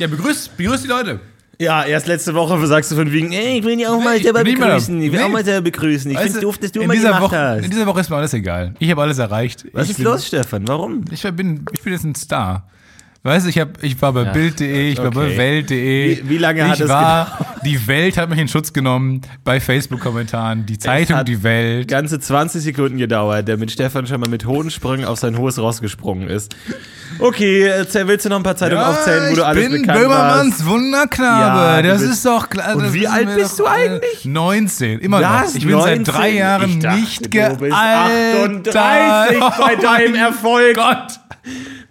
Ja, 0.00 0.06
begrüß, 0.06 0.48
begrüß 0.56 0.82
die 0.82 0.88
Leute. 0.88 1.20
Ja, 1.58 1.84
erst 1.84 2.06
letzte 2.06 2.32
Woche 2.34 2.66
sagst 2.66 2.90
du 2.90 2.96
von 2.96 3.12
wegen, 3.12 3.32
ey, 3.32 3.58
ich 3.58 3.64
will 3.64 3.76
dich 3.76 3.86
auch 3.86 4.02
mal 4.02 4.16
Nee, 4.16 4.22
selber 4.22 4.42
nicht 4.42 4.56
mehr. 4.58 4.68
begrüßen. 4.68 5.02
Ich 5.02 5.12
will 5.12 5.18
Nee. 5.18 5.24
auch 5.26 5.28
mal 5.28 5.44
selber 5.44 5.60
begrüßen. 5.64 6.10
Ich 6.10 6.16
Weißt 6.16 6.26
finde 6.28 6.40
du, 6.40 6.46
doof, 6.46 6.56
dass 6.58 6.72
du 6.72 6.82
mal 6.86 6.94
dieser 6.94 7.08
gemacht 7.08 7.22
Woche, 7.24 7.38
hast. 7.38 7.64
In 7.66 7.70
dieser 7.70 7.86
Woche 7.86 8.00
ist 8.00 8.08
mir 8.08 8.16
alles 8.16 8.32
egal. 8.32 8.74
Ich 8.78 8.90
habe 8.90 9.02
alles 9.02 9.18
erreicht. 9.18 9.66
Was 9.74 9.84
ich 9.84 9.90
ist 9.90 9.98
los, 9.98 10.26
Stefan? 10.26 10.66
Warum? 10.66 11.04
Ich 11.10 11.22
bin, 11.22 11.66
ich 11.72 11.82
bin 11.82 11.92
jetzt 11.92 12.04
ein 12.04 12.14
Star. 12.14 12.66
Weißt 13.22 13.44
du, 13.44 13.50
ich, 13.50 13.58
hab, 13.58 13.82
ich 13.82 14.00
war 14.00 14.14
bei 14.14 14.24
Bild.de, 14.24 14.92
ich 14.92 14.96
war 14.98 15.10
bei 15.10 15.26
okay. 15.26 15.36
Welt.de. 15.36 16.22
Wie- 16.24 16.28
wie 16.30 16.38
lange 16.38 16.62
ich 16.62 16.68
hat 16.70 16.80
es 16.80 16.88
war, 16.88 17.38
Die 17.66 17.86
Welt 17.86 18.16
hat 18.16 18.30
mich 18.30 18.38
in 18.38 18.48
Schutz 18.48 18.72
genommen 18.72 19.20
bei 19.44 19.60
Facebook-Kommentaren. 19.60 20.64
Die 20.64 20.78
Zeitung 20.78 21.22
Die 21.26 21.42
Welt. 21.42 21.86
Ganze 21.88 22.18
20 22.18 22.62
Sekunden 22.62 22.96
gedauert, 22.96 23.46
damit 23.46 23.70
Stefan 23.72 24.06
schon 24.06 24.20
mal 24.20 24.30
mit 24.30 24.46
hohen 24.46 24.70
Sprüngen 24.70 25.04
auf 25.04 25.18
sein 25.18 25.36
hohes 25.36 25.58
Ross 25.58 25.82
gesprungen 25.82 26.28
ist. 26.28 26.56
Okay, 27.18 27.64
erzähl, 27.64 28.06
willst 28.08 28.24
du 28.24 28.30
noch 28.30 28.38
ein 28.38 28.42
paar 28.42 28.56
Zeitungen 28.56 28.82
aufzählen, 28.82 29.24
wo 29.26 29.32
ich 29.32 29.36
du 29.36 29.44
alles 29.44 29.68
bin 29.68 29.82
bekannt 29.82 30.00
Böhmermanns 30.00 30.58
warst? 30.60 30.66
Wunderknabe. 30.66 31.86
Ja, 31.86 31.92
das 31.92 32.00
ist 32.00 32.24
doch 32.24 32.48
klar. 32.48 32.74
Und 32.76 32.94
wie 32.94 33.06
alt 33.06 33.34
bist 33.36 33.58
du 33.58 33.64
äh, 33.64 33.68
eigentlich? 33.68 34.24
19. 34.24 34.98
Immer 35.00 35.20
Was? 35.20 35.48
noch. 35.48 35.54
Ich 35.56 35.66
bin 35.66 35.78
seit 35.78 36.08
drei 36.08 36.30
19? 36.32 36.36
Jahren 36.38 36.70
Ich 36.70 36.78
dachte, 36.78 37.00
nicht 37.00 37.30
gealtert. 37.30 38.76
38 38.76 39.38
bei 39.40 39.76
Oh 39.76 39.82
deinem 39.82 40.12
mein 40.12 40.20
Erfolg. 40.22 40.74
Gott. 40.76 41.20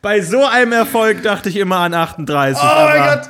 Bei 0.02 0.22
so 0.22 0.46
einem 0.46 0.72
Erfolg 0.72 1.24
dachte 1.24 1.50
ich 1.50 1.58
immer 1.58 1.78
an 1.78 1.94
38. 1.94 2.64
Oh 2.64 2.86
mein 2.86 2.98
Gott. 3.04 3.30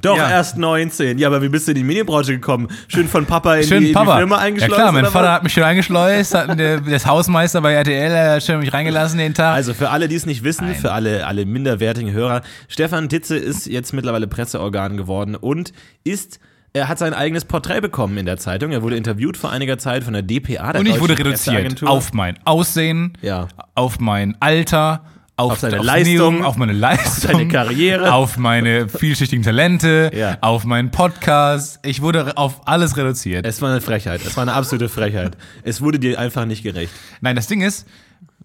Doch, 0.00 0.16
Ja. 0.16 0.30
erst 0.30 0.56
19. 0.56 1.18
Ja, 1.18 1.28
aber 1.28 1.42
wie 1.42 1.48
bist 1.48 1.66
du 1.68 1.72
in 1.72 1.76
die 1.76 1.84
Medienbranche 1.84 2.32
gekommen? 2.32 2.68
Schön 2.88 3.08
von 3.08 3.26
Papa 3.26 3.56
in, 3.56 3.62
Schön, 3.64 3.80
die, 3.80 3.84
in 3.86 3.88
die 3.88 3.92
Papa. 3.92 4.16
Firma 4.16 4.36
ja 4.36 4.42
eingeschleust? 4.42 4.74
klar, 4.74 4.90
mein 4.92 5.04
Vater 5.04 5.26
was? 5.26 5.32
hat 5.34 5.42
mich 5.44 5.52
schön 5.52 5.62
eingeschleust, 5.64 6.34
hat 6.34 6.58
der, 6.58 6.80
das 6.80 7.06
Hausmeister 7.06 7.60
bei 7.60 7.72
RTL 7.74 8.34
hat 8.34 8.42
schön 8.42 8.58
mich 8.60 8.72
reingelassen 8.72 9.18
den 9.18 9.34
Tag. 9.34 9.54
Also 9.54 9.74
für 9.74 9.90
alle, 9.90 10.08
die 10.08 10.14
es 10.16 10.24
nicht 10.26 10.44
wissen, 10.44 10.66
Nein. 10.68 10.76
für 10.76 10.92
alle, 10.92 11.26
alle 11.26 11.44
minderwertigen 11.44 12.10
Hörer, 12.12 12.40
Stefan 12.68 13.08
Titze 13.10 13.36
ist 13.36 13.66
jetzt 13.66 13.92
mittlerweile 13.92 14.26
Presseorgan 14.26 14.96
geworden 14.96 15.36
und 15.36 15.72
ist, 16.04 16.40
er 16.72 16.88
hat 16.88 16.98
sein 16.98 17.12
eigenes 17.12 17.44
Porträt 17.44 17.80
bekommen 17.80 18.16
in 18.16 18.24
der 18.26 18.38
Zeitung. 18.38 18.72
Er 18.72 18.82
wurde 18.82 18.96
interviewt 18.96 19.36
vor 19.36 19.50
einiger 19.50 19.76
Zeit 19.78 20.04
von 20.04 20.14
der 20.14 20.22
DPA, 20.22 20.72
der 20.72 20.80
und 20.80 20.86
ich 20.86 21.00
wurde 21.00 21.18
reduziert 21.18 21.82
auf 21.84 22.12
mein 22.14 22.38
Aussehen, 22.44 23.12
Ja. 23.20 23.46
auf 23.74 24.00
mein 24.00 24.36
Alter, 24.40 25.04
auf, 25.42 25.52
Auf 25.52 25.58
seine 25.60 25.78
aufs 25.78 25.86
Leistung, 25.86 26.36
Neo, 26.38 26.44
auf 26.46 26.56
meine 26.56 26.72
Leistung, 26.72 27.32
seine 27.32 27.48
Karriere. 27.48 28.12
auf 28.12 28.36
meine 28.38 28.88
vielschichtigen 28.88 29.44
Talente, 29.44 30.10
Ja. 30.14 30.38
auf 30.40 30.64
meinen 30.64 30.90
Podcast. 30.90 31.78
Ich 31.84 32.00
wurde 32.02 32.36
auf 32.36 32.66
alles 32.66 32.96
reduziert. 32.96 33.44
Es 33.46 33.60
war 33.60 33.70
eine 33.70 33.80
Frechheit, 33.80 34.20
es 34.24 34.36
war 34.36 34.42
eine 34.42 34.54
absolute 34.54 34.88
Frechheit. 34.88 35.36
Es 35.62 35.80
wurde 35.80 35.98
dir 35.98 36.18
einfach 36.18 36.44
nicht 36.46 36.62
gerecht. 36.62 36.92
Nein, 37.20 37.36
das 37.36 37.46
Ding 37.46 37.60
ist, 37.60 37.86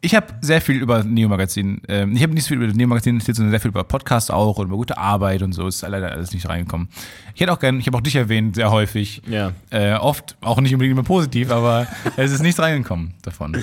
ich 0.02 0.14
habe 0.14 0.28
sehr 0.42 0.62
viel 0.62 0.76
über 0.76 1.04
Neo 1.04 1.28
Magazin, 1.28 1.82
ähm, 1.88 2.16
ich 2.16 2.22
habe 2.22 2.34
nicht 2.34 2.44
so 2.44 2.50
viel 2.50 2.62
über 2.62 2.72
Neo 2.72 2.88
Magazin 2.88 3.18
erzählt, 3.18 3.36
sondern 3.38 3.52
sehr 3.52 3.60
viel 3.60 3.70
über 3.70 3.84
Podcasts 3.84 4.30
auch 4.30 4.58
und 4.60 4.68
über 4.68 4.76
gute 4.78 4.98
Arbeit 4.98 5.42
und 5.42 5.54
so. 5.54 5.68
Ist 5.68 5.82
leider 5.82 6.12
alles 6.12 6.34
nicht 6.34 6.48
reingekommen. 6.48 6.88
Ich 7.34 7.42
hätte 7.42 7.52
auch 7.52 7.60
gern, 7.60 7.80
ich 7.80 7.88
habe 7.88 7.98
auch 7.98 8.02
dich 8.02 8.16
erwähnt, 8.16 8.56
sehr 8.56 8.70
häufig. 8.72 9.22
Ja. 9.28 9.54
Äh, 9.72 9.94
oft, 9.96 10.36
auch 10.42 10.60
nicht 10.62 10.74
unbedingt 10.74 10.94
immer 10.98 11.06
positiv, 11.08 11.50
aber 11.50 11.88
es 12.18 12.32
ist 12.32 12.44
nichts 12.44 12.60
reingekommen 12.60 13.16
davon. 13.24 13.58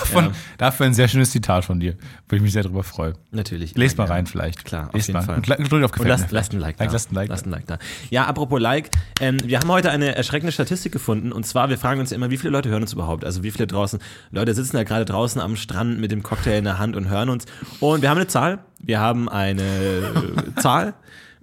Davon, 0.00 0.24
Ja. 0.26 0.32
Dafür 0.58 0.86
ein 0.86 0.94
sehr 0.94 1.08
schönes 1.08 1.30
Zitat 1.30 1.64
von 1.64 1.80
dir, 1.80 1.96
wo 2.28 2.36
ich 2.36 2.42
mich 2.42 2.52
sehr 2.52 2.62
drüber 2.62 2.82
freue. 2.82 3.14
Natürlich. 3.30 3.76
Lest 3.76 3.98
mal 3.98 4.04
Ja. 4.06 4.14
rein 4.14 4.26
vielleicht. 4.26 4.64
Klar, 4.64 4.88
auf 4.88 4.94
Lest 4.94 5.08
jeden 5.08 5.18
mal. 5.18 5.24
Fall. 5.24 5.36
Und 5.36 5.84
auf 5.84 5.98
Und 5.98 6.06
lasst, 6.06 6.30
mir. 6.30 6.34
lasst 6.38 6.52
ein 6.52 6.60
Like 6.60 6.76
da. 6.76 6.84
Lasst 6.84 7.10
ein 7.12 7.14
Like. 7.14 7.28
Lasst 7.28 7.46
ein 7.46 7.50
Like 7.50 7.66
da. 7.66 7.78
Ja, 8.10 8.24
apropos 8.26 8.60
Like, 8.60 8.90
ähm, 9.20 9.38
wir 9.44 9.58
haben 9.58 9.68
heute 9.70 9.90
eine 9.90 10.14
erschreckende 10.16 10.52
Statistik 10.52 10.92
gefunden. 10.92 11.32
Und 11.32 11.46
zwar, 11.46 11.68
wir 11.68 11.78
fragen 11.78 12.00
uns 12.00 12.10
ja 12.10 12.16
immer, 12.16 12.30
wie 12.30 12.36
viele 12.38 12.50
Leute 12.50 12.68
hören 12.68 12.82
uns 12.82 12.92
überhaupt? 12.92 13.24
Also 13.24 13.42
wie 13.42 13.50
viele 13.50 13.66
draußen, 13.66 13.98
Leute 14.30 14.54
sitzen 14.54 14.76
da 14.76 14.84
gerade 14.84 15.04
draußen 15.04 15.40
am 15.40 15.56
Strand 15.56 16.00
mit 16.00 16.10
dem 16.12 16.22
Cocktail 16.22 16.58
in 16.58 16.64
der 16.64 16.78
Hand 16.78 16.96
und 16.96 17.08
hören 17.08 17.28
uns. 17.28 17.44
Und 17.80 18.02
wir 18.02 18.10
haben 18.10 18.18
eine 18.18 18.26
Zahl. 18.26 18.58
Wir 18.80 19.00
haben 19.00 19.28
eine 19.28 19.62
äh, 19.62 20.54
Zahl. 20.60 20.94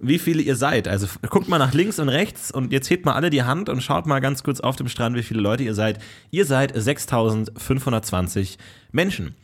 Wie 0.04 0.18
viele 0.18 0.42
ihr 0.42 0.56
seid. 0.56 0.88
Also 0.88 1.06
guckt 1.30 1.48
mal 1.48 1.58
nach 1.58 1.72
links 1.74 1.98
und 2.00 2.08
rechts 2.08 2.50
und 2.50 2.72
jetzt 2.72 2.90
hebt 2.90 3.06
mal 3.06 3.12
alle 3.14 3.30
die 3.30 3.44
Hand 3.44 3.68
und 3.68 3.82
schaut 3.82 4.06
mal 4.06 4.18
ganz 4.20 4.42
kurz 4.42 4.58
auf 4.60 4.74
dem 4.76 4.88
Strand, 4.88 5.16
wie 5.16 5.22
viele 5.22 5.40
Leute 5.40 5.62
ihr 5.62 5.74
seid. 5.74 6.00
Ihr 6.32 6.44
seid 6.44 6.72
6520 6.76 8.58
Menschen. 8.90 9.34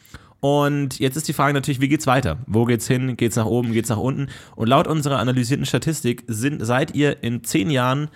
Und 0.40 0.98
jetzt 1.00 1.16
ist 1.16 1.26
die 1.26 1.32
Frage 1.32 1.52
natürlich, 1.54 1.80
wie 1.80 1.88
geht's 1.88 2.06
weiter? 2.06 2.38
Wo 2.46 2.64
geht's 2.64 2.86
hin? 2.86 3.16
Geht's 3.16 3.36
nach 3.36 3.46
oben? 3.46 3.72
Geht's 3.72 3.88
nach 3.88 3.96
unten? 3.96 4.28
Und 4.54 4.68
laut 4.68 4.86
unserer 4.86 5.18
analysierten 5.18 5.66
Statistik 5.66 6.24
sind, 6.28 6.64
seid 6.64 6.94
ihr 6.94 7.22
in 7.22 7.42
10 7.42 7.70
Jahren 7.70 8.08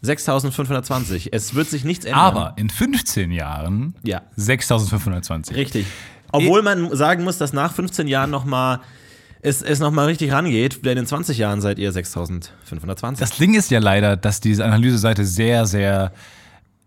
6520. 0.00 1.32
Es 1.32 1.54
wird 1.54 1.68
sich 1.68 1.84
nichts 1.84 2.04
ändern. 2.04 2.20
Aber 2.20 2.54
in 2.56 2.70
15 2.70 3.32
Jahren 3.32 3.94
Ja. 4.02 4.22
6520. 4.36 5.56
Richtig. 5.56 5.86
Obwohl 6.32 6.62
man 6.62 6.94
sagen 6.94 7.24
muss, 7.24 7.38
dass 7.38 7.52
nach 7.52 7.72
15 7.74 8.06
Jahren 8.06 8.30
nochmal 8.30 8.80
es, 9.40 9.62
es 9.62 9.78
nochmal 9.80 10.06
richtig 10.06 10.32
rangeht, 10.32 10.84
denn 10.84 10.98
in 10.98 11.06
20 11.06 11.38
Jahren 11.38 11.60
seid 11.60 11.78
ihr 11.78 11.92
6520. 11.92 13.18
Das 13.20 13.36
Ding 13.38 13.54
ist 13.54 13.70
ja 13.70 13.78
leider, 13.80 14.16
dass 14.16 14.40
diese 14.40 14.64
Analyseseite 14.64 15.24
sehr, 15.24 15.66
sehr 15.66 16.12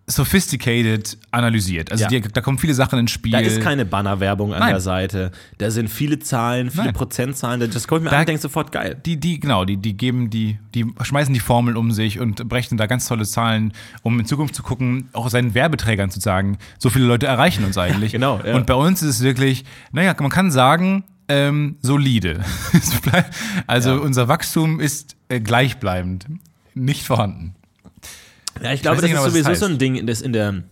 sophisticated 0.07 1.17
analysiert. 1.31 1.91
Also 1.91 2.03
Ja. 2.03 2.09
die, 2.09 2.21
da 2.21 2.41
kommen 2.41 2.57
viele 2.57 2.73
Sachen 2.73 2.99
ins 2.99 3.11
Spiel. 3.11 3.31
da 3.31 3.39
ist 3.39 3.61
keine 3.61 3.85
Bannerwerbung 3.85 4.53
an 4.53 4.59
Nein. 4.59 4.71
der 4.71 4.81
Seite. 4.81 5.31
Da 5.57 5.71
sind 5.71 5.89
viele 5.89 6.19
Zahlen, 6.19 6.69
viele 6.69 6.85
Nein. 6.85 6.93
Prozentzahlen. 6.93 7.59
Das 7.61 7.85
ich 7.85 7.89
mir 7.89 8.09
Da- 8.09 8.17
an 8.17 8.19
und 8.21 8.27
denke 8.29 8.41
sofort 8.41 8.71
geil. 8.71 8.97
die, 9.05 9.17
die, 9.19 9.39
genau, 9.39 9.63
die, 9.63 9.77
die 9.77 9.95
geben 9.95 10.29
die, 10.29 10.57
die 10.75 10.85
schmeißen 11.01 11.33
die 11.33 11.39
Formel 11.39 11.77
um 11.77 11.91
sich 11.91 12.19
und 12.19 12.47
brechen 12.49 12.77
da 12.77 12.87
ganz 12.87 13.07
tolle 13.07 13.25
Zahlen, 13.25 13.73
um 14.03 14.19
in 14.19 14.25
Zukunft 14.25 14.55
zu 14.55 14.63
gucken, 14.63 15.09
auch 15.13 15.29
seinen 15.29 15.53
Werbeträgern 15.53 16.09
zu 16.11 16.19
sagen, 16.19 16.57
so 16.77 16.89
viele 16.89 17.05
Leute 17.05 17.27
erreichen 17.27 17.63
uns 17.63 17.77
eigentlich. 17.77 18.11
genau, 18.11 18.39
ja. 18.45 18.55
Und 18.55 18.65
bei 18.65 18.75
uns 18.75 19.01
ist 19.01 19.15
es 19.17 19.21
wirklich, 19.23 19.63
naja, 19.91 20.13
man 20.19 20.29
kann 20.31 20.51
sagen, 20.51 21.03
ähm, 21.31 21.77
solide. 21.81 22.41
Also 23.67 23.91
Ja. 23.91 23.97
unser 23.97 24.27
Wachstum 24.27 24.79
ist 24.79 25.15
äh, 25.29 25.39
gleichbleibend, 25.39 26.25
nicht 26.73 27.05
vorhanden. 27.05 27.55
Ja, 28.61 28.73
ich 28.73 28.81
glaube, 28.81 28.97
weiß 28.97 29.01
das 29.03 29.09
genau, 29.09 29.21
ist 29.21 29.27
was 29.27 29.33
das 29.33 29.43
sowieso 29.43 29.43
so 29.59 29.65
heißt. 29.65 29.73
ein 29.73 29.77
Ding, 29.77 30.05
das 30.05 30.21
in 30.21 30.33
der 30.33 30.63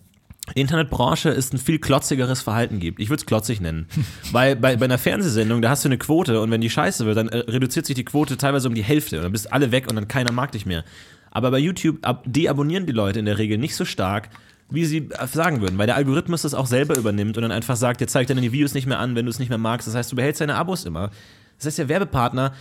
Internetbranche 0.56 1.30
es 1.30 1.54
ein 1.54 1.58
viel 1.60 1.80
klotzigeres 1.80 2.42
Verhalten 2.42 2.80
gibt. 2.80 3.00
Ich 3.00 3.10
würde 3.10 3.22
es 3.22 3.26
klotzig 3.26 3.62
nennen. 3.62 3.88
Weil 4.32 4.56
bei, 4.56 4.76
bei 4.76 4.86
einer 4.86 4.98
Fernsehsendung, 4.98 5.62
da 5.62 5.70
hast 5.70 5.86
du 5.86 5.90
eine 5.90 5.98
Quote 5.98 6.42
und 6.42 6.52
wenn 6.52 6.62
die 6.62 6.70
scheiße 6.70 7.06
wird, 7.06 7.18
dann 7.18 7.30
äh, 7.30 7.38
reduziert 7.38 7.86
sich 7.86 7.96
die 7.96 8.06
Quote 8.06 8.36
teilweise 8.38 8.68
um 8.68 8.76
die 8.76 8.84
Hälfte 8.84 9.18
und 9.18 9.24
dann 9.24 9.32
bist 9.32 9.52
alle 9.54 9.72
weg 9.72 9.88
und 9.90 9.96
dann 9.96 10.08
keiner 10.08 10.32
mag 10.32 10.52
dich 10.52 10.66
mehr. 10.66 10.84
Aber 11.32 11.52
bei 11.52 11.60
YouTube 11.60 12.00
ab, 12.06 12.24
deabonnieren 12.26 12.86
die 12.88 12.92
Leute 12.92 13.20
in 13.20 13.26
der 13.26 13.38
Regel 13.38 13.58
nicht 13.60 13.76
so 13.76 13.86
stark, 13.86 14.30
wie 14.70 14.86
sie 14.86 15.10
äh, 15.10 15.28
sagen 15.28 15.62
würden, 15.62 15.78
weil 15.78 15.88
der 15.88 15.96
Algorithmus 15.96 16.44
das 16.44 16.54
auch 16.54 16.68
selber 16.68 16.98
übernimmt 16.98 17.38
und 17.38 17.44
dann 17.44 17.52
einfach 17.52 17.76
sagt, 17.76 18.02
der 18.02 18.08
zeigt 18.08 18.30
dann 18.30 18.42
die 18.42 18.52
Videos 18.52 18.74
nicht 18.74 18.88
mehr 18.88 19.00
an, 19.00 19.16
wenn 19.16 19.26
du 19.26 19.30
es 19.30 19.40
nicht 19.40 19.50
mehr 19.50 19.58
magst. 19.58 19.88
Das 19.88 19.96
heißt, 19.96 20.12
du 20.12 20.16
behältst 20.16 20.42
deine 20.42 20.56
Abos 20.56 20.86
immer. 20.86 21.12
Das 21.58 21.68
heißt, 21.68 21.80
der 21.80 21.90
Werbepartner 21.90 22.54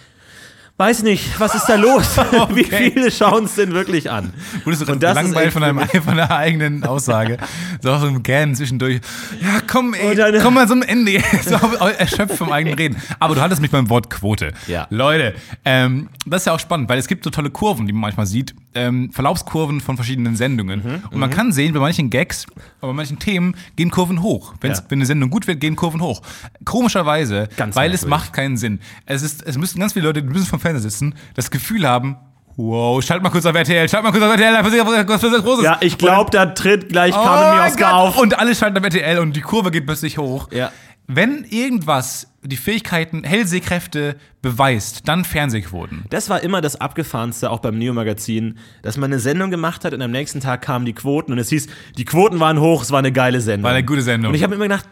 weiß 0.78 1.02
nicht, 1.02 1.38
was 1.40 1.54
ist 1.54 1.66
da 1.66 1.74
los? 1.74 2.16
Wie 2.54 2.64
viele 2.64 3.10
schauen 3.10 3.44
es 3.44 3.56
denn 3.56 3.72
wirklich 3.72 4.10
an? 4.10 4.32
Wurdest 4.64 4.88
du 4.88 4.92
Und 4.92 5.02
das 5.02 5.14
langweilig 5.14 5.52
von, 5.52 5.62
deinem, 5.62 5.80
von 6.04 6.16
der 6.16 6.30
eigenen 6.34 6.84
Aussage. 6.84 7.36
so 7.82 7.90
auch 7.92 8.00
so 8.00 8.06
ein 8.06 8.22
Gähnen 8.22 8.54
zwischendurch. 8.54 9.00
Ja, 9.42 9.60
komm, 9.66 9.92
ey, 9.94 10.14
dann- 10.14 10.40
komm 10.40 10.54
mal 10.54 10.66
zum 10.68 10.82
Ende. 10.82 11.20
so 11.44 11.54
erschöpft 11.86 12.36
vom 12.38 12.50
eigenen 12.52 12.78
Reden. 12.78 12.96
Aber 13.18 13.34
du 13.34 13.40
hattest 13.40 13.60
mich 13.60 13.70
beim 13.70 13.90
Wort 13.90 14.08
Quote. 14.08 14.52
Ja. 14.68 14.86
Leute, 14.90 15.34
ähm, 15.64 16.08
das 16.26 16.42
ist 16.42 16.46
ja 16.46 16.52
auch 16.54 16.60
spannend, 16.60 16.88
weil 16.88 16.98
es 16.98 17.08
gibt 17.08 17.24
so 17.24 17.30
tolle 17.30 17.50
Kurven, 17.50 17.86
die 17.86 17.92
man 17.92 18.00
manchmal 18.02 18.26
sieht. 18.26 18.54
Ähm, 18.74 19.10
Verlaufskurven 19.12 19.80
von 19.80 19.96
verschiedenen 19.96 20.36
Sendungen. 20.36 20.80
Mhm, 20.84 21.02
Und 21.10 21.18
man 21.18 21.30
kann 21.30 21.50
sehen, 21.52 21.72
bei 21.74 21.80
manchen 21.80 22.10
Gags, 22.10 22.46
aber 22.80 22.92
bei 22.92 22.96
manchen 22.96 23.18
Themen 23.18 23.56
gehen 23.76 23.90
Kurven 23.90 24.22
hoch. 24.22 24.54
Wenn's, 24.60 24.78
Ja. 24.78 24.84
Wenn 24.88 24.98
eine 24.98 25.06
Sendung 25.06 25.30
gut 25.30 25.46
wird, 25.48 25.58
gehen 25.60 25.74
Kurven 25.74 26.00
hoch. 26.00 26.22
Komischerweise, 26.64 27.48
Ganz 27.56 27.74
weil 27.74 27.92
es 27.92 28.02
merkwürdig. 28.02 28.10
macht 28.26 28.32
keinen 28.34 28.56
Sinn. 28.56 28.78
Es, 29.06 29.22
ist, 29.22 29.42
es 29.44 29.56
müssen 29.56 29.80
ganz 29.80 29.94
viele 29.94 30.06
Leute, 30.06 30.22
die 30.22 30.28
müssen 30.28 30.46
vom 30.46 30.60
Fernseher 30.68 30.90
sitzen, 30.90 31.14
das 31.34 31.50
Gefühl 31.50 31.86
haben, 31.86 32.16
Wow, 32.60 33.00
schalt 33.04 33.22
mal 33.22 33.30
kurz 33.30 33.46
auf 33.46 33.54
RTL, 33.54 33.88
schalt 33.88 34.02
mal 34.02 34.10
kurz 34.10 34.24
auf 34.24 34.32
RTL, 34.32 34.52
da 34.52 34.62
passiert 34.64 34.84
was 34.84 35.06
passiert 35.06 35.44
Großes. 35.44 35.64
Ja, 35.64 35.78
ich 35.80 35.96
glaube, 35.96 36.32
da 36.32 36.46
tritt 36.46 36.88
gleich 36.88 37.14
Oh 37.14 37.22
Carmen 37.22 37.56
Mioska 37.62 37.92
auf. 37.92 38.18
Und 38.18 38.36
alle 38.36 38.52
schalten 38.52 38.76
auf 38.76 38.82
RTL 38.82 39.20
und 39.20 39.36
die 39.36 39.42
Kurve 39.42 39.70
geht 39.70 39.86
plötzlich 39.86 40.18
hoch. 40.18 40.50
Ja. 40.50 40.72
Wenn 41.06 41.44
irgendwas 41.44 42.34
die 42.42 42.56
Fähigkeiten, 42.56 43.22
Hellsehkräfte 43.22 44.16
beweist, 44.42 45.06
dann 45.06 45.24
Fernsehquoten. 45.24 46.04
Das 46.10 46.30
war 46.30 46.42
immer 46.42 46.60
das 46.60 46.80
Abgefahrenste, 46.80 47.48
auch 47.48 47.60
beim 47.60 47.78
Neo-Magazin, 47.78 48.58
dass 48.82 48.96
man 48.96 49.12
eine 49.12 49.20
Sendung 49.20 49.52
gemacht 49.52 49.84
hat 49.84 49.94
und 49.94 50.02
am 50.02 50.10
nächsten 50.10 50.40
Tag 50.40 50.60
kamen 50.60 50.84
die 50.84 50.94
Quoten 50.94 51.30
und 51.30 51.38
es 51.38 51.50
hieß, 51.50 51.68
die 51.96 52.04
Quoten 52.04 52.40
waren 52.40 52.58
hoch, 52.58 52.82
es 52.82 52.90
war 52.90 52.98
eine 52.98 53.12
geile 53.12 53.40
Sendung. 53.40 53.64
War 53.64 53.70
eine 53.70 53.86
gute 53.86 54.02
Sendung. 54.02 54.30
Und 54.30 54.34
ich 54.34 54.42
habe 54.42 54.56
immer 54.56 54.64
gedacht, 54.64 54.88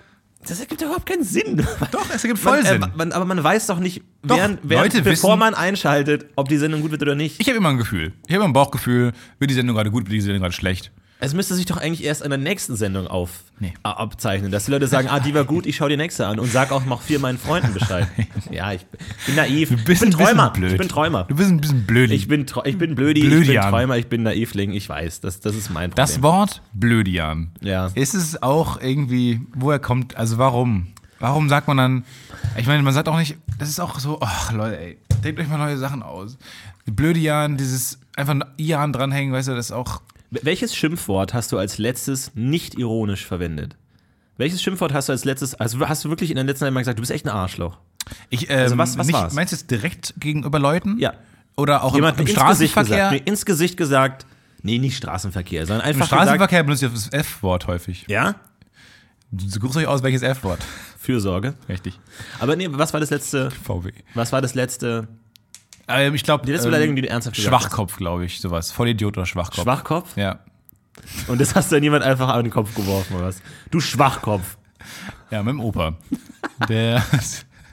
das 0.48 0.60
ergibt 0.60 0.80
überhaupt 0.82 1.06
keinen 1.06 1.24
Sinn. 1.24 1.56
Doch, 1.90 2.06
es 2.14 2.22
ergibt 2.24 2.40
voll 2.40 2.62
man, 2.62 2.66
Sinn. 2.66 2.82
Äh, 2.82 2.88
man, 2.96 3.12
aber 3.12 3.24
man 3.24 3.42
weiß 3.42 3.66
doch 3.66 3.78
nicht, 3.78 4.02
Doch, 4.22 4.36
während, 4.36 4.60
während, 4.62 4.94
Leute 4.94 5.02
bevor 5.02 5.30
wissen- 5.32 5.38
man 5.40 5.54
einschaltet, 5.54 6.26
ob 6.36 6.48
die 6.48 6.56
Sendung 6.56 6.80
gut 6.82 6.90
wird 6.90 7.02
oder 7.02 7.14
nicht. 7.14 7.40
Ich 7.40 7.48
habe 7.48 7.56
immer 7.58 7.70
ein 7.70 7.76
Gefühl. 7.78 8.12
Ich 8.26 8.34
habe 8.34 8.36
immer 8.36 8.44
ein 8.50 8.52
Bauchgefühl, 8.52 9.12
wird 9.38 9.50
die 9.50 9.54
Sendung 9.54 9.76
gerade 9.76 9.90
gut, 9.90 10.04
wird 10.04 10.12
die 10.14 10.20
Sendung 10.20 10.40
gerade 10.42 10.54
schlecht. 10.54 10.92
Es 11.18 11.32
müsste 11.32 11.54
sich 11.54 11.64
doch 11.64 11.78
eigentlich 11.78 12.04
erst 12.04 12.20
in 12.22 12.28
der 12.28 12.38
nächsten 12.38 12.76
Sendung 12.76 13.06
auf, 13.06 13.30
Nee. 13.58 13.72
äh, 13.84 13.88
abzeichnen, 13.88 14.50
dass 14.50 14.66
die 14.66 14.70
Leute 14.70 14.86
sagen, 14.86 15.08
ah, 15.08 15.18
die 15.18 15.32
war 15.34 15.44
gut, 15.44 15.64
ich 15.64 15.76
schaue 15.76 15.88
die 15.88 15.96
nächste 15.96 16.26
an 16.26 16.38
und 16.38 16.52
sag 16.52 16.72
auch 16.72 16.84
noch 16.84 17.00
vier 17.00 17.18
meinen 17.18 17.38
Freunden 17.38 17.72
Bescheid. 17.72 18.06
ja, 18.50 18.72
ich 18.72 18.84
bin 19.24 19.34
naiv. 19.36 19.70
Du 19.70 19.76
bist 19.76 20.02
ich 20.02 20.10
bin 20.10 20.20
ein 20.20 20.26
Träumer. 20.26 20.50
blöd. 20.50 20.72
Ich 20.72 20.78
bin 20.78 20.88
Träumer. 20.88 21.24
Du 21.24 21.34
bist 21.36 21.48
ein 21.50 21.60
bisschen 21.60 21.86
blöd. 21.86 22.10
Ich 22.10 22.28
bin, 22.28 22.44
ich 22.64 22.76
bin 22.78 22.94
Blödi, 22.94 23.20
ich 23.22 23.30
bin 23.30 23.38
Blödian. 23.40 23.70
Träumer, 23.70 23.96
ich 23.96 24.08
bin 24.08 24.24
Naivling, 24.24 24.72
ich 24.72 24.88
weiß, 24.88 25.20
das, 25.20 25.40
das 25.40 25.54
ist 25.56 25.70
mein 25.70 25.90
Problem. 25.90 25.96
das 26.06 26.22
Wort 26.22 26.60
Blödian. 26.74 27.50
Ja. 27.62 27.86
Ist 27.94 28.12
es 28.14 28.42
auch 28.42 28.78
irgendwie, 28.82 29.40
woher 29.54 29.78
kommt, 29.78 30.16
also 30.16 30.36
warum? 30.36 30.88
Warum 31.18 31.48
sagt 31.48 31.66
man 31.66 31.78
dann, 31.78 32.04
ich 32.58 32.66
meine, 32.66 32.82
man 32.82 32.92
sagt 32.92 33.08
auch 33.08 33.16
nicht, 33.16 33.38
das 33.58 33.70
ist 33.70 33.80
auch 33.80 33.98
so, 33.98 34.18
ach 34.20 34.52
Leute, 34.52 34.78
ey, 34.78 34.98
denkt 35.24 35.40
euch 35.40 35.48
mal 35.48 35.56
neue 35.56 35.78
Sachen 35.78 36.02
aus. 36.02 36.36
Jahren, 37.14 37.56
dieses 37.56 37.98
einfach 38.16 38.34
ein 38.34 38.44
Jahren 38.58 38.92
dranhängen, 38.92 39.32
weißt 39.32 39.48
du, 39.48 39.54
das 39.54 39.66
ist 39.66 39.72
auch, 39.72 40.02
Welches 40.30 40.74
Schimpfwort 40.74 41.34
hast 41.34 41.52
du 41.52 41.58
als 41.58 41.78
letztes 41.78 42.32
nicht 42.34 42.76
ironisch 42.78 43.24
verwendet? 43.26 43.76
Welches 44.36 44.62
Schimpfwort 44.62 44.92
hast 44.92 45.08
du 45.08 45.12
als 45.12 45.24
letztes, 45.24 45.54
also 45.54 45.88
hast 45.88 46.04
du 46.04 46.10
wirklich 46.10 46.30
in 46.30 46.36
der 46.36 46.44
letzten 46.44 46.64
Zeit 46.66 46.72
mal 46.72 46.80
gesagt, 46.80 46.98
du 46.98 47.02
bist 47.02 47.12
echt 47.12 47.24
ein 47.26 47.30
Arschloch? 47.32 47.78
ich, 48.30 48.50
ähm, 48.50 48.58
Also 48.58 48.78
was- 48.78 48.98
was 48.98 49.06
nicht, 49.06 49.14
war's? 49.16 49.34
meinst 49.34 49.52
du 49.52 49.56
jetzt 49.56 49.70
direkt 49.70 50.14
gegenüber 50.18 50.58
Leuten? 50.58 50.98
Ja. 50.98 51.14
Oder 51.56 51.82
auch 51.84 51.94
Jemand 51.94 52.18
im, 52.18 52.26
im 52.26 52.26
ins 52.28 52.36
Gesicht 52.38 52.72
Straßenverkehr? 52.72 53.10
gesagt, 53.10 53.28
ins 53.28 53.46
Gesicht 53.46 53.76
gesagt, 53.76 54.26
nee, 54.62 54.78
nicht 54.78 54.96
Straßenverkehr, 54.96 55.64
sondern 55.66 55.86
Im 55.86 55.94
einfach 55.94 56.06
Straßenverkehr 56.06 56.62
benutzt 56.64 56.82
ihr 56.82 56.90
das 56.90 57.08
F-Wort 57.12 57.66
häufig. 57.66 58.06
gesagt, 58.06 58.10
ja, 58.10 58.34
Sucht 59.36 59.76
euch 59.76 59.86
aus, 59.86 60.02
welches 60.04 60.22
F-Wort. 60.22 60.60
Fürsorge. 60.98 61.54
Richtig. 61.68 61.98
Aber 62.38 62.54
nee, 62.56 62.68
was 62.70 62.92
war 62.92 63.00
das 63.00 63.10
letzte, 63.10 63.50
VW. 63.50 63.90
was 64.14 64.30
war 64.32 64.40
das 64.40 64.54
letzte, 64.54 65.08
Ähm, 65.88 66.14
ich 66.14 66.24
glaube, 66.24 66.44
die 66.46 66.52
letzte 66.52 66.68
Beleidigung, 66.68 66.96
die 66.96 67.02
du 67.02 67.08
ernsthaft 67.08 67.36
gesagt? 67.36 67.50
Schwachkopf, 67.50 67.96
glaube 67.96 68.24
ich, 68.24 68.40
sowas. 68.40 68.72
Vollidiot 68.72 69.16
oder 69.16 69.26
Schwachkopf. 69.26 69.62
Schwachkopf? 69.62 70.16
Ja. 70.16 70.40
Und 71.28 71.40
das 71.40 71.54
hast 71.54 71.70
du 71.70 71.76
dann 71.76 71.82
jemand 71.82 72.02
einfach 72.04 72.28
an 72.28 72.44
den 72.44 72.52
Kopf 72.52 72.74
geworfen, 72.74 73.16
oder 73.16 73.26
was? 73.26 73.40
Du 73.70 73.80
Schwachkopf. 73.80 74.56
Ja, 75.30 75.42
mit 75.42 75.52
dem 75.52 75.60
Opa. 75.60 75.94
Der. 76.68 77.04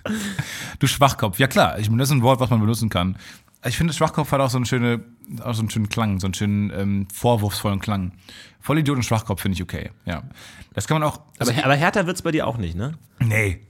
du 0.80 0.88
Schwachkopf. 0.88 1.40
Ja 1.40 1.48
klar, 1.48 1.80
ich 1.80 1.90
meine, 1.90 2.02
das 2.02 2.10
ist 2.10 2.16
ein 2.16 2.22
Wort, 2.22 2.40
was 2.40 2.50
man 2.50 2.60
benutzen 2.60 2.90
kann. 2.90 3.18
Ich 3.66 3.78
finde, 3.78 3.94
Schwachkopf 3.94 4.32
hat 4.32 4.42
auch 4.42 4.50
so 4.50 4.58
einen 4.58 4.66
schönen, 4.66 5.04
auch 5.42 5.54
so 5.54 5.62
einen 5.62 5.70
schönen 5.70 5.88
Klang, 5.88 6.20
so 6.20 6.28
einen 6.28 6.34
schönen 6.34 6.70
ähm, 6.72 7.08
vorwurfsvollen 7.14 7.80
Klang. 7.80 8.12
Vollidiot 8.60 8.98
und 8.98 9.04
Schwachkopf 9.04 9.42
finde 9.42 9.56
ich 9.56 9.64
okay. 9.64 9.92
Ja. 10.06 10.24
Das 10.74 10.88
kann 10.88 11.00
man 11.00 11.10
auch. 11.10 11.22
Also, 11.40 11.54
Aber, 11.54 11.66
aber 11.66 11.76
härter 11.76 12.06
wird's 12.06 12.22
bei 12.22 12.32
dir 12.32 12.46
auch 12.46 12.58
nicht, 12.58 12.76
ne? 12.76 12.96
nee. 13.20 13.62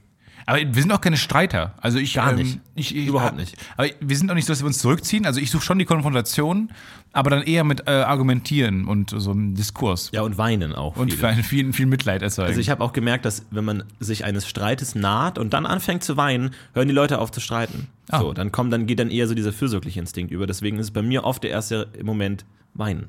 Aber 0.45 0.59
wir 0.59 0.81
sind 0.81 0.91
auch 0.91 1.01
keine 1.01 1.17
Streiter. 1.17 1.73
Also 1.81 1.99
ich 1.99 2.13
Gar 2.13 2.31
ähm, 2.31 2.37
nicht. 2.37 2.59
Ich, 2.75 2.95
ich, 2.95 3.07
Überhaupt 3.07 3.37
nicht. 3.37 3.55
Aber 3.77 3.87
wir 3.99 4.17
sind 4.17 4.29
auch 4.29 4.35
nicht 4.35 4.45
so, 4.45 4.53
dass 4.53 4.61
wir 4.61 4.67
uns 4.67 4.79
zurückziehen. 4.79 5.25
Also 5.25 5.39
ich 5.39 5.51
suche 5.51 5.63
schon 5.63 5.79
die 5.79 5.85
Konfrontation, 5.85 6.71
aber 7.11 7.29
dann 7.29 7.43
eher 7.43 7.63
mit 7.63 7.87
äh, 7.87 7.91
Argumentieren 7.91 8.87
und 8.87 9.11
so 9.15 9.31
einem 9.31 9.55
Diskurs. 9.55 10.09
Ja, 10.11 10.21
und 10.21 10.37
weinen 10.37 10.73
auch. 10.73 10.95
Und 10.97 11.13
viele. 11.13 11.43
viel, 11.43 11.73
viel, 11.73 11.85
Mitleid 11.85 12.21
erzeugen. 12.21 12.49
Also 12.49 12.59
ich 12.59 12.69
habe 12.69 12.83
auch 12.83 12.93
gemerkt, 12.93 13.25
dass 13.25 13.45
wenn 13.51 13.65
man 13.65 13.83
sich 13.99 14.25
eines 14.25 14.47
Streites 14.47 14.95
naht 14.95 15.37
und 15.37 15.53
dann 15.53 15.65
anfängt 15.65 16.03
zu 16.03 16.17
weinen, 16.17 16.51
hören 16.73 16.87
die 16.87 16.93
Leute 16.93 17.19
auf 17.19 17.31
zu 17.31 17.39
streiten. 17.39 17.87
Ah. 18.09 18.19
So, 18.19 18.33
dann 18.33 18.51
kommt, 18.51 18.73
dann 18.73 18.85
geht 18.85 18.99
dann 18.99 19.11
eher 19.11 19.27
so 19.27 19.35
dieser 19.35 19.53
fürsorgliche 19.53 19.99
Instinkt 19.99 20.31
über. 20.31 20.47
Deswegen 20.47 20.77
ist 20.77 20.87
es 20.87 20.91
bei 20.91 21.01
mir 21.01 21.23
oft 21.23 21.43
der 21.43 21.51
erste 21.51 21.87
Moment 22.01 22.45
weinen. 22.73 23.07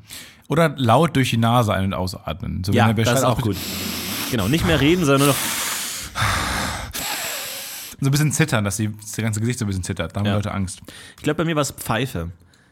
Oder 0.49 0.75
laut 0.77 1.17
durch 1.17 1.31
die 1.31 1.39
Nase 1.39 1.73
ein- 1.73 1.87
und 1.87 1.95
ausatmen. 1.95 2.63
So, 2.65 2.73
Ja, 2.73 2.93
das 2.93 3.21
ist 3.21 3.25
auch 3.25 3.41
gut. 3.41 3.57
Genau, 4.31 4.49
nicht 4.49 4.67
mehr 4.67 4.81
reden, 4.81 5.05
sondern 5.05 5.21
nur 5.21 5.29
noch. 5.29 5.64
So 8.05 8.09
ein 8.09 8.13
bisschen 8.13 8.33
zittern, 8.33 8.65
dass 8.65 8.77
die, 8.77 8.91
das 9.01 9.17
ganze 9.17 9.41
Gesicht 9.41 9.59
so 9.59 9.65
ein 9.65 9.69
bisschen 9.69 9.85
zittert. 9.85 10.15
Da 10.15 10.21
haben 10.21 10.27
Ja. 10.27 10.35
Leute 10.37 10.53
Angst. 10.53 10.81
Ich 11.17 11.23
glaube, 11.23 11.39
bei 11.39 11.45
mir 11.45 11.55
war 11.57 11.63
es 11.63 11.71
Pfeife. 11.73 12.31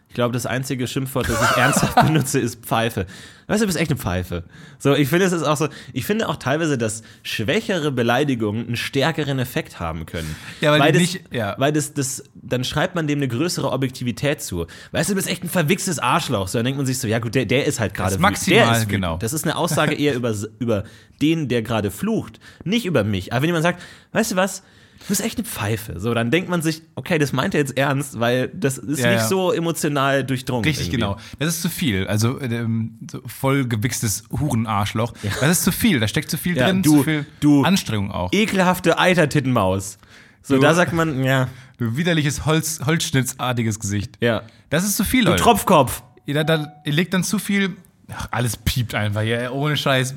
Ich 0.08 0.14
glaube, 0.14 0.34
das 0.34 0.44
einzige 0.44 0.86
Schimpfwort, 0.86 1.26
das 1.26 1.40
ich 1.52 1.56
ernsthaft 1.56 1.94
benutze, 2.06 2.38
ist 2.38 2.66
Pfeife. 2.66 3.06
Weißt 3.46 3.62
du, 3.62 3.64
du 3.64 3.68
bist 3.68 3.78
echt 3.78 3.90
eine 3.90 3.98
Pfeife. 3.98 4.44
So, 4.78 4.94
ich 4.94 5.08
finde, 5.08 5.24
es 5.24 5.32
ist 5.32 5.42
auch 5.42 5.56
so, 5.56 5.68
ich 5.94 6.04
finde 6.04 6.28
auch 6.28 6.36
teilweise, 6.36 6.76
dass 6.76 7.02
schwächere 7.22 7.90
Beleidigungen 7.90 8.66
einen 8.66 8.76
stärkeren 8.76 9.38
Effekt 9.38 9.80
haben 9.80 10.04
können. 10.04 10.36
Ja, 10.60 10.78
weil 10.78 10.92
die 10.92 10.98
das, 10.98 11.00
nicht- 11.14 11.32
ja. 11.32 11.54
weil 11.56 11.72
das, 11.72 11.94
das, 11.94 12.24
dann 12.34 12.62
schreibt 12.62 12.94
man 12.94 13.06
dem 13.06 13.20
eine 13.20 13.28
größere 13.28 13.72
Objektivität 13.72 14.42
zu. 14.42 14.66
Weißt 14.90 15.08
du, 15.08 15.14
du 15.14 15.16
bist 15.16 15.28
echt 15.30 15.44
ein 15.44 15.48
verwichstes 15.48 15.98
Arschloch. 15.98 16.46
So, 16.48 16.58
dann 16.58 16.66
denkt 16.66 16.76
man 16.76 16.84
sich 16.84 16.98
so, 16.98 17.08
ja 17.08 17.18
gut, 17.18 17.34
der, 17.34 17.46
der 17.46 17.64
ist 17.64 17.80
halt 17.80 17.94
gerade 17.94 18.08
Das 18.10 18.12
ist 18.16 18.18
wütend. 18.18 18.32
maximal, 18.32 18.66
der 18.74 18.78
ist 18.82 18.88
genau. 18.90 19.16
Das 19.16 19.32
ist 19.32 19.44
eine 19.44 19.56
Aussage 19.56 19.94
eher 19.94 20.14
über, 20.14 20.34
über 20.58 20.84
den, 21.22 21.48
der 21.48 21.62
gerade 21.62 21.90
flucht, 21.90 22.38
nicht 22.64 22.84
über 22.84 23.02
mich. 23.02 23.32
Aber 23.32 23.40
wenn 23.40 23.48
jemand 23.48 23.62
sagt, 23.62 23.80
weißt 24.12 24.32
du 24.32 24.36
was, 24.36 24.62
du 25.02 25.08
bist 25.08 25.20
echt 25.20 25.38
eine 25.38 25.46
Pfeife, 25.46 25.98
so, 26.00 26.14
dann 26.14 26.30
denkt 26.30 26.48
man 26.48 26.62
sich, 26.62 26.82
okay, 26.94 27.18
das 27.18 27.32
meint 27.32 27.54
er 27.54 27.60
jetzt 27.60 27.76
ernst, 27.76 28.18
weil 28.20 28.48
das 28.48 28.78
ist 28.78 29.00
Ja, 29.00 29.10
nicht 29.12 29.20
ja. 29.22 29.26
so 29.28 29.52
emotional 29.52 30.24
durchdrungen. 30.24 30.64
Richtig, 30.64 30.86
irgendwie. 30.88 31.00
genau. 31.00 31.16
Das 31.38 31.48
ist 31.48 31.62
zu 31.62 31.68
viel. 31.68 32.06
Also 32.06 32.40
ähm, 32.40 32.98
so 33.10 33.20
voll 33.26 33.66
gewichstes 33.66 34.24
Hurenarschloch. 34.30 35.12
Das 35.40 35.50
ist 35.50 35.64
zu 35.64 35.72
viel. 35.72 36.00
Da 36.00 36.08
steckt 36.08 36.30
zu 36.30 36.38
viel 36.38 36.56
Ja, 36.56 36.66
drin, 36.68 36.82
du- 36.82 36.98
zu 36.98 37.02
viel 37.04 37.26
du- 37.40 37.62
Anstrengung 37.64 38.10
auch. 38.12 38.32
Ekelhafte 38.32 38.98
Eitertittenmaus. 38.98 39.98
So, 40.42 40.56
Du- 40.56 40.60
da 40.62 40.74
sagt 40.74 40.92
man, 40.92 41.22
ja, 41.24 41.48
Du 41.78 41.96
widerliches 41.96 42.46
Holz, 42.46 42.80
Holzschnittsartiges 42.86 43.78
Gesicht. 43.80 44.16
ja. 44.20 44.42
Das 44.70 44.84
ist 44.84 44.96
zu 44.96 45.04
viel, 45.04 45.24
Du 45.24 45.30
Leute. 45.32 45.42
Tropfkopf. 45.42 46.02
Ihr, 46.24 46.42
da, 46.44 46.72
ihr 46.84 46.92
legt 46.92 47.12
dann 47.12 47.24
zu 47.24 47.38
viel. 47.38 47.76
Ach, 48.16 48.28
alles 48.30 48.56
piept 48.56 48.94
einfach, 48.94 49.22
ja, 49.22 49.50
ohne 49.50 49.76
Scheiß. 49.76 50.14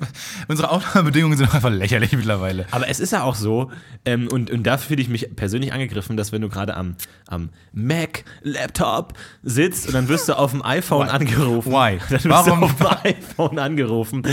Unsere 0.48 0.70
Aufnahmebedingungen 0.72 1.38
sind 1.38 1.54
einfach 1.54 1.70
lächerlich 1.70 2.12
mittlerweile. 2.14 2.66
Aber 2.72 2.88
es 2.88 3.00
ist 3.00 3.12
ja 3.12 3.24
auch 3.24 3.36
so, 3.36 3.72
ähm, 4.06 4.28
und, 4.32 4.50
und 4.52 4.64
dafür 4.64 4.88
fühle 4.90 5.02
ich 5.02 5.10
mich 5.10 5.36
persönlich 5.36 5.74
angegriffen, 5.74 6.18
dass 6.18 6.32
wenn 6.32 6.42
du 6.42 6.50
gerade 6.50 6.76
am, 6.76 6.96
am 7.28 7.50
Mac, 7.74 8.24
Laptop 8.44 9.14
sitzt 9.44 9.88
und 9.88 9.94
dann 9.94 10.08
wirst 10.08 10.30
du 10.30 10.38
auf 10.38 10.52
dem 10.52 10.64
iPhone 10.64 11.10
angerufen. 11.10 11.72
Why? 11.72 11.98
Dann 12.10 12.12
wirst 12.12 12.26
Warum? 12.30 12.60
du 12.60 12.66
auf 12.66 12.76
dem 12.76 12.88
iPhone 13.04 13.60
angerufen. 13.60 14.24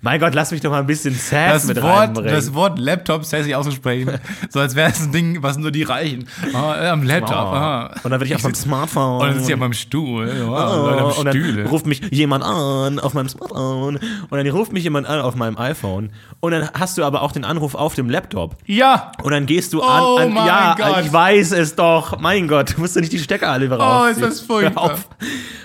Mein 0.00 0.20
Gott, 0.20 0.34
lass 0.34 0.50
mich 0.52 0.60
doch 0.60 0.70
mal 0.70 0.80
ein 0.80 0.86
bisschen 0.86 1.14
Sass 1.14 1.52
Das 1.62 1.64
mit 1.66 1.82
Wort, 1.82 1.98
reinbringen. 2.08 2.32
das 2.32 2.54
Wort 2.54 2.78
Laptop 2.78 3.24
sassy 3.24 3.54
auszusprechen, 3.54 4.18
so 4.50 4.60
als 4.60 4.74
wäre 4.74 4.90
es 4.90 5.00
ein 5.00 5.12
Ding, 5.12 5.42
was 5.42 5.56
nur 5.58 5.70
die 5.70 5.82
reichen. 5.82 6.26
Äh, 6.52 6.56
am 6.88 7.02
Laptop. 7.02 7.32
Ah. 7.36 7.86
Und 8.02 8.10
dann 8.10 8.12
werde 8.12 8.26
ich 8.26 8.34
auf 8.34 8.42
meinem 8.42 8.54
Smartphone. 8.54 9.20
Und 9.20 9.26
dann 9.26 9.34
sitzt 9.36 9.48
ihr 9.48 9.54
auf 9.56 9.60
meinem 9.60 9.72
Stuhl. 9.72 10.30
Oh, 10.48 10.52
Oh, 10.56 10.86
Leute 10.90 11.04
und 11.20 11.24
dann 11.26 11.66
ruft 11.66 11.86
mich 11.86 12.00
jemand 12.10 12.44
an 12.44 12.98
auf 13.06 13.14
meinem 13.14 13.28
Smartphone 13.28 13.96
und 13.96 14.30
dann 14.36 14.46
ruft 14.48 14.72
mich 14.72 14.84
jemand 14.84 15.06
an 15.06 15.20
auf 15.20 15.34
meinem 15.36 15.56
iPhone 15.56 16.10
und 16.40 16.50
dann 16.52 16.68
hast 16.74 16.98
du 16.98 17.04
aber 17.04 17.22
auch 17.22 17.32
den 17.32 17.44
Anruf 17.44 17.74
auf 17.74 17.94
dem 17.94 18.10
Laptop 18.10 18.56
Ja! 18.66 19.12
und 19.22 19.30
dann 19.32 19.46
gehst 19.46 19.72
du 19.72 19.80
Oh 19.80 19.86
an, 19.86 20.22
an 20.28 20.32
mein 20.34 20.46
ja, 20.46 20.74
Gott. 20.76 21.04
ich 21.04 21.12
weiß 21.12 21.52
es 21.52 21.74
doch, 21.76 22.18
mein 22.20 22.48
Gott, 22.48 22.74
du 22.76 22.80
musst 22.80 22.96
du 22.96 23.00
nicht 23.00 23.12
die 23.12 23.18
Stecker 23.18 23.50
alle 23.50 23.66
wieder 23.66 24.02
Oh, 24.02 24.06
ist 24.06 24.20
das 24.20 24.40
furchtbar. 24.40 24.96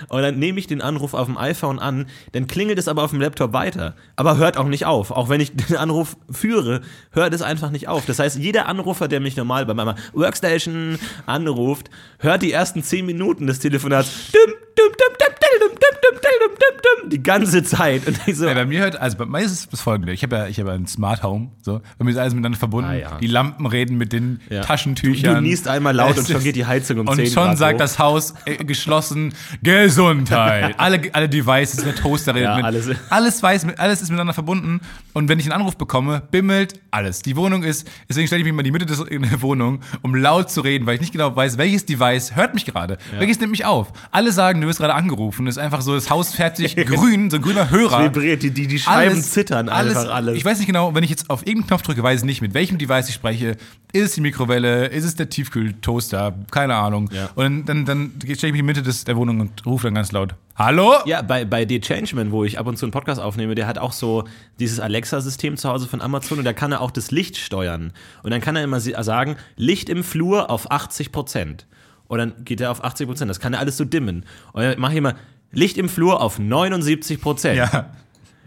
Und 0.08 0.20
dann 0.20 0.38
nehme 0.38 0.58
ich 0.58 0.66
den 0.66 0.82
Anruf 0.82 1.14
auf 1.14 1.24
dem 1.26 1.38
iPhone 1.38 1.78
an, 1.78 2.04
dann 2.32 2.46
klingelt 2.46 2.78
es 2.78 2.86
aber 2.86 3.02
auf 3.02 3.10
dem 3.12 3.20
Laptop 3.22 3.54
weiter, 3.54 3.94
aber 4.14 4.36
hört 4.36 4.58
auch 4.58 4.66
nicht 4.66 4.84
auf. 4.84 5.10
Auch 5.10 5.30
wenn 5.30 5.40
ich 5.40 5.56
den 5.56 5.76
Anruf 5.76 6.16
führe, 6.30 6.82
hört 7.12 7.32
es 7.32 7.40
einfach 7.40 7.70
nicht 7.70 7.88
auf. 7.88 8.04
Das 8.04 8.18
heißt, 8.18 8.36
jeder 8.38 8.68
Anrufer, 8.68 9.08
der 9.08 9.20
mich 9.20 9.36
normal 9.38 9.64
bei 9.64 9.72
meiner 9.72 9.94
Workstation 10.12 10.98
anruft, 11.24 11.88
hört 12.18 12.42
die 12.42 12.52
ersten 12.52 12.82
zehn 12.82 13.06
Minuten 13.06 13.46
des 13.46 13.58
Telefonats 13.60 14.10
dum, 14.32 14.52
dum, 14.76 14.88
dum, 14.98 15.16
dum, 15.18 15.34
dum, 15.40 15.70
dum, 15.70 15.78
dum, 15.80 16.20
dum, 16.20 17.00
dum, 17.00 17.10
die 17.10 17.21
ganze 17.22 17.62
Zeit. 17.62 18.06
Und 18.06 18.18
ich 18.26 18.36
so, 18.36 18.46
Ja, 18.46 18.54
bei 18.54 18.64
mir 18.66 18.80
hört, 18.80 18.96
also 19.00 19.16
bei 19.16 19.26
mir 19.26 19.40
ist 19.40 19.52
es 19.52 19.68
das 19.68 19.80
folgende. 19.80 20.12
Ich 20.12 20.22
habe 20.22 20.36
ja, 20.36 20.46
ich 20.46 20.58
habe 20.58 20.70
ja 20.70 20.74
ein 20.74 20.86
Smart 20.86 21.22
Home, 21.22 21.50
so. 21.62 21.80
Bei 21.98 22.04
mir 22.04 22.10
ist 22.10 22.16
alles 22.18 22.34
miteinander 22.34 22.58
verbunden. 22.58 22.90
Ah, 22.90 22.94
ja. 22.94 23.18
Die 23.20 23.26
Lampen 23.26 23.66
reden 23.66 23.96
mit 23.98 24.12
den. 24.12 24.40
Taschentüchern. 24.64 25.36
Du 25.36 25.40
niest 25.42 25.68
einmal 25.68 25.94
laut 25.94 26.12
Es 26.16 26.18
und 26.28 26.32
schon 26.32 26.42
geht 26.42 26.56
die 26.56 26.66
Heizung 26.66 26.98
um 27.00 27.08
Und 27.08 27.16
10 27.16 27.26
schon 27.26 27.44
Grad 27.44 27.58
sagt 27.58 27.74
hoch. 27.74 27.78
das 27.78 27.98
Haus 27.98 28.34
äh, 28.44 28.56
geschlossen 28.64 29.32
Gesundheit. 29.62 30.74
alle, 30.78 31.00
alle 31.12 31.28
Devices, 31.28 31.82
der 31.84 31.94
Toaster 31.94 32.34
redet 32.34 32.48
Ja, 32.48 32.56
mit. 32.56 32.64
alles. 32.64 32.90
Alles, 33.10 33.42
weiß, 33.42 33.66
alles 33.78 34.02
ist 34.02 34.10
miteinander 34.10 34.32
verbunden. 34.34 34.80
Und 35.12 35.28
wenn 35.28 35.38
ich 35.38 35.44
einen 35.46 35.52
Anruf 35.52 35.76
bekomme, 35.76 36.22
bimmelt 36.30 36.80
alles. 36.90 37.20
Die 37.22 37.36
Wohnung 37.36 37.62
ist, 37.62 37.88
deswegen 38.08 38.26
stelle 38.26 38.40
ich 38.40 38.44
mich 38.44 38.52
mal 38.54 38.60
in 38.60 38.64
die 38.64 38.70
Mitte 38.72 38.86
des, 38.86 39.00
in 39.00 39.22
der 39.22 39.42
Wohnung, 39.42 39.80
um 40.02 40.14
laut 40.14 40.50
zu 40.50 40.60
reden, 40.62 40.86
weil 40.86 40.94
ich 40.96 41.00
nicht 41.00 41.12
genau 41.12 41.34
weiß, 41.34 41.58
welches 41.58 41.84
Device 41.86 42.34
hört 42.36 42.54
mich 42.54 42.64
gerade. 42.64 42.98
Welches 43.18 43.38
nimmt 43.40 43.50
mich 43.52 43.64
auf. 43.64 43.92
Alle 44.10 44.32
sagen, 44.32 44.60
du 44.60 44.66
wirst 44.66 44.78
gerade 44.78 44.94
angerufen. 44.94 45.46
Das 45.46 45.56
ist 45.56 45.62
einfach 45.62 45.82
so, 45.82 45.94
das 45.94 46.10
Haus 46.10 46.32
sich 46.54 46.76
grün, 46.86 47.11
so 47.30 47.36
ein 47.36 47.42
grüner 47.42 47.70
Hörer. 47.70 48.04
vibriert, 48.04 48.42
die, 48.42 48.50
die, 48.50 48.66
die 48.66 48.78
Scheiben 48.78 49.22
zittern 49.22 49.68
einfach 49.68 50.08
alles. 50.10 50.36
Ich 50.36 50.44
weiß 50.44 50.58
nicht 50.58 50.66
genau, 50.66 50.94
wenn 50.94 51.04
ich 51.04 51.10
jetzt 51.10 51.30
auf 51.30 51.46
irgendeinen 51.46 51.68
Knopf 51.68 51.82
drücke, 51.82 52.02
weiß 52.02 52.20
ich 52.20 52.26
nicht, 52.26 52.42
mit 52.42 52.54
welchem 52.54 52.78
Device 52.78 53.08
ich 53.08 53.14
spreche. 53.14 53.56
Ist 53.92 54.04
es 54.04 54.12
die 54.12 54.20
Mikrowelle? 54.20 54.86
Ist 54.86 55.04
es 55.04 55.14
der 55.14 55.28
Tiefkühltoaster? 55.28 56.34
Keine 56.50 56.74
Ahnung. 56.76 57.10
Ja. 57.12 57.30
Und 57.34 57.66
dann, 57.66 57.84
dann, 57.84 57.84
dann 57.86 58.12
stelle 58.20 58.32
ich 58.32 58.42
mich 58.42 58.48
in 58.50 58.54
die 58.54 58.62
Mitte 58.62 58.82
des, 58.82 59.04
der 59.04 59.16
Wohnung 59.16 59.40
und 59.40 59.66
rufe 59.66 59.86
dann 59.86 59.94
ganz 59.94 60.12
laut: 60.12 60.34
Hallo? 60.56 60.94
Ja, 61.06 61.22
bei, 61.22 61.44
bei 61.44 61.66
The 61.68 61.80
Changeman, 61.80 62.30
wo 62.30 62.44
ich 62.44 62.58
ab 62.58 62.66
und 62.66 62.76
zu 62.76 62.86
einen 62.86 62.92
Podcast 62.92 63.20
aufnehme, 63.20 63.54
der 63.54 63.66
hat 63.66 63.78
auch 63.78 63.92
so 63.92 64.24
dieses 64.58 64.80
Alexa-System 64.80 65.56
zu 65.56 65.68
Hause 65.68 65.88
von 65.88 66.00
Amazon 66.00 66.38
und 66.38 66.44
da 66.44 66.52
kann 66.52 66.72
er 66.72 66.80
auch 66.80 66.90
das 66.90 67.10
Licht 67.10 67.36
steuern. 67.36 67.92
Und 68.22 68.30
dann 68.30 68.40
kann 68.40 68.56
er 68.56 68.64
immer 68.64 68.80
sagen, 68.80 69.36
Licht 69.56 69.88
im 69.88 70.04
Flur 70.04 70.50
auf 70.50 70.70
80 70.70 71.12
Prozent. 71.12 71.66
Und 72.08 72.18
dann 72.18 72.44
geht 72.44 72.60
er 72.60 72.70
auf 72.70 72.84
80 72.84 73.06
Prozent. 73.06 73.30
Das 73.30 73.40
kann 73.40 73.54
er 73.54 73.60
alles 73.60 73.78
so 73.78 73.86
dimmen. 73.86 74.26
Und 74.52 74.62
dann 74.62 74.78
mache 74.78 74.92
ich 74.92 74.98
immer 74.98 75.14
Licht 75.52 75.78
im 75.78 75.88
Flur 75.88 76.20
auf 76.20 76.38
79 76.38 77.20
Prozent. 77.20 77.56
Ja. 77.56 77.90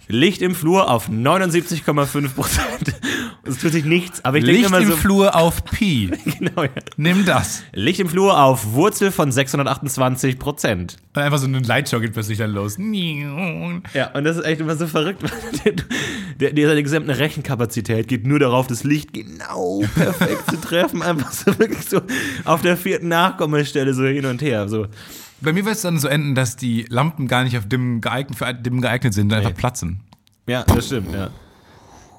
Licht 0.08 0.42
im 0.42 0.54
Flur 0.54 0.90
auf 0.90 1.10
79,5 1.10 2.34
Prozent. 2.34 2.96
Es 3.48 3.60
tut 3.60 3.74
sich 3.74 3.86
nichts, 3.86 4.26
aber 4.26 4.38
ich 4.40 4.44
denke 4.44 4.62
Licht 4.62 4.70
immer 4.70 4.80
im 4.80 4.90
so. 4.90 4.98
Flur 4.98 5.36
auf 5.36 5.64
Pi. 5.66 6.10
genau, 6.40 6.64
ja. 6.64 6.70
Nimm 6.98 7.26
das. 7.26 7.62
Licht 7.74 8.00
im 8.00 8.10
Flur 8.10 8.42
auf 8.42 8.74
Wurzel 8.74 9.12
von 9.12 9.32
628 9.32 10.40
Prozent. 10.40 10.98
Und 11.16 11.22
einfach 11.22 11.38
so 11.38 11.46
eine 11.46 11.60
Lightshow 11.60 12.00
geht 12.00 12.14
plötzlich 12.14 12.40
dann 12.40 12.54
los. 12.54 12.78
Ja, 13.94 14.12
und 14.16 14.24
das 14.24 14.38
ist 14.38 14.46
echt 14.46 14.62
immer 14.62 14.76
so 14.76 14.88
verrückt. 14.88 15.22
Der, 16.40 16.52
der, 16.52 16.68
seine 16.68 16.84
gesamte 16.84 17.18
Rechenkapazität 17.18 18.10
geht 18.10 18.28
nur 18.28 18.40
darauf, 18.40 18.68
das 18.68 18.84
Licht 18.84 19.14
genau 19.14 19.84
perfekt 19.96 20.50
zu 20.50 20.60
treffen. 20.60 21.02
Einfach 21.02 21.32
so 21.32 21.58
wirklich 21.58 21.88
so 21.88 22.02
auf 22.44 22.62
der 22.62 22.76
vierten 22.76 23.08
Nachkommastelle 23.08 23.94
so 23.94 24.04
hin 24.04 24.26
und 24.26 24.42
her. 24.42 24.68
So. 24.68 24.88
Bei 25.46 25.54
mir 25.54 25.64
wird 25.64 25.76
es 25.76 25.84
dann 25.84 26.00
so 26.00 26.08
enden, 26.08 26.34
dass 26.34 26.58
die 26.58 26.88
Lampen 26.90 27.28
gar 27.28 27.44
nicht 27.44 27.56
auf 27.56 27.68
Dimmen 27.68 28.02
geeignet, 28.02 28.36
für 28.36 28.52
Dimmen 28.52 28.82
geeignet 28.82 29.14
sind 29.14 29.32
und 29.32 29.38
einfach 29.38 29.54
platzen. 29.54 30.02
Ja, 30.48 30.64
das 30.64 30.88
stimmt, 30.88 31.14
ja. 31.14 31.30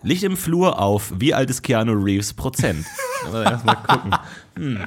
Licht 0.05 0.23
im 0.23 0.37
Flur 0.37 0.79
auf. 0.79 1.13
Wie 1.19 1.35
alt 1.35 1.51
ist 1.51 1.63
Keanu 1.63 1.93
Reeves 1.93 2.33
Prozent? 2.33 2.87
Aber 3.27 3.43
erstmal 3.45 3.77
gucken. 3.77 4.15
Hm. 4.55 4.79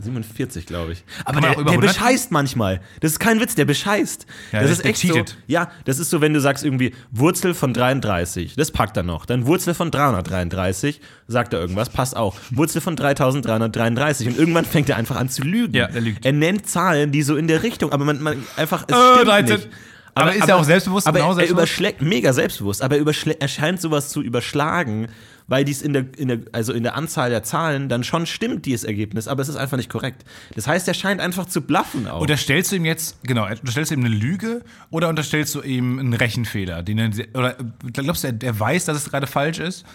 47, 0.00 0.66
glaube 0.66 0.92
ich. 0.92 1.04
Aber 1.24 1.40
der, 1.40 1.50
der 1.54 1.66
100? 1.66 1.80
bescheißt 1.80 2.30
manchmal. 2.30 2.80
Das 3.00 3.12
ist 3.12 3.18
kein 3.18 3.40
Witz, 3.40 3.54
der 3.54 3.64
bescheißt. 3.64 4.26
Ja, 4.52 4.62
das 4.62 4.70
ist 4.70 4.84
echt 4.84 4.98
so. 5.00 5.24
Ja, 5.46 5.70
das 5.84 5.98
ist 5.98 6.10
so, 6.10 6.20
wenn 6.20 6.32
du 6.34 6.40
sagst 6.40 6.64
irgendwie 6.64 6.94
Wurzel 7.10 7.52
von 7.54 7.74
33, 7.74 8.54
das 8.56 8.70
packt 8.70 8.96
er 8.96 9.02
noch. 9.02 9.26
Dann 9.26 9.46
Wurzel 9.46 9.74
von 9.74 9.90
333, 9.90 11.00
sagt 11.26 11.52
er 11.52 11.60
irgendwas, 11.60 11.90
passt 11.90 12.16
auch. 12.16 12.36
Wurzel 12.50 12.80
von 12.80 12.94
3333 12.96 14.28
und 14.28 14.38
irgendwann 14.38 14.64
fängt 14.64 14.88
er 14.88 14.96
einfach 14.96 15.16
an 15.16 15.28
zu 15.28 15.42
lügen. 15.42 15.74
Ja, 15.74 15.86
er 15.86 16.00
lügt. 16.00 16.24
Er 16.24 16.32
nennt 16.32 16.68
Zahlen, 16.68 17.12
die 17.12 17.22
so 17.22 17.36
in 17.36 17.48
der 17.48 17.62
Richtung, 17.62 17.92
aber 17.92 18.04
man, 18.04 18.22
man 18.22 18.42
einfach 18.56 18.84
es 18.86 18.96
Äh, 18.96 19.12
stimmt 19.14 19.28
13. 19.28 19.56
nicht. 19.56 19.68
Aber 20.14 20.34
ist 20.34 20.48
er 20.48 20.56
auch 20.56 20.64
selbstbewusst, 20.64 21.06
Aber 21.06 21.18
genau 21.18 21.30
er 21.30 21.34
selbstbewusst? 21.36 21.62
überschlägt, 21.70 22.02
mega 22.02 22.32
selbstbewusst, 22.32 22.82
aber 22.82 22.96
er, 22.96 23.06
er 23.40 23.48
scheint 23.48 23.80
sowas 23.80 24.08
zu 24.08 24.20
überschlagen, 24.20 25.08
weil 25.48 25.64
dies 25.64 25.82
in 25.82 25.94
der, 25.94 26.06
in 26.16 26.28
der, 26.28 26.40
also 26.52 26.72
in 26.72 26.82
der 26.82 26.94
Anzahl 26.94 27.30
der 27.30 27.42
Zahlen 27.42 27.88
dann 27.88 28.04
schon 28.04 28.26
stimmt, 28.26 28.66
dieses 28.66 28.84
Ergebnis, 28.84 29.26
aber 29.26 29.42
es 29.42 29.48
ist 29.48 29.56
einfach 29.56 29.78
nicht 29.78 29.90
korrekt. 29.90 30.24
Das 30.54 30.66
heißt, 30.66 30.86
er 30.86 30.94
scheint 30.94 31.20
einfach 31.20 31.46
zu 31.46 31.62
bluffen 31.62 32.06
auch. 32.06 32.20
Unterstellst 32.20 32.70
du 32.70 32.76
ihm 32.76 32.84
jetzt, 32.84 33.22
genau, 33.24 33.46
unterstellst 33.46 33.90
du 33.90 33.94
ihm 33.94 34.04
eine 34.04 34.14
Lüge 34.14 34.62
oder 34.90 35.08
unterstellst 35.08 35.54
du 35.54 35.62
ihm 35.62 35.98
einen 35.98 36.12
Rechenfehler? 36.12 36.82
Den 36.82 36.98
er, 36.98 37.10
oder 37.34 37.56
glaubst 37.92 38.24
du, 38.24 38.28
er, 38.28 38.34
er 38.42 38.60
weiß, 38.60 38.84
dass 38.84 38.98
es 38.98 39.10
gerade 39.10 39.26
falsch 39.26 39.58
ist? 39.58 39.84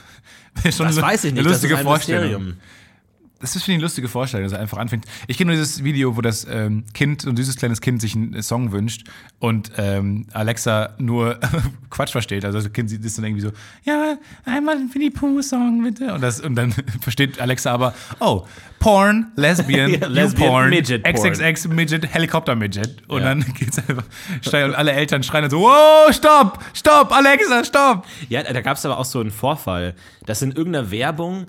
Das 0.64 0.78
das 0.78 0.96
so 0.96 1.02
weiß 1.02 1.24
ich 1.24 1.34
nicht, 1.34 1.44
lustige 1.44 1.74
das 1.74 1.80
ist 1.80 1.80
ein 1.80 1.84
Vorstellung. 1.84 2.30
Mysterium. 2.30 2.58
Das 3.44 3.58
ist, 3.58 3.64
finde 3.64 3.74
ich, 3.74 3.78
eine 3.80 3.84
lustige 3.84 4.08
Vorstellung, 4.08 4.46
dass 4.46 4.54
er 4.54 4.60
einfach 4.62 4.78
anfängt. 4.78 5.04
Ich 5.28 5.38
kenne 5.38 5.52
nur 5.52 5.60
dieses 5.60 5.84
Video, 5.84 6.16
wo 6.16 6.22
das 6.22 6.48
ähm, 6.50 6.86
Kind, 6.94 7.24
so 7.24 7.30
ein 7.30 7.36
süßes 7.36 7.58
kleines 7.58 7.82
Kind, 7.82 8.00
sich 8.00 8.16
einen 8.16 8.42
Song 8.42 8.72
wünscht 8.72 9.06
und 9.40 9.70
ähm, 9.78 10.28
Alexa 10.32 10.94
nur 10.98 11.40
Quatsch 11.90 12.12
versteht. 12.14 12.46
Also 12.46 12.60
das 12.62 12.72
Kind 12.72 12.90
ist 12.90 13.18
dann 13.18 13.26
irgendwie 13.26 13.42
so, 13.42 13.52
ja, 13.84 14.16
einmal 14.46 14.78
einen 14.78 14.96
Winnie 14.96 15.10
Pooh-Song, 15.10 15.84
bitte. 15.84 16.14
Und, 16.14 16.22
das, 16.22 16.40
und 16.40 16.56
dann 16.56 16.72
versteht 17.02 17.42
Alexa 17.42 17.74
aber, 17.74 17.94
oh, 18.22 18.46
Porn, 18.80 19.32
Lesbian, 19.36 19.92
Ja, 20.02 20.08
Lesbian, 20.08 20.50
Porn, 20.50 20.70
Midget 20.70 21.04
Porn. 21.04 21.14
XXX 21.34 21.68
Midget, 21.68 22.14
Helikopter 22.14 22.56
Midget. 22.56 23.04
Und 23.10 23.24
Ja. 23.24 23.28
dann 23.28 23.44
geht's 23.60 23.78
einfach, 23.78 24.06
steil- 24.42 24.70
und 24.70 24.76
alle 24.76 24.94
Eltern 24.94 25.22
schreien 25.22 25.44
dann 25.44 25.52
so, 25.52 25.60
wow, 25.60 26.14
stopp, 26.14 26.64
stopp, 26.74 27.12
Alexa, 27.12 27.66
stopp. 27.66 28.06
Ja, 28.30 28.42
da 28.44 28.62
gab 28.62 28.78
es 28.78 28.86
aber 28.86 28.98
auch 28.98 29.06
so 29.06 29.20
einen 29.20 29.32
Vorfall, 29.32 29.96
dass 30.26 30.42
in 30.42 30.52
irgendeiner 30.54 30.92
Werbung, 30.92 31.48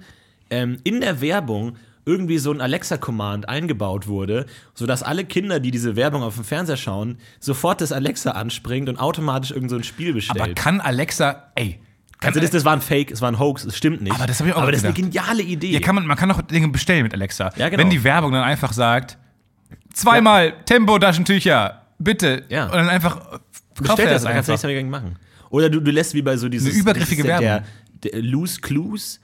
ähm, 0.54 0.78
in 0.84 1.00
der 1.00 1.20
Werbung 1.20 1.76
irgendwie 2.06 2.38
so 2.38 2.52
ein 2.52 2.60
Alexa-Command 2.60 3.48
eingebaut 3.48 4.06
wurde, 4.06 4.46
sodass 4.74 5.02
alle 5.02 5.24
Kinder, 5.24 5.58
die 5.58 5.70
diese 5.70 5.96
Werbung 5.96 6.22
auf 6.22 6.34
dem 6.34 6.44
Fernseher 6.44 6.76
schauen, 6.76 7.18
sofort 7.40 7.80
das 7.80 7.92
Alexa 7.92 8.32
anspringt 8.32 8.88
und 8.88 8.98
automatisch 8.98 9.50
irgend 9.50 9.70
so 9.70 9.76
ein 9.76 9.84
Spiel 9.84 10.12
bestellt. 10.12 10.40
Aber 10.40 10.54
kann 10.54 10.80
Alexa, 10.80 11.50
ey, 11.54 11.80
kann 12.20 12.28
also 12.28 12.40
das, 12.40 12.50
das 12.50 12.64
war 12.64 12.74
ein 12.74 12.82
Fake, 12.82 13.10
es 13.10 13.20
war 13.20 13.30
ein 13.30 13.38
Hoax, 13.38 13.64
es 13.64 13.76
stimmt 13.76 14.02
nicht. 14.02 14.14
Aber 14.14 14.26
das 14.26 14.40
hab 14.40 14.46
ich 14.46 14.52
auch 14.52 14.62
Aber 14.62 14.70
das 14.70 14.80
ist 14.80 14.86
eine 14.86 14.94
geniale 14.94 15.42
Idee. 15.42 15.72
Ja, 15.72 15.80
kann 15.80 15.94
man, 15.94 16.06
man 16.06 16.16
kann 16.16 16.30
auch 16.30 16.42
Dinge 16.42 16.68
bestellen 16.68 17.02
mit 17.02 17.14
Alexa. 17.14 17.50
Ja, 17.56 17.68
genau. 17.68 17.82
Wenn 17.82 17.90
die 17.90 18.04
Werbung 18.04 18.32
dann 18.32 18.44
einfach 18.44 18.72
sagt, 18.72 19.18
zweimal 19.92 20.52
Tempo-Taschentücher, 20.66 21.82
bitte. 21.98 22.44
Ja. 22.48 22.66
Und 22.66 22.74
dann 22.74 22.88
einfach 22.88 23.16
kauft 23.16 23.40
Bestell 23.80 24.06
er 24.06 24.12
das, 24.12 24.22
das 24.22 24.24
dann 24.24 24.34
kannst 24.34 24.48
du 24.48 24.52
nichts 24.52 24.64
einfach. 24.64 24.74
dagegen 24.74 24.90
machen. 24.90 25.16
Oder 25.50 25.70
du, 25.70 25.80
du 25.80 25.90
lässt 25.90 26.14
wie 26.14 26.22
bei 26.22 26.36
so 26.36 26.48
dieses 26.48 26.72
Eine 26.72 26.80
übergriffige 26.80 27.24
Werbung. 27.24 27.46
Der, 27.46 27.64
der 28.04 28.22
Loose 28.22 28.60
Clues, 28.60 29.20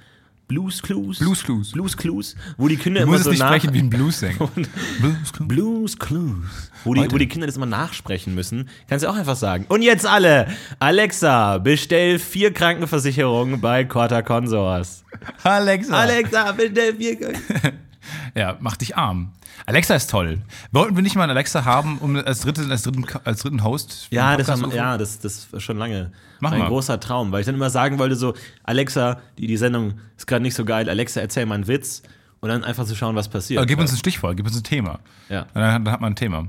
Blues 0.50 0.83
Clues, 0.83 1.21
Blues 1.21 1.45
Clues. 1.45 1.71
Blues 1.71 1.97
Clues, 1.97 2.35
wo 2.57 2.66
die 2.66 2.76
Kinder 2.76 3.00
Du 3.00 3.04
immer 3.04 3.12
musst 3.12 3.21
es 3.21 3.25
so 3.26 3.30
nicht 3.30 3.38
nach 3.40 3.49
sprechen 3.50 3.73
wie 3.73 3.78
ein 3.78 3.88
Blues-Sänger. 3.88 4.49
Blues 5.00 5.33
Clues. 5.33 5.49
Blues 5.49 5.99
Clues. 5.99 6.71
Wo 6.83 6.95
die, 6.95 7.00
Heute. 7.02 7.12
wo 7.12 7.19
die 7.19 7.28
Kinder 7.28 7.47
das 7.47 7.57
immer 7.57 7.66
nachsprechen 7.66 8.35
müssen, 8.35 8.69
kannst 8.88 9.04
du 9.04 9.09
auch 9.09 9.14
einfach 9.14 9.37
sagen. 9.37 9.64
Und 9.69 9.83
jetzt 9.83 10.04
alle, 10.07 10.49
Alexa, 10.80 11.59
bestell 11.59 12.19
vier 12.19 12.52
Krankenversicherungen 12.52 13.61
bei 13.61 13.85
Corta 13.85 14.23
Consors. 14.23 15.04
Alexa. 15.45 15.95
Alexa, 15.95 16.50
bestell 16.52 16.97
vier 16.97 17.16
Kranken- 17.21 17.78
Ja, 18.35 18.57
mach 18.61 18.76
dich 18.76 18.97
arm. 18.97 19.33
Alexa 19.66 19.95
ist 19.95 20.11
toll. 20.11 20.40
Wollten 20.73 20.97
wir 20.97 21.02
nicht 21.02 21.16
mal 21.16 21.25
einen 21.25 21.33
Alexa 21.33 21.64
haben, 21.64 21.99
um 21.99 22.16
als, 22.16 22.40
dritte, 22.40 22.66
als, 22.71 22.83
dritten, 22.83 23.04
als 23.25 23.40
dritten 23.42 23.62
Host? 23.62 24.09
Ja, 24.11 24.37
das, 24.37 24.49
haben, 24.49 24.71
ja 24.73 24.97
das, 24.99 25.19
das 25.19 25.52
war 25.52 25.61
schon 25.61 25.76
lange 25.76 26.12
Mach 26.40 26.50
mein 26.50 26.61
mal. 26.61 26.69
großer 26.69 26.99
Traum, 27.00 27.30
weil 27.33 27.40
ich 27.40 27.47
dann 27.47 27.54
immer 27.57 27.71
sagen 27.71 27.99
wollte 27.99 28.16
so, 28.16 28.35
Alexa, 28.64 29.21
die, 29.38 29.47
die 29.47 29.57
Sendung 29.57 29.95
ist 30.16 30.26
gerade 30.26 30.42
nicht 30.42 30.54
so 30.54 30.64
geil, 30.64 30.88
Alexa, 30.88 31.21
erzähl 31.21 31.45
mal 31.47 31.57
einen 31.57 31.69
Witz 31.69 32.02
und 32.40 32.49
dann 32.49 32.64
einfach 32.64 32.87
zu 32.87 32.97
schauen, 32.97 33.14
was 33.16 33.28
passiert. 33.28 33.59
Aber 33.59 33.66
gib 33.66 33.78
uns 33.78 33.92
ein 33.92 33.99
Stichwort, 33.99 34.37
gib 34.37 34.47
uns 34.47 34.57
ein 34.57 34.62
Thema. 34.64 35.00
Ja. 35.28 35.42
Und 35.42 35.49
dann, 35.57 35.85
dann 35.85 35.92
hat 35.92 36.00
man 36.00 36.12
ein 36.12 36.16
Thema. 36.16 36.47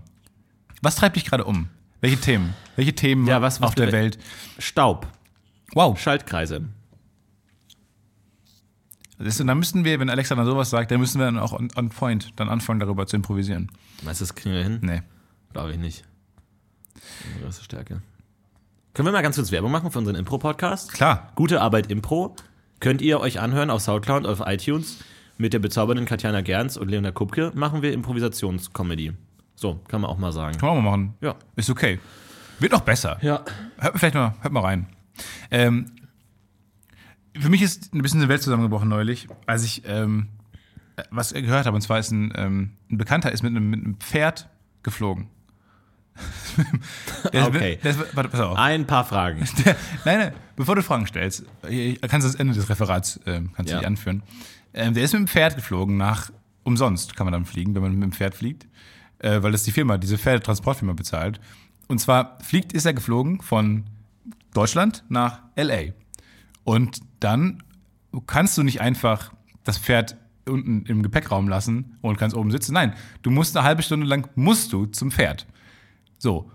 Was 0.81 0.95
treibt 0.95 1.15
dich 1.17 1.25
gerade 1.25 1.43
um? 1.43 1.67
Welche 1.99 2.17
Themen? 2.17 2.53
Welche 2.77 2.93
Themen 2.93 3.27
Ja, 3.27 3.41
was- 3.41 3.59
was 3.61 3.69
auf 3.69 3.75
der 3.75 3.91
Welt? 3.91 4.17
Staub, 4.57 5.07
Wow. 5.73 5.99
Schaltkreise. 5.99 6.65
Und 9.21 9.47
dann 9.47 9.57
müssten 9.57 9.85
wir, 9.85 9.99
wenn 9.99 10.09
Alexa 10.09 10.35
dann 10.35 10.45
sowas 10.45 10.69
sagt, 10.69 10.91
dann 10.91 10.99
müssen 10.99 11.19
wir 11.19 11.25
dann 11.25 11.37
auch 11.37 11.53
on, 11.53 11.69
on 11.75 11.89
point 11.89 12.31
dann 12.37 12.49
anfangen, 12.49 12.79
darüber 12.79 13.05
zu 13.05 13.15
improvisieren. 13.15 13.71
Meinst 14.03 14.21
du, 14.21 14.25
das 14.25 14.35
kriegen 14.35 14.55
wir 14.55 14.63
hin? 14.63 14.79
Nee. 14.81 15.01
Glaube 15.53 15.71
ich 15.71 15.77
nicht. 15.77 16.03
Eine 17.33 17.43
große 17.43 17.63
Stärke. 17.63 18.01
Können 18.93 19.07
wir 19.07 19.11
mal 19.11 19.21
ganz 19.21 19.35
kurz 19.35 19.51
Werbung 19.51 19.71
machen 19.71 19.91
für 19.91 19.99
unseren 19.99 20.15
Impro-Podcast? 20.15 20.91
Klar. 20.93 21.31
Gute 21.35 21.61
Arbeit 21.61 21.91
Impro 21.91 22.35
könnt 22.79 23.01
ihr 23.01 23.19
euch 23.19 23.39
anhören 23.39 23.69
auf 23.69 23.81
Soundcloud, 23.81 24.25
auf 24.25 24.41
iTunes. 24.45 24.99
Mit 25.37 25.53
der 25.53 25.59
bezaubernden 25.59 26.05
Katjana 26.05 26.41
Gerns 26.41 26.77
und 26.77 26.89
Leona 26.89 27.11
Kupke 27.11 27.51
machen 27.55 27.81
wir 27.81 27.93
Improvisationscomedy. 27.93 29.13
So, 29.55 29.79
kann 29.87 30.01
man 30.01 30.11
auch 30.11 30.17
mal 30.17 30.31
sagen. 30.31 30.57
Kann 30.57 30.69
man 30.69 30.83
mal 30.83 30.91
machen. 30.91 31.13
Ja. 31.21 31.35
Ist 31.55 31.69
okay. 31.69 31.99
Wird 32.59 32.73
noch 32.73 32.81
besser. 32.81 33.17
Ja. 33.21 33.43
Hört 33.77 33.97
vielleicht 33.97 34.15
mal, 34.15 34.35
hört 34.41 34.53
mal 34.53 34.61
rein. 34.61 34.87
Ähm, 35.49 35.85
für 37.39 37.49
mich 37.49 37.61
ist 37.61 37.93
ein 37.93 38.01
bisschen 38.01 38.19
eine 38.21 38.29
Welt 38.29 38.41
zusammengebrochen 38.41 38.89
neulich, 38.89 39.27
als 39.45 39.63
ich 39.63 39.83
ähm, 39.85 40.27
was 41.09 41.33
gehört 41.33 41.65
habe. 41.65 41.75
Und 41.75 41.81
zwar 41.81 41.99
ist 41.99 42.11
ein, 42.11 42.33
ähm, 42.35 42.71
ein 42.91 42.97
Bekannter 42.97 43.31
ist 43.31 43.43
mit 43.43 43.51
einem, 43.51 43.69
mit 43.69 43.83
einem 43.83 43.95
Pferd 43.95 44.49
geflogen. 44.83 45.27
Der 47.33 47.47
Okay. 47.47 47.79
Der 47.83 47.91
ist, 47.91 48.15
warte, 48.15 48.29
pass 48.29 48.39
auf. 48.41 48.57
Ein 48.57 48.85
paar 48.85 49.05
Fragen. 49.05 49.39
Der, 49.65 49.75
nein, 50.05 50.19
nein, 50.19 50.33
bevor 50.55 50.75
du 50.75 50.83
Fragen 50.83 51.07
stellst, 51.07 51.45
äh, 51.63 51.95
kannst 51.95 52.25
du 52.27 52.31
das 52.31 52.35
Ende 52.35 52.53
des 52.53 52.69
Referats 52.69 53.19
ähm, 53.25 53.51
kannst 53.55 53.69
du 53.71 53.73
Ja. 53.75 53.79
dich 53.79 53.87
anführen. 53.87 54.23
Ähm, 54.73 54.93
der 54.93 55.03
ist 55.03 55.13
mit 55.13 55.21
dem 55.21 55.27
Pferd 55.27 55.55
geflogen 55.55 55.97
nach 55.97 56.31
umsonst 56.63 57.15
kann 57.15 57.25
man 57.25 57.31
dann 57.33 57.45
fliegen, 57.45 57.73
wenn 57.75 57.81
man 57.81 57.93
mit 57.93 58.03
dem 58.03 58.11
Pferd 58.11 58.35
fliegt, 58.35 58.67
äh, 59.19 59.41
weil 59.41 59.51
das 59.51 59.63
die 59.63 59.71
Firma, 59.71 59.97
diese 59.97 60.17
Pferdetransportfirma 60.17 60.93
bezahlt. 60.93 61.39
Und 61.87 61.99
zwar 61.99 62.37
fliegt 62.43 62.71
ist 62.73 62.85
er 62.85 62.93
geflogen 62.93 63.41
von 63.41 63.85
Deutschland 64.53 65.03
nach 65.09 65.39
LA. 65.55 65.93
Und 66.63 66.99
dann 67.19 67.63
kannst 68.27 68.57
du 68.57 68.63
nicht 68.63 68.81
einfach 68.81 69.31
das 69.63 69.77
Pferd 69.77 70.17
unten 70.47 70.85
im 70.87 71.03
Gepäckraum 71.03 71.47
lassen 71.47 71.97
und 72.01 72.17
kannst 72.17 72.35
oben 72.35 72.51
sitzen. 72.51 72.73
Nein, 72.73 72.93
du 73.21 73.29
musst 73.31 73.55
eine 73.55 73.65
halbe 73.65 73.83
Stunde 73.83 74.05
lang 74.05 74.27
musst 74.35 74.73
du 74.73 74.85
zum 74.87 75.11
Pferd. 75.11 75.45
So, 76.17 76.51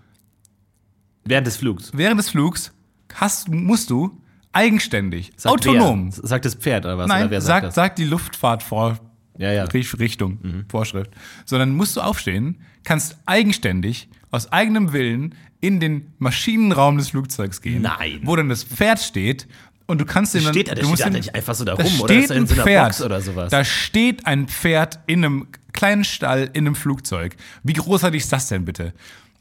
Während 1.25 1.47
des 1.47 1.57
Flugs. 1.57 1.91
während 1.93 2.19
des 2.19 2.29
Flugs 2.29 2.73
hast, 3.13 3.49
musst 3.49 3.89
du 3.89 4.21
eigenständig, 4.53 5.31
Sagt 5.35 5.53
autonom, 5.53 6.11
Wer? 6.15 6.27
Sagt 6.27 6.45
das 6.45 6.55
Pferd 6.55 6.85
oder 6.85 6.97
was? 6.97 7.05
oder 7.05 7.13
nein, 7.19 7.29
wer 7.29 7.41
sagt, 7.41 7.67
das? 7.67 7.75
sagt 7.75 7.97
die 7.99 8.05
Luftfahrtvorrichtung, 8.05 9.07
Ja, 9.37 9.51
ja. 9.51 9.63
Richtung, 9.65 10.65
Vorschrift, 10.69 11.11
sondern 11.45 11.75
musst 11.75 11.95
du 11.97 12.01
aufstehen, 12.01 12.59
kannst 12.83 13.17
eigenständig, 13.25 14.09
aus 14.31 14.51
eigenem 14.51 14.93
Willen, 14.93 15.35
in 15.59 15.79
den 15.79 16.13
Maschinenraum 16.17 16.97
des 16.97 17.09
Flugzeugs 17.09 17.61
gehen, 17.61 17.81
Nein. 17.81 18.21
wo 18.23 18.35
dann 18.35 18.49
das 18.49 18.63
Pferd 18.63 18.99
steht 18.99 19.47
und 19.87 19.99
du 19.99 20.05
kannst 20.05 20.33
den 20.35 20.43
dann, 20.43 20.53
Steht 20.53 20.67
da, 20.67 20.75
der 20.75 20.83
du 20.83 20.89
musst 20.89 21.01
steht 21.01 21.13
den- 21.13 21.19
nicht 21.19 21.33
einfach 21.35 21.55
so 21.55 21.65
da 21.65 21.73
rum 21.73 21.85
oder 22.01 22.13
steht 22.13 22.23
ist 22.25 22.29
er 22.29 22.35
in 22.37 22.43
ein 22.43 22.51
einer 22.51 22.63
Pferd, 22.63 22.85
Box 22.89 23.01
oder 23.01 23.21
sowas? 23.21 23.49
Da 23.51 23.63
steht 23.65 24.25
ein 24.27 24.47
Pferd 24.47 24.99
in 25.07 25.25
einem 25.25 25.47
kleinen 25.73 26.03
Stall 26.03 26.49
in 26.53 26.65
einem 26.67 26.75
Flugzeug. 26.75 27.35
Wie 27.63 27.73
großartig 27.73 28.21
ist 28.23 28.31
das 28.33 28.47
denn 28.47 28.65
bitte? 28.65 28.93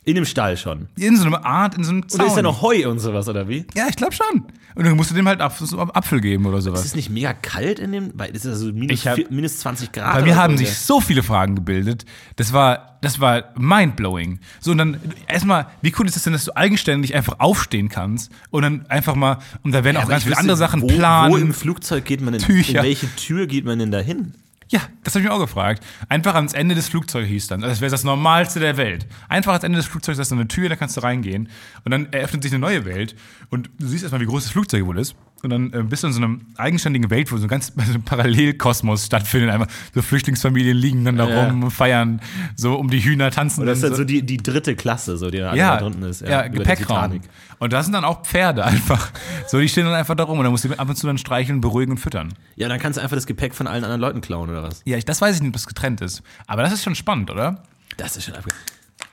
In 0.06 0.14
dem 0.14 0.24
Stall 0.24 0.56
schon. 0.56 0.86
In 0.96 1.16
so 1.16 1.26
einer 1.26 1.44
Art, 1.44 1.74
in 1.76 1.82
so 1.84 1.90
einem 1.90 2.08
Zaun. 2.08 2.20
Oder 2.20 2.28
ist 2.28 2.36
da 2.36 2.42
noch 2.42 2.62
Heu 2.62 2.88
und 2.88 3.00
sowas, 3.00 3.28
oder 3.28 3.48
wie? 3.48 3.66
Ja, 3.74 3.86
ich 3.90 3.96
glaube 3.96 4.12
schon. 4.12 4.44
Und 4.76 4.84
dann 4.84 4.94
musst 4.96 5.10
du 5.10 5.14
dem 5.16 5.26
halt 5.26 5.40
Apfel 5.40 6.20
geben 6.20 6.46
oder 6.46 6.58
Ist 6.58 6.64
sowas. 6.64 6.84
es 6.84 6.94
nicht 6.94 7.10
mega 7.10 7.32
kalt 7.32 7.80
in 7.80 7.90
dem? 7.92 8.12
Weil 8.14 8.30
es 8.30 8.44
ist 8.44 8.52
also 8.52 8.66
minus, 8.72 9.04
hab- 9.04 9.16
vier- 9.16 9.26
minus 9.30 9.58
20 9.58 9.90
Grad. 9.90 10.14
Bei 10.14 10.22
mir 10.22 10.36
haben 10.36 10.56
sich 10.56 10.76
so 10.78 11.00
viele 11.00 11.24
Fragen 11.24 11.56
gebildet. 11.56 12.04
Das 12.36 12.52
war, 12.52 12.98
das 13.02 13.18
war 13.20 13.52
mindblowing. 13.58 14.38
So, 14.60 14.70
und 14.70 14.78
dann 14.78 15.00
erstmal, 15.26 15.66
wie 15.82 15.92
cool 15.98 16.06
ist 16.06 16.16
es 16.16 16.22
denn, 16.22 16.34
dass 16.34 16.44
du 16.44 16.54
eigenständig 16.56 17.14
einfach 17.14 17.40
aufstehen 17.40 17.88
kannst 17.88 18.30
und 18.50 18.62
dann 18.62 18.86
einfach 18.86 19.16
mal, 19.16 19.38
und 19.64 19.72
da 19.72 19.82
werden 19.82 19.96
auch 19.96 20.02
Aber 20.02 20.10
ganz 20.10 20.22
viele 20.22 20.32
wüsste, 20.32 20.40
andere 20.40 20.56
Sachen 20.56 20.82
wo, 20.82 20.86
planen. 20.86 21.32
Wo 21.32 21.36
im 21.36 21.52
Flugzeug 21.52 22.04
geht 22.04 22.20
man 22.20 22.34
denn? 22.34 22.42
Tücher. 22.42 22.78
In 22.78 22.84
welche 22.84 23.08
Tür 23.16 23.46
geht 23.48 23.64
man 23.64 23.78
denn 23.80 23.90
da 23.90 23.98
hin? 23.98 24.34
Ja, 24.68 24.80
das 25.04 25.14
habe 25.14 25.22
ich 25.22 25.28
mir 25.28 25.34
auch 25.34 25.40
gefragt. 25.40 25.84
Einfach 26.08 26.34
ans 26.34 26.52
Ende 26.52 26.74
des 26.74 26.88
Flugzeugs 26.88 27.28
hieß 27.28 27.46
dann. 27.46 27.60
Das 27.60 27.80
wäre 27.80 27.90
das 27.90 28.02
Normalste 28.02 28.58
der 28.58 28.76
Welt. 28.76 29.06
Einfach 29.28 29.52
ans 29.52 29.64
Ende 29.64 29.76
des 29.78 29.86
Flugzeugs, 29.86 30.16
da 30.18 30.22
ist 30.22 30.32
eine 30.32 30.48
Tür, 30.48 30.68
da 30.68 30.76
kannst 30.76 30.96
du 30.96 31.02
reingehen. 31.02 31.48
Und 31.84 31.92
dann 31.92 32.12
eröffnet 32.12 32.42
sich 32.42 32.52
eine 32.52 32.60
neue 32.60 32.84
Welt. 32.84 33.14
Und 33.48 33.70
du 33.78 33.86
siehst 33.86 34.02
erstmal, 34.02 34.20
wie 34.20 34.26
groß 34.26 34.42
das 34.42 34.52
Flugzeug 34.52 34.84
wohl 34.86 34.98
ist. 34.98 35.14
Und 35.42 35.50
dann 35.50 35.72
äh, 35.72 35.82
bist 35.82 36.02
du 36.02 36.06
in 36.08 36.12
so 36.14 36.22
einer 36.22 36.38
eigenständigen 36.56 37.10
Welt, 37.10 37.30
wo 37.30 37.36
so 37.36 37.44
ein 37.44 37.48
ganz 37.48 37.66
so 37.76 37.92
ein 37.94 38.02
Parallelkosmos 38.02 39.06
stattfindet. 39.06 39.50
Einfach 39.50 39.68
so 39.94 40.02
Flüchtlingsfamilien 40.02 40.76
liegen 40.76 41.04
dann 41.04 41.16
da 41.16 41.28
Ja. 41.28 41.46
rum, 41.46 41.62
und 41.62 41.70
feiern, 41.70 42.20
so 42.56 42.74
um 42.74 42.88
die 42.90 43.00
Hühner 43.04 43.30
tanzen. 43.30 43.60
Und 43.60 43.66
das 43.66 43.78
ist 43.78 43.82
dann 43.82 43.90
dann 43.90 43.98
so 43.98 44.04
die, 44.04 44.22
die 44.22 44.38
dritte 44.38 44.74
Klasse, 44.74 45.16
so 45.16 45.30
die 45.30 45.38
da 45.38 45.54
ja, 45.54 45.76
drunten 45.76 46.02
ist. 46.04 46.22
ja, 46.22 46.42
der 46.42 46.50
Gepäckraum. 46.50 47.20
Und 47.58 47.72
da 47.72 47.82
sind 47.82 47.92
dann 47.92 48.04
auch 48.04 48.22
Pferde 48.24 48.64
einfach. 48.66 49.10
So, 49.46 49.60
die 49.60 49.68
stehen 49.68 49.84
dann 49.84 49.94
einfach 49.94 50.14
da 50.14 50.24
rum 50.24 50.38
und 50.38 50.44
dann 50.44 50.52
musst 50.52 50.64
du 50.64 50.72
ab 50.72 50.88
und 50.88 50.96
zu 50.96 51.06
dann 51.06 51.18
streicheln, 51.18 51.60
beruhigen 51.60 51.92
und 51.92 51.98
füttern. 51.98 52.34
Ja, 52.56 52.68
dann 52.68 52.78
kannst 52.80 52.98
du 52.98 53.02
einfach 53.02 53.16
das 53.16 53.26
Gepäck 53.26 53.54
von 53.54 53.66
allen 53.66 53.84
anderen 53.84 54.00
Leuten 54.00 54.20
klauen, 54.20 54.50
oder 54.50 54.62
was? 54.62 54.82
Ja, 54.84 54.96
ich, 54.96 55.04
das 55.04 55.20
weiß 55.20 55.36
ich 55.36 55.42
nicht, 55.42 55.50
ob 55.50 55.54
das 55.54 55.66
getrennt 55.66 56.00
ist. 56.00 56.22
Aber 56.46 56.62
das 56.62 56.72
ist 56.72 56.82
schon 56.82 56.94
spannend, 56.94 57.30
oder? 57.30 57.62
Das 57.96 58.16
ist 58.16 58.24
schon 58.24 58.34
abge 58.34 58.50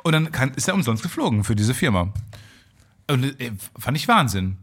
Und 0.03 0.13
dann 0.13 0.31
kann, 0.31 0.51
ist 0.55 0.67
er 0.67 0.73
umsonst 0.73 1.03
geflogen 1.03 1.43
für 1.43 1.55
diese 1.55 1.73
Firma. 1.73 2.11
Und 3.09 3.39
äh, 3.39 3.51
fand 3.77 3.97
ich 3.97 4.07
Wahnsinn. 4.07 4.57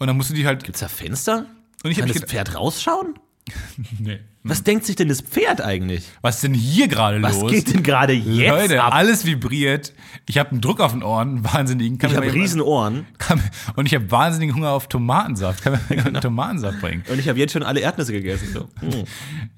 Und 0.00 0.06
dann 0.06 0.16
musst 0.16 0.30
du 0.30 0.34
die 0.34 0.46
halt. 0.46 0.64
Gibt's 0.64 0.80
da 0.80 0.88
Fenster? 0.88 1.46
Und 1.84 1.90
ich 1.90 1.98
Kann 1.98 2.08
das 2.08 2.18
Pferd 2.24 2.54
rausschauen? 2.56 3.14
nee. 3.98 4.18
Was 4.42 4.62
denkt 4.62 4.86
sich 4.86 4.96
denn 4.96 5.08
das 5.08 5.20
Pferd 5.20 5.60
eigentlich? 5.60 6.04
Was 6.22 6.36
ist 6.36 6.44
denn 6.44 6.54
hier 6.54 6.88
gerade 6.88 7.20
Was 7.22 7.38
los? 7.38 7.50
geht 7.50 7.74
denn 7.74 7.82
gerade 7.82 8.14
jetzt 8.14 8.48
Leute, 8.48 8.82
ab? 8.82 8.94
alles 8.94 9.26
vibriert. 9.26 9.92
Ich 10.26 10.38
habe 10.38 10.52
einen 10.52 10.62
Druck 10.62 10.80
auf 10.80 10.92
den 10.92 11.02
Ohren, 11.02 11.28
einen 11.28 11.44
wahnsinnigen. 11.52 11.98
Kann 11.98 12.10
Ich 12.10 12.16
habe 12.16 12.32
riesen 12.32 12.62
Ohren 12.62 13.06
kann 13.18 13.42
Und 13.76 13.84
ich 13.86 13.94
habe 13.94 14.10
wahnsinnigen 14.10 14.56
Hunger 14.56 14.70
auf 14.70 14.88
Tomatensaft. 14.88 15.62
Kann 15.62 15.74
mir 15.74 15.80
jemand 15.96 16.22
Tomatensaft 16.22 16.80
bringen? 16.80 17.04
und 17.10 17.18
ich 17.18 17.28
habe 17.28 17.38
jetzt 17.38 17.52
schon 17.52 17.62
alle 17.62 17.80
Erdnüsse 17.80 18.12
gegessen. 18.12 18.48
So. 18.52 18.68
Mm. 18.86 19.04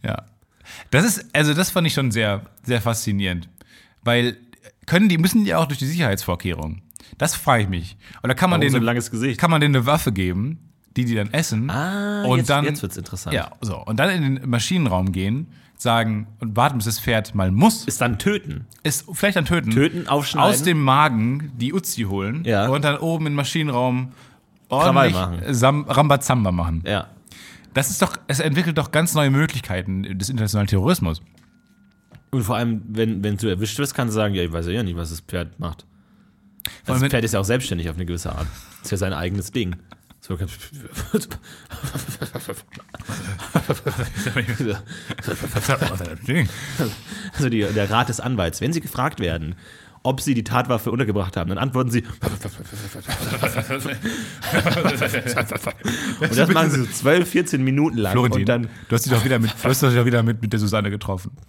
Ja. 0.05 0.25
Das 0.91 1.05
ist, 1.05 1.27
also 1.33 1.55
das 1.55 1.71
fand 1.71 1.87
ich 1.87 1.95
schon 1.95 2.11
sehr, 2.11 2.43
sehr 2.65 2.81
faszinierend. 2.81 3.49
Weil 4.03 4.37
können 4.87 5.09
die, 5.09 5.19
müssen 5.19 5.45
die 5.45 5.55
auch 5.55 5.67
durch 5.67 5.79
die 5.79 5.87
Sicherheitsvorkehrungen? 5.87 6.83
Das 7.19 7.35
frage 7.35 7.65
ich 7.65 7.69
mich. 7.69 7.97
Oder 8.23 8.35
kann 8.35 8.51
man 8.51 8.61
Warum 8.61 8.73
denen, 8.73 9.01
so 9.03 9.37
kann 9.37 9.51
man 9.51 9.61
denen 9.61 9.77
eine 9.77 9.87
Waffe 9.87 10.13
geben, 10.13 10.59
die 10.97 11.05
die 11.05 11.15
dann 11.15 11.33
essen? 11.33 11.71
Ah, 11.71 12.25
und 12.25 12.39
jetzt, 12.39 12.51
dann, 12.51 12.65
jetzt 12.65 12.83
wird's 12.83 12.97
interessant. 12.97 13.35
Ja, 13.35 13.51
so. 13.61 13.79
Und 13.85 13.99
dann 13.99 14.11
in 14.11 14.37
den 14.37 14.51
Maschinenraum 14.51 15.13
gehen, 15.13 15.49
sagen 15.77 16.27
und 16.39 16.57
warten, 16.57 16.79
bis 16.79 16.85
das 16.87 17.01
Pferd 17.01 17.35
mal 17.35 17.51
muss, 17.51 17.85
Ist 17.87 18.01
dann 18.01 18.19
töten. 18.19 18.67
ist 18.83 19.05
vielleicht 19.13 19.37
dann 19.37 19.45
töten. 19.45 19.71
Töten, 19.71 20.07
aufschneiden. 20.09 20.51
Aus 20.51 20.63
dem 20.63 20.81
Magen 20.83 21.53
die 21.57 21.73
Uzi 21.73 22.03
holen 22.03 22.45
Ja. 22.45 22.69
und 22.69 22.85
dann 22.85 22.99
oben 22.99 23.27
im 23.27 23.35
Maschinenraum 23.35 24.13
ordentlich 24.69 25.13
machen. 25.15 25.85
Rambazamba 25.89 26.53
machen. 26.53 26.85
Ja. 26.87 27.09
Das 27.75 27.91
ist 27.91 28.03
doch, 28.03 28.17
es 28.29 28.39
entwickelt 28.41 28.79
doch 28.79 28.91
ganz 28.93 29.15
neue 29.15 29.31
Möglichkeiten 29.31 30.03
des 30.19 30.29
internationalen 30.29 30.69
Terrorismus. 30.69 31.23
Und 32.31 32.43
vor 32.45 32.57
allem, 32.57 32.83
wenn, 32.89 33.23
wenn 33.25 33.37
du 33.37 33.49
erwischt 33.49 33.79
wirst, 33.79 33.95
kannst 33.95 34.13
du 34.15 34.17
sagen, 34.17 34.35
ja, 34.35 34.43
ich 34.43 34.53
weiß 34.53 34.67
ja 34.69 34.83
nicht, 34.83 34.97
was 34.97 35.11
das 35.11 35.21
Pferd 35.21 35.59
macht. 35.59 35.85
Also 36.64 36.95
das 36.95 37.00
wenn- 37.00 37.11
Pferd 37.11 37.25
ist 37.25 37.35
ja 37.35 37.40
auch 37.40 37.45
selbstständig 37.45 37.88
auf 37.90 37.97
eine 37.97 38.07
gewisse 38.07 38.33
Art. 38.33 38.47
Das 38.78 38.87
ist 38.87 38.90
ja 38.92 38.97
sein 38.99 39.12
eigenes 39.12 39.50
Ding. 39.52 39.76
So, 40.21 40.38
also 47.35 47.49
die, 47.49 47.62
der 47.62 47.90
Rat 47.90 48.09
des 48.09 48.21
Anwalts, 48.21 48.61
wenn 48.61 48.73
Sie 48.73 48.81
gefragt 48.81 49.19
werden, 49.21 49.57
ob 50.05 50.21
Sie 50.21 50.35
die 50.35 50.45
Tatwaffe 50.45 50.91
untergebracht 50.91 51.37
haben, 51.37 51.49
dann 51.49 51.59
antworten 51.59 51.91
Sie. 51.91 52.03
Und 56.21 56.37
das 56.37 56.49
machen 56.51 56.71
Sie 56.71 56.81
so 56.81 56.87
12, 56.87 57.29
14 57.29 57.63
Minuten 57.63 57.99
lang. 57.99 58.13
Florentin, 58.13 58.41
Und 58.43 58.49
dann, 58.49 58.63
du 58.89 58.95
hast 58.95 59.05
dich 59.07 59.13
doch 59.13 59.25
wieder 59.25 59.39
mit, 59.39 59.51
du 59.51 59.69
hast 59.69 59.83
dich 59.83 59.95
doch 59.95 60.05
wieder 60.05 60.23
mit, 60.23 60.43
mit 60.43 60.53
der 60.53 60.61
Susanne 60.61 60.91
getroffen. 60.91 61.31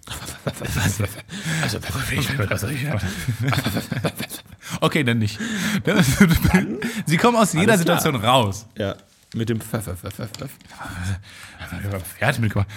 Okay, 4.80 5.04
dann 5.04 5.18
nicht. 5.18 5.38
Sie 7.06 7.16
kommen 7.16 7.36
aus 7.36 7.52
jeder. 7.52 7.76
Situation 7.78 8.16
raus. 8.16 8.66
ja, 8.76 8.96
mit 9.34 9.48
dem 9.48 9.60
Pferd 9.60 9.86
mitgebracht. 12.40 12.68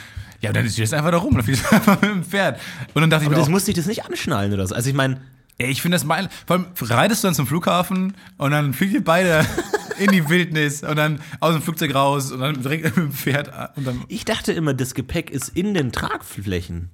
Ja, 0.42 0.52
dann 0.52 0.66
ist 0.66 0.78
das 0.78 0.94
einfach 0.94 1.12
da 1.12 1.18
rum. 1.18 1.34
Dann 1.34 1.44
fliegst 1.44 1.64
du 1.66 1.76
einfach 1.76 2.02
mit 2.02 2.12
dem 2.12 2.24
Pferd. 2.24 2.60
Und 2.94 3.02
dann 3.02 3.10
dachte 3.10 3.24
ich 3.24 3.28
Aber 3.28 3.36
mir 3.36 3.40
das 3.40 3.48
auch, 3.48 3.52
musste 3.52 3.72
ich 3.72 3.78
das 3.78 3.88
nicht 3.88 4.06
anschnallen 4.06 4.54
oder 4.54 4.68
so. 4.68 4.76
Also 4.76 4.90
ich 4.90 4.96
meine, 4.96 5.20
ey, 5.58 5.70
ich 5.70 5.82
finde 5.82 5.96
das 5.96 6.04
mal. 6.06 6.30
Vor 6.46 6.58
allem 6.58 6.66
reitest 6.80 7.24
du 7.24 7.28
dann 7.28 7.36
zum 7.36 7.48
Flughafen 7.48 8.16
und 8.38 8.52
dann 8.52 8.74
fliegt 8.74 8.94
ihr 8.94 9.04
beide 9.04 9.46
in 10.00 10.12
die 10.12 10.30
Wildnis 10.30 10.84
und 10.84 10.96
dann 10.96 11.20
aus 11.40 11.54
dem 11.54 11.62
Flugzeug 11.62 11.94
raus 11.96 12.32
und 12.32 12.40
dann 12.40 12.62
direkt 12.62 12.84
mit 12.86 12.96
dem 12.96 13.12
Pferd 13.12 13.52
und 13.78 13.86
dann. 13.86 14.04
ich 14.08 14.26
dachte 14.26 14.52
immer, 14.54 14.74
das 14.74 14.94
Gepäck 14.94 15.30
ist 15.30 15.50
in 15.50 15.74
den 15.74 15.92
Tragflächen. 15.92 16.90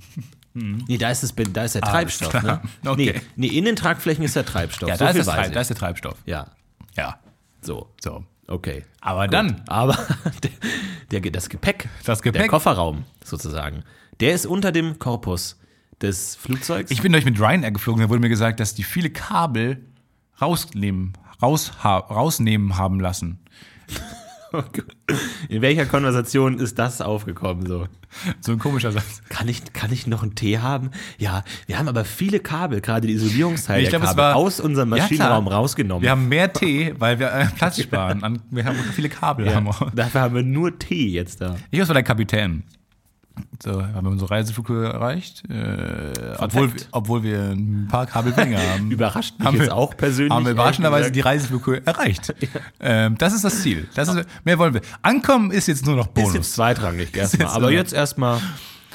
Nee, 0.56 0.98
da 1.00 1.10
ist, 1.10 1.24
das, 1.24 1.34
da 1.52 1.64
ist 1.64 1.74
der 1.76 1.82
Treibstoff. 1.82 2.32
Hm. 2.34 2.40
klar. 2.40 2.62
Ne? 2.84 2.92
Okay. 2.92 3.14
Nee, 3.36 3.48
nee, 3.48 3.58
in 3.58 3.66
den 3.66 3.76
Tragflächen 3.76 4.24
ist 4.24 4.36
der 4.36 4.46
Treibstoff. 4.46 4.88
Ja, 4.88 4.98
so 4.98 5.06
da, 5.06 5.10
ist 5.12 5.26
Treib, 5.26 5.52
da 5.52 5.62
ist 5.62 5.70
der 5.70 5.78
Treibstoff. 5.78 6.16
Ja, 6.26 6.46
Ja, 6.96 7.18
so, 7.62 7.90
so. 8.00 8.24
okay. 8.48 8.86
Aber 9.02 9.28
dann, 9.28 9.64
Aber 9.68 9.98
der, 11.12 11.22
der, 11.22 11.32
das 11.32 11.50
Gepäck, 11.50 11.90
Das 12.06 12.22
der 12.22 12.32
Gepäck. 12.32 12.52
Kofferraum 12.52 13.04
sozusagen, 13.24 13.84
der 14.20 14.36
ist 14.36 14.46
unter 14.46 14.72
dem 14.72 15.00
Korpus 15.00 15.60
des 16.04 16.36
Flugzeugs. 16.36 16.92
ich 16.92 17.02
bin 17.02 17.12
durch 17.14 17.26
mit 17.26 17.40
Ryanair 17.40 17.72
geflogen, 17.72 18.02
da 18.04 18.10
wurde 18.10 18.20
mir 18.22 18.30
gesagt, 18.30 18.60
dass 18.60 18.76
die 18.76 18.84
viele 18.84 19.10
Kabel 19.10 19.84
rausnehmen, 20.42 21.14
raus, 21.42 21.72
ha, 21.84 21.98
rausnehmen 21.98 22.78
haben 22.78 23.00
lassen. 23.00 23.40
In 25.50 25.64
welcher 25.64 25.88
Konversation 25.88 26.60
ist 26.60 26.78
das 26.78 27.02
aufgekommen? 27.02 27.66
So? 27.66 27.88
So 28.40 28.52
ein 28.52 28.60
komischer 28.60 28.92
Satz. 28.92 29.24
Kann 29.28 29.48
ich, 29.48 29.74
kann 29.74 29.92
ich 29.92 30.06
noch 30.06 30.22
einen 30.22 30.36
Tee 30.36 30.60
haben? 30.60 30.92
Ja, 31.18 31.44
wir 31.66 31.80
haben 31.80 31.88
aber 31.88 32.06
viele 32.06 32.40
Kabel, 32.40 32.80
gerade 32.80 33.08
die 33.08 33.14
Isolierungsteile 33.14 33.82
Ich 33.82 33.90
glaub, 33.90 34.04
es 34.04 34.10
Kabel, 34.10 34.24
war- 34.24 34.36
aus 34.36 34.60
unserem 34.60 34.94
Ja. 34.94 35.02
Maschinenraum 35.02 35.48
rausgenommen. 35.48 36.04
Wir 36.04 36.12
haben 36.12 36.30
mehr 36.30 36.54
Tee, 36.54 36.94
weil 37.00 37.18
wir 37.18 37.32
äh, 37.34 37.48
Platz 37.56 37.82
sparen. 37.82 38.42
Wir 38.52 38.66
haben 38.66 38.78
viele 38.94 39.10
Kabel. 39.10 39.48
ja, 39.48 39.56
Haben 39.56 39.66
wir. 39.66 39.92
dafür 39.96 40.22
haben 40.22 40.36
wir 40.36 40.44
nur 40.44 40.78
Tee 40.78 41.08
jetzt 41.10 41.42
da. 41.42 41.56
Ich 41.72 41.80
war 41.80 41.94
der 41.94 42.04
Kapitän. 42.04 42.62
So, 43.62 43.82
haben 43.82 44.06
wir 44.06 44.12
unsere 44.12 44.30
Reiseflughöhe 44.30 44.88
erreicht. 44.90 45.44
Äh, 45.50 46.36
obwohl, 46.38 46.72
obwohl 46.92 47.24
wir 47.24 47.52
ein 47.52 47.88
paar 47.90 48.06
Kabel 48.06 48.36
weniger 48.36 48.60
haben. 48.74 48.92
Überrascht 48.92 49.40
mich 49.40 49.48
haben 49.48 49.58
jetzt 49.58 49.68
wir, 49.68 49.76
auch 49.76 49.96
persönlich. 49.96 50.34
Haben 50.34 50.46
wir 50.46 50.52
überraschenderweise 50.52 51.12
die 51.12 51.22
Reiseflughöhe 51.22 51.86
erreicht. 51.86 52.36
ähm, 52.80 53.18
das 53.18 53.34
ist 53.34 53.44
das 53.44 53.62
Ziel. 53.62 53.88
Das 53.96 54.14
ist, 54.14 54.28
mehr 54.44 54.60
wollen 54.60 54.74
wir. 54.74 54.82
Ankommen 55.02 55.52
ist 55.52 55.68
jetzt 55.68 55.86
nur 55.86 55.96
noch 55.96 56.14
gesagt. 56.14 56.18
Ist 56.18 56.24
Bonus. 56.24 56.48
jetzt 56.48 56.54
zweitrangig 56.54 57.16
erstmal. 57.16 57.48
Aber 57.48 57.72
jetzt 57.72 57.94
erstmal, 57.94 58.42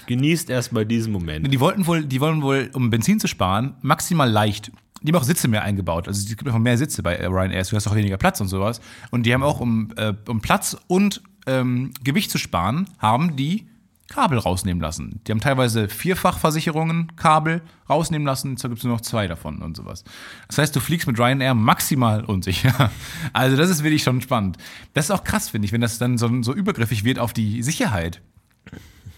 genießt 0.07 0.51
erstmal 0.51 0.85
diesen 0.85 1.13
Moment. 1.13 1.53
Die 1.53 1.61
wollten 1.61 1.87
wohl, 1.87 2.05
die 2.05 2.21
wollen 2.21 2.43
wohl, 2.43 2.71
um 2.75 2.91
Benzin 2.91 3.19
zu 3.19 3.27
sparen, 3.27 3.75
maximal 3.81 4.31
leicht. 4.31 4.71
Die 5.03 5.13
haben 5.13 5.21
auch 5.21 5.25
Sitze 5.25 5.49
mehr 5.49 5.63
eingebaut. 5.63 6.09
Also 6.09 6.21
es 6.21 6.29
gibt 6.29 6.47
einfach 6.47 6.61
mehr 6.61 6.77
Sitze 6.77 7.03
bei 7.03 7.17
Ryanair. 7.17 7.63
Du 7.63 7.77
hast 7.77 7.87
auch 7.87 7.95
weniger 7.95 8.19
Platz 8.19 8.41
und 8.41 8.49
sowas. 8.49 8.81
Und 9.11 9.25
die 9.25 9.33
haben 9.33 9.43
auch, 9.43 9.61
um, 9.61 9.91
äh, 9.97 10.13
um 10.29 10.41
Platz 10.41 10.77
und 10.89 11.23
ähm, 11.47 11.93
Gewicht 12.05 12.31
zu 12.31 12.39
sparen, 12.39 12.89
haben 12.99 13.37
die 13.37 13.67
Kabel 14.09 14.39
rausnehmen 14.39 14.81
lassen. 14.81 15.21
Die 15.27 15.33
haben 15.33 15.41
teilweise 15.41 15.89
Vierfachversicherungen 15.89 17.15
Kabel 17.17 17.61
rausnehmen 17.91 18.27
lassen. 18.27 18.53
Jetzt 18.53 18.63
gibt 18.63 18.79
es 18.79 18.85
nur 18.85 18.95
noch 18.95 19.03
zwei 19.03 19.27
davon 19.29 19.61
und 19.63 19.77
sowas. 19.77 20.03
Das 20.49 20.59
heißt, 20.59 20.75
du 20.75 20.81
fliegst 20.81 21.07
mit 21.07 21.19
Ryanair 21.19 21.55
maximal 21.55 22.25
unsicher. 22.25 22.91
Also 23.35 23.57
das 23.57 23.69
ist 23.71 23.83
wirklich 23.85 24.03
schon 24.03 24.21
spannend. 24.23 24.57
Das 24.95 25.05
ist 25.07 25.11
auch 25.11 25.25
krass, 25.25 25.51
finde 25.51 25.67
ich, 25.67 25.73
wenn 25.73 25.81
das 25.83 25.99
dann 25.99 26.17
so, 26.19 26.43
so 26.43 26.55
übergriffig 26.55 27.05
wird 27.05 27.19
auf 27.19 27.33
die 27.33 27.63
Sicherheit. 27.63 28.23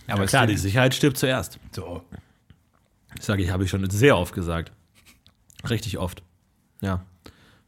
Aber 0.08 0.22
Ja, 0.22 0.26
klar, 0.26 0.46
die 0.46 0.56
Sicherheit 0.56 0.94
stirbt 0.94 1.16
zuerst. 1.18 1.58
so. 1.72 2.02
Das 3.16 3.26
sage 3.26 3.42
ich, 3.42 3.50
habe 3.50 3.64
ich 3.64 3.70
schon 3.70 3.88
sehr 3.90 4.16
oft 4.16 4.34
gesagt. 4.34 4.72
Richtig 5.68 5.98
oft. 5.98 6.22
Ja. 6.80 7.04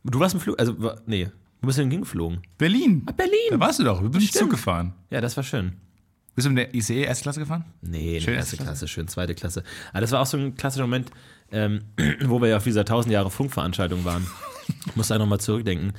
Du 0.05 0.19
warst 0.19 0.35
im 0.35 0.41
Flug, 0.41 0.59
also, 0.59 0.75
nee, 1.07 1.29
wo 1.61 1.67
bist 1.67 1.79
du 1.79 1.83
denn 1.83 1.91
hingeflogen? 1.93 2.41
Berlin. 2.59 3.05
Berlin. 3.17 3.37
Da 3.51 3.61
warst 3.61 3.79
du 3.79 3.85
doch. 3.85 4.01
Du 4.03 4.11
bist. 4.11 4.35
Zug 4.35 4.51
gefahren. 4.51 4.95
Ja, 5.11 5.21
das 5.21 5.37
war 5.37 5.45
schön. 5.45 5.75
Bist 6.35 6.47
du 6.47 6.51
in 6.51 6.57
der 6.57 6.75
ICE 6.75 7.03
erste 7.03 7.23
Klasse 7.23 7.41
gefahren? 7.41 7.65
Nee, 7.83 8.21
Schön 8.21 8.35
erste 8.35 8.57
erste 8.57 8.57
Klasse, 8.57 8.89
schön 8.89 9.09
zweite 9.09 9.35
Klasse. 9.35 9.65
Aber 9.91 10.01
das 10.01 10.13
war 10.13 10.21
auch 10.21 10.27
so 10.27 10.39
ein 10.39 10.57
klassischer 10.57 10.85
Moment, 10.85 11.11
ähm, 11.51 11.83
wo 12.25 12.41
wir 12.41 12.49
ja 12.49 12.57
auf 12.57 12.65
dieser 12.65 12.81
1000 12.81 13.13
Jahre 13.13 13.31
Funkveranstaltung 13.31 14.05
waren. 14.05 14.27
Ich 14.87 14.97
muss 14.97 15.09
da 15.09 15.19
nochmal 15.19 15.41
zurückdenken. 15.41 15.93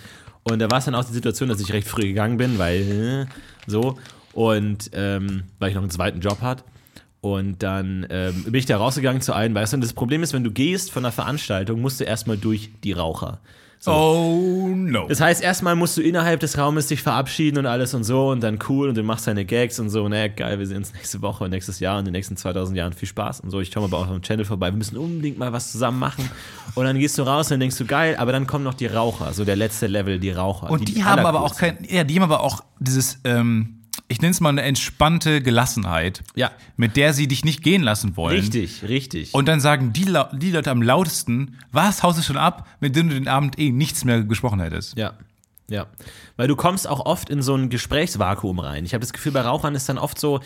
Und 0.43 0.59
da 0.59 0.69
war 0.71 0.79
es 0.79 0.85
dann 0.85 0.95
auch 0.95 1.05
die 1.05 1.13
Situation, 1.13 1.49
dass 1.49 1.61
ich 1.61 1.71
recht 1.71 1.87
früh 1.87 2.01
gegangen 2.01 2.37
bin, 2.37 2.57
weil 2.57 3.27
äh, 3.27 3.33
so. 3.67 3.97
Und 4.33 4.89
ähm, 4.93 5.43
weil 5.59 5.69
ich 5.69 5.75
noch 5.75 5.83
einen 5.83 5.91
zweiten 5.91 6.19
Job 6.19 6.41
hatte. 6.41 6.63
Und 7.21 7.63
dann 7.63 8.05
ähm, 8.09 8.43
bin 8.43 8.55
ich 8.55 8.65
da 8.65 8.77
rausgegangen 8.77 9.21
zu 9.21 9.33
allen, 9.33 9.55
weißt 9.55 9.71
du, 9.71 9.77
und 9.77 9.81
das 9.81 9.93
Problem 9.93 10.23
ist, 10.23 10.33
wenn 10.33 10.43
du 10.43 10.51
gehst 10.51 10.91
von 10.91 11.05
einer 11.05 11.13
Veranstaltung, 11.13 11.79
musst 11.79 12.01
du 12.01 12.03
erstmal 12.03 12.37
durch 12.37 12.71
die 12.83 12.91
Raucher. 12.91 13.39
Oh 13.91 14.69
no. 14.73 15.07
Das 15.07 15.19
heißt, 15.19 15.43
erstmal 15.43 15.75
musst 15.75 15.97
du 15.97 16.01
innerhalb 16.01 16.39
des 16.39 16.57
Raumes 16.57 16.87
dich 16.87 17.01
verabschieden 17.01 17.57
und 17.57 17.65
alles 17.65 17.93
und 17.93 18.03
so 18.03 18.29
und 18.29 18.41
dann 18.41 18.59
cool 18.69 18.89
und 18.89 18.95
du 18.95 19.03
machst 19.03 19.27
deine 19.27 19.45
Gags 19.45 19.79
und 19.79 19.89
so, 19.89 20.07
naja, 20.07 20.27
geil, 20.27 20.59
wir 20.59 20.67
sehen 20.67 20.77
uns 20.77 20.93
nächste 20.93 21.21
Woche 21.21 21.43
und 21.43 21.49
nächstes 21.49 21.79
Jahr 21.79 21.95
und 21.95 21.99
in 21.99 22.05
den 22.05 22.13
nächsten 22.13 22.37
2000 22.37 22.77
Jahren 22.77 22.93
viel 22.93 23.07
Spaß 23.07 23.41
und 23.41 23.49
so. 23.49 23.59
Ich 23.59 23.71
komme 23.73 23.85
aber 23.87 23.97
auch 23.97 24.07
auf 24.07 24.13
dem 24.13 24.21
Channel 24.21 24.45
vorbei, 24.45 24.71
wir 24.71 24.77
müssen 24.77 24.97
unbedingt 24.97 25.37
mal 25.37 25.51
was 25.51 25.71
zusammen 25.71 25.99
machen. 25.99 26.29
Und 26.75 26.85
dann 26.85 26.97
gehst 26.97 27.17
du 27.17 27.23
raus 27.23 27.47
und 27.47 27.51
dann 27.51 27.59
denkst 27.59 27.77
du, 27.77 27.85
geil, 27.85 28.15
aber 28.17 28.31
dann 28.31 28.47
kommen 28.47 28.63
noch 28.63 28.73
die 28.73 28.87
Raucher, 28.87 29.33
so 29.33 29.43
der 29.45 29.55
letzte 29.55 29.87
Level, 29.87 30.19
die 30.19 30.31
Raucher. 30.31 30.69
Und 30.69 30.87
die, 30.87 31.03
haben 31.03 31.25
aber 31.25 31.41
auch 31.41 31.55
kein, 31.55 31.77
ja, 31.87 32.03
die 32.03 32.15
haben 32.15 32.23
aber 32.23 32.41
auch 32.41 32.63
dieses, 32.79 33.19
ähm, 33.25 33.82
ich 34.13 34.21
nenne 34.21 34.31
es 34.31 34.39
mal 34.41 34.49
eine 34.49 34.61
entspannte 34.61 35.41
Gelassenheit, 35.41 36.23
Ja. 36.35 36.51
mit 36.77 36.95
der 36.97 37.13
sie 37.13 37.27
dich 37.27 37.43
nicht 37.43 37.63
gehen 37.63 37.81
lassen 37.81 38.15
wollen. 38.15 38.39
Richtig, 38.39 38.83
richtig. 38.87 39.33
Und 39.33 39.47
dann 39.47 39.59
sagen 39.59 39.91
die, 39.91 40.05
die 40.33 40.51
Leute 40.51 40.69
am 40.71 40.81
lautesten, 40.81 41.57
was 41.71 42.03
haust 42.03 42.19
du 42.19 42.21
schon 42.23 42.37
ab, 42.37 42.67
mit 42.79 42.95
denen 42.95 43.09
du 43.09 43.15
den 43.15 43.27
Abend 43.27 43.57
eh 43.59 43.71
nichts 43.71 44.05
mehr 44.05 44.23
gesprochen 44.23 44.59
hättest. 44.59 44.97
ja. 44.97 45.13
Ja, 45.69 45.87
weil 46.35 46.49
du 46.49 46.57
kommst 46.57 46.87
auch 46.89 47.05
oft 47.05 47.29
in 47.29 47.41
so 47.41 47.55
ein 47.55 47.69
Gesprächsvakuum 47.69 48.59
rein. 48.59 48.83
Ich 48.83 48.93
habe 48.93 48.99
das 48.99 49.13
Gefühl, 49.13 49.31
bei 49.31 49.41
Rauchern 49.41 49.75
ist 49.75 49.87
dann 49.87 49.97
oft 49.97 50.19
so, 50.19 50.41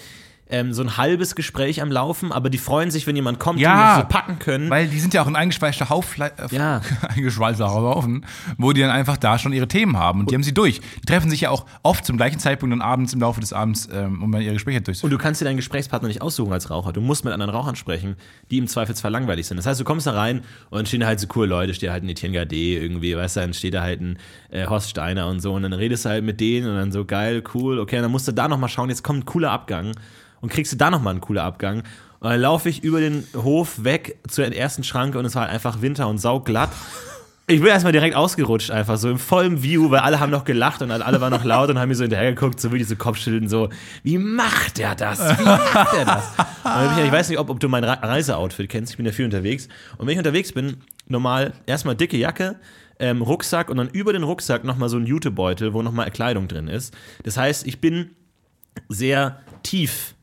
ähm, 0.50 0.74
so 0.74 0.82
ein 0.82 0.98
halbes 0.98 1.36
Gespräch 1.36 1.82
am 1.82 1.92
Laufen, 1.92 2.32
aber 2.32 2.50
die 2.50 2.58
freuen 2.58 2.90
sich, 2.92 3.06
wenn 3.08 3.16
jemand 3.16 3.40
kommt, 3.40 3.60
Ja, 3.60 3.96
die 3.98 4.02
so 4.02 4.08
packen 4.08 4.40
können. 4.40 4.70
Weil 4.70 4.88
die 4.88 5.00
sind 5.00 5.14
ja 5.14 5.22
auch 5.22 5.28
ein 5.28 5.36
eingeschweißter 5.36 5.90
Haufen, 5.90 6.24
äh, 6.24 6.32
Ja. 6.52 6.82
eingeschweißter 7.16 7.70
Haufen, 7.70 8.26
wo 8.58 8.72
die 8.74 8.82
dann 8.82 8.90
einfach 8.90 9.18
da 9.18 9.38
schon 9.40 9.52
ihre 9.54 9.68
Themen 9.68 9.98
haben 9.98 10.22
und 10.22 10.32
die 10.32 10.36
haben 10.36 10.44
sie 10.44 10.54
durch. 10.54 10.80
Die 11.02 11.06
treffen 11.06 11.30
sich 11.30 11.42
ja 11.42 11.50
auch 11.50 11.66
oft 11.84 12.06
zum 12.06 12.18
gleichen 12.18 12.40
Zeitpunkt 12.40 12.74
und 12.74 12.82
abends 12.82 13.14
im 13.14 13.20
Laufe 13.20 13.42
des 13.42 13.52
Abends, 13.54 13.90
ähm, 13.92 14.24
um 14.24 14.32
dann 14.32 14.42
ihre 14.42 14.54
Gespräche 14.54 14.78
Und 14.78 14.88
durchzuführen. 14.88 15.12
du 15.12 15.18
kannst 15.22 15.42
dir 15.42 15.46
deinen 15.46 15.58
Gesprächspartner 15.58 16.08
nicht 16.08 16.22
aussuchen 16.22 16.54
als 16.54 16.70
Raucher. 16.70 16.94
Du 16.94 17.02
musst 17.02 17.26
mit 17.26 17.34
anderen 17.34 17.54
Rauchern 17.54 17.76
sprechen, 17.76 18.16
die 18.50 18.58
im 18.58 18.68
Zweifelsfall 18.68 19.12
langweilig 19.12 19.48
sind. 19.48 19.58
Das 19.58 19.66
heißt, 19.66 19.80
du 19.80 19.84
kommst 19.84 20.08
da 20.08 20.12
rein 20.14 20.42
und 20.70 20.78
dann 20.78 20.86
stehen 20.86 21.02
da 21.02 21.08
halt 21.08 21.20
so 21.20 21.28
coole 21.28 21.48
Leute, 21.48 21.74
steht 21.74 21.90
halt 21.90 22.04
ein 22.04 22.10
Etienne 22.10 22.34
Gade 22.38 22.56
irgendwie, 22.56 23.16
weißt 23.18 23.36
du, 23.36 23.40
dann 23.42 23.54
steht 23.54 23.74
da 23.74 23.82
halt 23.82 24.02
ein 24.02 24.18
äh, 24.50 24.66
Horst 24.68 24.90
Steiner 24.90 25.28
und 25.28 25.42
so 25.42 25.54
und 25.54 25.64
dann 25.64 25.74
redest 25.74 26.06
du 26.06 26.10
halt 26.10 26.24
mit 26.24 26.40
denen 26.40 26.68
und 26.70 26.76
dann 26.76 26.92
so 26.92 27.04
geil, 27.06 27.44
cool, 27.54 27.80
okay, 27.80 27.98
und 27.98 28.04
dann 28.04 28.12
musst 28.12 28.28
du 28.28 28.32
da 28.32 28.48
nochmal 28.48 28.70
schauen, 28.70 28.90
jetzt 28.90 29.04
kommt 29.04 29.20
ein 29.20 29.26
cooler 29.26 29.52
Abgang 29.52 29.92
und 30.42 30.52
kriegst 30.52 30.72
du 30.74 30.78
da 30.78 30.90
nochmal 30.90 31.12
einen 31.12 31.22
cooler 31.22 31.44
Abgang. 31.44 31.84
Und 32.20 32.32
dann 32.32 32.42
laufe 32.42 32.70
ich 32.70 32.84
über 32.84 33.00
den 33.00 33.28
Hof 33.36 33.84
weg 33.84 34.18
zur 34.28 34.46
ersten 34.46 34.84
Schranke 34.84 35.20
und 35.20 35.26
es 35.26 35.36
war 35.36 35.44
halt 35.44 35.52
einfach 35.52 35.82
Winter 35.82 36.08
und 36.08 36.18
sauglatt. 36.18 36.72
Ich 37.50 37.62
bin 37.62 37.70
erstmal 37.70 37.94
direkt 37.94 38.14
ausgerutscht, 38.14 38.72
einfach 38.72 38.98
so 38.98 39.10
im 39.10 39.20
vollen 39.20 39.64
View, 39.64 39.90
weil 39.90 40.00
alle 40.00 40.20
haben 40.20 40.32
noch 40.32 40.44
gelacht 40.44 40.82
und 40.82 40.92
alle 40.92 41.22
waren 41.22 41.32
noch 41.32 41.46
laut 41.46 41.70
und 41.70 41.80
haben 41.80 41.88
mir 41.88 41.96
so 41.96 42.04
hinterhergeguckt, 42.04 42.60
so 42.60 42.74
wie 42.74 42.78
diese 42.78 42.98
Kopfschütteln, 42.98 43.48
so, 43.48 43.70
wie 44.04 44.18
macht 44.18 44.78
der 44.80 44.96
das? 44.96 45.20
Wie 45.40 45.44
macht 45.44 45.94
der 45.96 46.04
das? 46.04 46.34
Dann 46.64 46.90
bin 46.90 46.98
ich, 46.98 47.06
ich 47.06 47.12
weiß 47.14 47.30
nicht, 47.30 47.40
ob, 47.40 47.50
ob 47.50 47.62
du 47.62 47.70
mein 47.70 47.86
Re- 47.86 48.00
Reiseoutfit 48.02 48.68
kennst, 48.68 48.92
ich 48.92 48.98
bin 48.98 49.06
ja 49.06 49.14
viel 49.14 49.24
unterwegs. 49.24 49.70
Und 49.98 50.08
wenn 50.08 50.12
ich 50.12 50.18
unterwegs 50.18 50.52
bin, 50.52 50.82
normal 51.08 51.54
erstmal 51.68 51.96
dicke 51.96 52.18
Jacke, 52.18 52.58
ähm, 53.00 53.22
Rucksack 53.22 53.70
und 53.70 53.78
dann 53.78 53.88
über 53.92 54.12
den 54.12 54.24
Rucksack 54.24 54.66
nochmal 54.66 54.90
so 54.90 54.98
ein 54.98 55.06
Jutebeutel, 55.06 55.72
wo 55.72 55.82
nochmal 55.82 56.12
Kleidung 56.12 56.50
drin 56.50 56.68
ist. 56.68 56.94
Das 57.24 57.38
heißt, 57.38 57.66
ich 57.66 57.80
bin 57.80 58.10
sehr 58.90 59.40
tief 59.64 60.16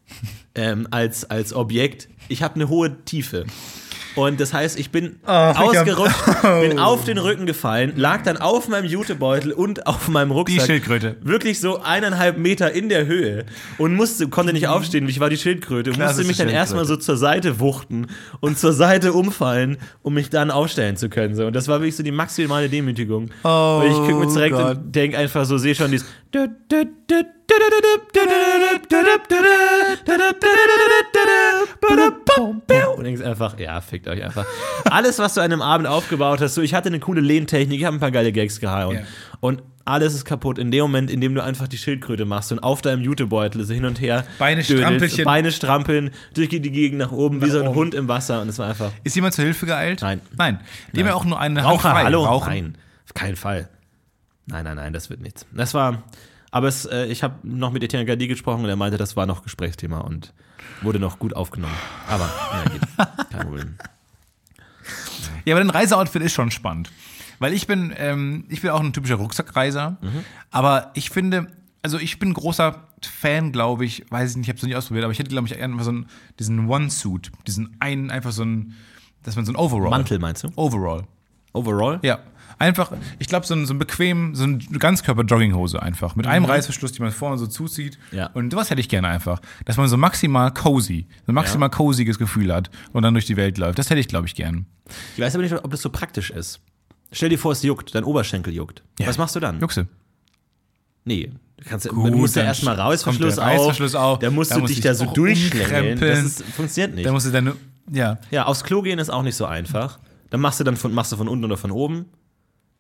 ähm, 0.55 0.88
als, 0.90 1.29
als 1.31 1.53
Objekt. 1.53 2.09
Ich 2.29 2.42
habe 2.42 2.55
eine 2.57 2.68
hohe 2.68 3.05
Tiefe. 3.05 3.44
Und 4.16 4.38
das 4.38 4.55
heißt, 4.55 4.79
ich 4.79 4.90
bin 4.90 5.16
ich 5.22 5.29
hab- 5.29 5.59
ausgerutscht, 5.61 6.42
bin 6.61 6.79
auf 6.79 7.05
den 7.05 7.18
Rücken 7.18 7.46
gefallen, 7.46 7.94
lag 7.96 8.22
dann 8.22 8.37
auf 8.37 8.68
meinem 8.68 8.85
Jutebeutel 8.85 9.50
und 9.53 9.88
auf 9.88 10.09
meinem 10.09 10.31
Rucksack. 10.31 10.61
Die 10.61 10.64
Schildkröte. 10.66 11.16
Wirklich 11.22 11.59
so 11.59 11.81
eineinhalb 11.81 12.38
Meter 12.38 12.70
in 12.72 12.88
der 12.88 13.07
Höhe 13.07 13.44
und 13.77 13.94
musste, 13.94 14.29
konnte 14.29 14.53
nicht 14.53 14.68
aufstehen, 14.68 15.09
ich 15.09 15.18
war 15.18 15.31
die 15.31 15.37
Schildkröte, 15.37 15.90
musste 15.90 16.03
Klassische 16.05 16.29
mich 16.29 16.37
dann 16.37 16.48
erstmal 16.48 16.85
so 16.85 16.96
zur 16.96 17.16
Seite 17.16 17.59
wuchten 17.59 18.07
und 18.40 18.57
zur 18.57 18.72
Seite 18.72 19.12
umfallen, 19.14 19.79
um 20.03 20.14
mich 20.14 20.31
dann 20.31 20.53
aufstellen 20.53 20.96
zu 20.96 21.09
können. 21.09 21.35
So. 21.35 21.46
Und 21.46 21.57
das 21.57 21.66
war 21.66 21.81
wirklich 21.81 21.96
so 21.96 22.05
die 22.05 22.12
maximale 22.12 22.68
Demütigung. 22.68 23.31
Oh 23.42 23.81
und 23.83 23.90
ich 23.90 23.96
gucke 23.96 24.14
mir 24.14 24.33
direkt 24.33 24.55
Gott. 24.55 24.77
und 24.77 24.94
denke 24.94 25.18
einfach 25.18 25.44
so, 25.44 25.59
sehe 25.59 25.74
schon 25.74 25.90
dieses 25.90 26.07
und 32.96 33.04
denkst 33.04 33.22
einfach, 33.22 33.59
ja, 33.59 33.80
fickt 33.80 34.09
euch 34.09 34.22
einfach. 34.22 34.46
Alles, 34.85 35.18
was 35.18 35.35
du 35.35 35.40
an 35.40 35.52
einem 35.52 35.62
Abend 35.62 35.87
aufgebaut 35.87 36.40
hast, 36.40 36.54
so 36.54 36.62
ich 36.62 36.74
hatte 36.74 36.88
eine 36.88 37.00
coole 37.00 37.20
Lehntechnik, 37.20 37.78
ich 37.78 37.85
habe 37.85 37.96
ein 37.96 38.00
paar 38.00 38.11
geile 38.11 38.33
Gags 38.33 38.61
gehauen. 38.61 38.96
Ja. 38.96 39.02
Und 39.40 39.62
alles 39.85 40.14
ist 40.14 40.24
kaputt 40.24 40.59
in 40.59 40.70
dem 40.70 40.83
Moment, 40.83 41.11
in 41.11 41.20
dem 41.20 41.35
du 41.35 41.42
einfach 41.42 41.68
die 41.68 41.76
Schildkröte 41.76 42.24
machst 42.24 42.50
und 42.52 42.61
auf 42.61 42.80
deinem 42.80 43.02
Jutebeutel 43.02 43.62
so 43.64 43.74
hin 43.74 43.85
und 43.85 44.00
her 44.00 44.24
Beine 44.38 44.64
Strampelchen. 44.64 45.24
Beine 45.24 45.52
strampeln, 45.52 46.11
durch 46.35 46.48
die 46.48 46.61
Gegend 46.61 46.98
nach 46.98 47.12
oben, 47.12 47.42
wie 47.42 47.46
Nach 47.46 47.52
so 47.52 47.61
ein 47.61 47.68
oben. 47.68 47.76
Hund 47.76 47.94
im 47.94 48.09
Wasser 48.09 48.40
und 48.40 48.48
es 48.48 48.59
war 48.59 48.68
einfach 48.68 48.90
Ist 49.02 49.14
jemand 49.14 49.35
zur 49.35 49.44
Hilfe 49.44 49.66
geeilt? 49.66 50.00
Nein. 50.00 50.20
Nein. 50.37 50.61
Dem 50.94 51.07
ja 51.07 51.14
auch 51.14 51.24
nur 51.24 51.38
eine 51.38 51.62
Hand 51.62 51.70
Raucher, 51.70 51.92
hallo? 51.92 52.24
Rauchen. 52.24 52.48
Nein, 52.48 52.78
auf 53.04 53.12
keinen 53.12 53.37
Fall. 53.37 53.68
Nein, 54.46 54.64
nein, 54.64 54.76
nein, 54.76 54.92
das 54.92 55.11
wird 55.11 55.20
nichts. 55.20 55.46
Das 55.52 55.74
war, 55.74 56.02
aber 56.55 56.69
es, 56.69 56.85
äh, 56.85 57.07
ich 57.07 57.25
habe 57.25 57.35
noch 57.43 57.73
mit 57.73 57.83
Etienne 57.83 58.07
Gadi 58.07 58.29
gesprochen 58.29 58.62
und 58.62 58.69
er 58.69 58.77
meinte, 58.77 58.97
das 58.97 59.17
war 59.17 59.27
noch 59.27 59.43
Gesprächsthema 59.43 59.99
und 59.99 60.33
wurde 60.83 61.01
noch 61.01 61.19
gut 61.19 61.35
aufgenommen. 61.35 61.75
Aber, 62.09 62.31
ja, 62.53 62.71
geht. 62.71 62.83
Kein 63.31 63.40
Problem. 63.40 63.75
Ja, 65.45 65.57
aber 65.57 65.64
dein 65.64 65.71
Reiseoutfit 65.71 66.23
ist 66.23 66.33
schon 66.33 66.53
spannend. 66.53 66.93
Weil 67.40 67.55
ich 67.55 67.67
bin, 67.67 67.93
ähm, 67.97 68.45
ich 68.51 68.61
bin 68.61 68.71
auch 68.71 68.79
ein 68.79 68.93
typischer 68.93 69.17
Rucksackreiser. 69.17 69.97
Aber 70.53 70.93
ich 70.95 71.11
finde, 71.11 71.49
also 71.83 71.99
ich 71.99 72.21
bin 72.21 72.33
großer 72.33 72.87
Fan, 73.03 73.51
glaube 73.51 73.85
ich, 73.85 74.05
weiß 74.12 74.31
ich 74.31 74.37
nicht, 74.37 74.47
ich 74.47 74.49
habe 74.51 74.59
es 74.59 74.62
noch 74.62 74.69
nicht 74.69 74.77
ausprobiert, 74.77 75.03
aber 75.03 75.12
ich 75.12 75.19
hätte, 75.19 75.31
glaube 75.31 75.49
ich, 75.49 75.61
einfach 75.61 75.83
so 75.83 75.90
einen, 75.90 76.07
diesen 76.38 76.69
One-Suit, 76.69 77.33
diesen 77.49 77.77
einen, 77.81 78.12
einfach 78.12 78.31
so 78.31 78.45
ein, 78.45 78.75
dass 79.25 79.35
man 79.35 79.45
so 79.45 79.51
ein 79.51 79.57
Overall. 79.57 79.90
Mantel 79.90 80.21
meinst 80.21 80.45
du? 80.45 80.51
Overall. 80.55 81.03
Overall? 81.53 81.99
Ja. 82.05 82.21
Einfach, 82.59 82.93
ich 83.19 83.29
glaube, 83.29 83.47
so 83.47 83.55
ein, 83.55 83.67
so 83.67 83.75
ein 83.75 83.79
bequem, 83.79 84.35
so 84.35 84.45
ein 84.45 84.59
Ganzkörper-Jogginghose 84.59 85.83
einfach. 85.83 86.17
Mit 86.17 86.27
einem 86.27 86.45
Reißverschluss, 86.45 86.93
die 86.93 87.03
man 87.03 87.11
vorne 87.11 87.38
so 87.38 87.47
zuzieht. 87.47 87.99
Ja. 88.12 88.27
Und 88.29 88.53
sowas 88.53 88.71
hätte 88.71 88.81
ich 88.81 88.88
gerne 88.88 89.09
einfach. 89.09 89.40
Dass 89.64 89.77
man 89.77 89.88
so 89.88 89.97
maximal 89.97 90.53
cozy, 90.53 91.07
so 91.27 91.33
maximal 91.33 91.71
coziges 91.71 92.19
Gefühl 92.19 92.53
hat 92.53 92.71
und 92.93 93.03
dann 93.03 93.14
durch 93.14 93.27
die 93.27 93.37
Welt 93.37 93.59
läuft. 93.59 93.79
Das 93.79 93.90
hätte 93.90 94.01
ich, 94.01 94.09
glaube 94.09 94.27
ich, 94.27 94.35
gern. 94.35 94.67
Ich 95.17 95.23
weiß 95.23 95.35
aber 95.35 95.43
nicht, 95.43 95.55
ob 95.55 95.71
das 95.71 95.83
so 95.83 95.90
praktisch 95.90 96.31
ist. 96.31 96.61
Stell 97.12 97.29
dir 97.29 97.38
vor, 97.38 97.53
es 97.53 97.62
juckt, 97.62 97.95
dein 97.95 98.05
Oberschenkel 98.05 98.53
juckt. 98.53 98.83
Ja. 98.99 99.07
Was 99.07 99.19
machst 99.19 99.37
du 99.37 99.40
dann? 99.40 99.61
Juxe. 99.61 99.87
Nee. 101.05 101.31
Du, 101.57 101.64
kannst, 101.69 101.88
Gut, 101.88 102.12
du 102.12 102.17
musst 102.17 102.37
ja 102.37 102.43
erstmal 102.43 102.77
kommt 102.77 102.88
Reißverschluss 102.88 103.38
auf. 103.38 103.47
Reißverschluss 103.47 103.95
auf, 103.95 104.19
Da 104.19 104.31
musst 104.31 104.51
da 104.51 104.59
du 104.59 104.67
dich 104.67 104.81
da 104.81 104.95
so 104.95 105.07
durchschlängeln. 105.07 106.01
Das 106.01 106.23
ist, 106.23 106.45
funktioniert 106.45 106.95
nicht. 106.95 107.07
Da 107.07 107.12
musst 107.12 107.27
du 107.27 107.31
dann, 107.31 107.53
ja, 107.93 108.19
Ja, 108.31 108.47
aufs 108.47 108.64
Klo 108.64 108.83
gehen 108.83 108.99
ist 108.99 109.11
auch 109.11 109.23
nicht 109.23 109.37
so 109.37 109.47
einfach. 109.47 109.99
Dann 110.31 110.40
machst 110.40 110.59
du 110.59 110.64
dann 110.64 110.77
von, 110.77 110.93
machst 110.93 111.12
du 111.12 111.17
von 111.17 111.29
unten 111.29 111.45
oder 111.45 111.57
von 111.57 111.71
oben. 111.71 112.07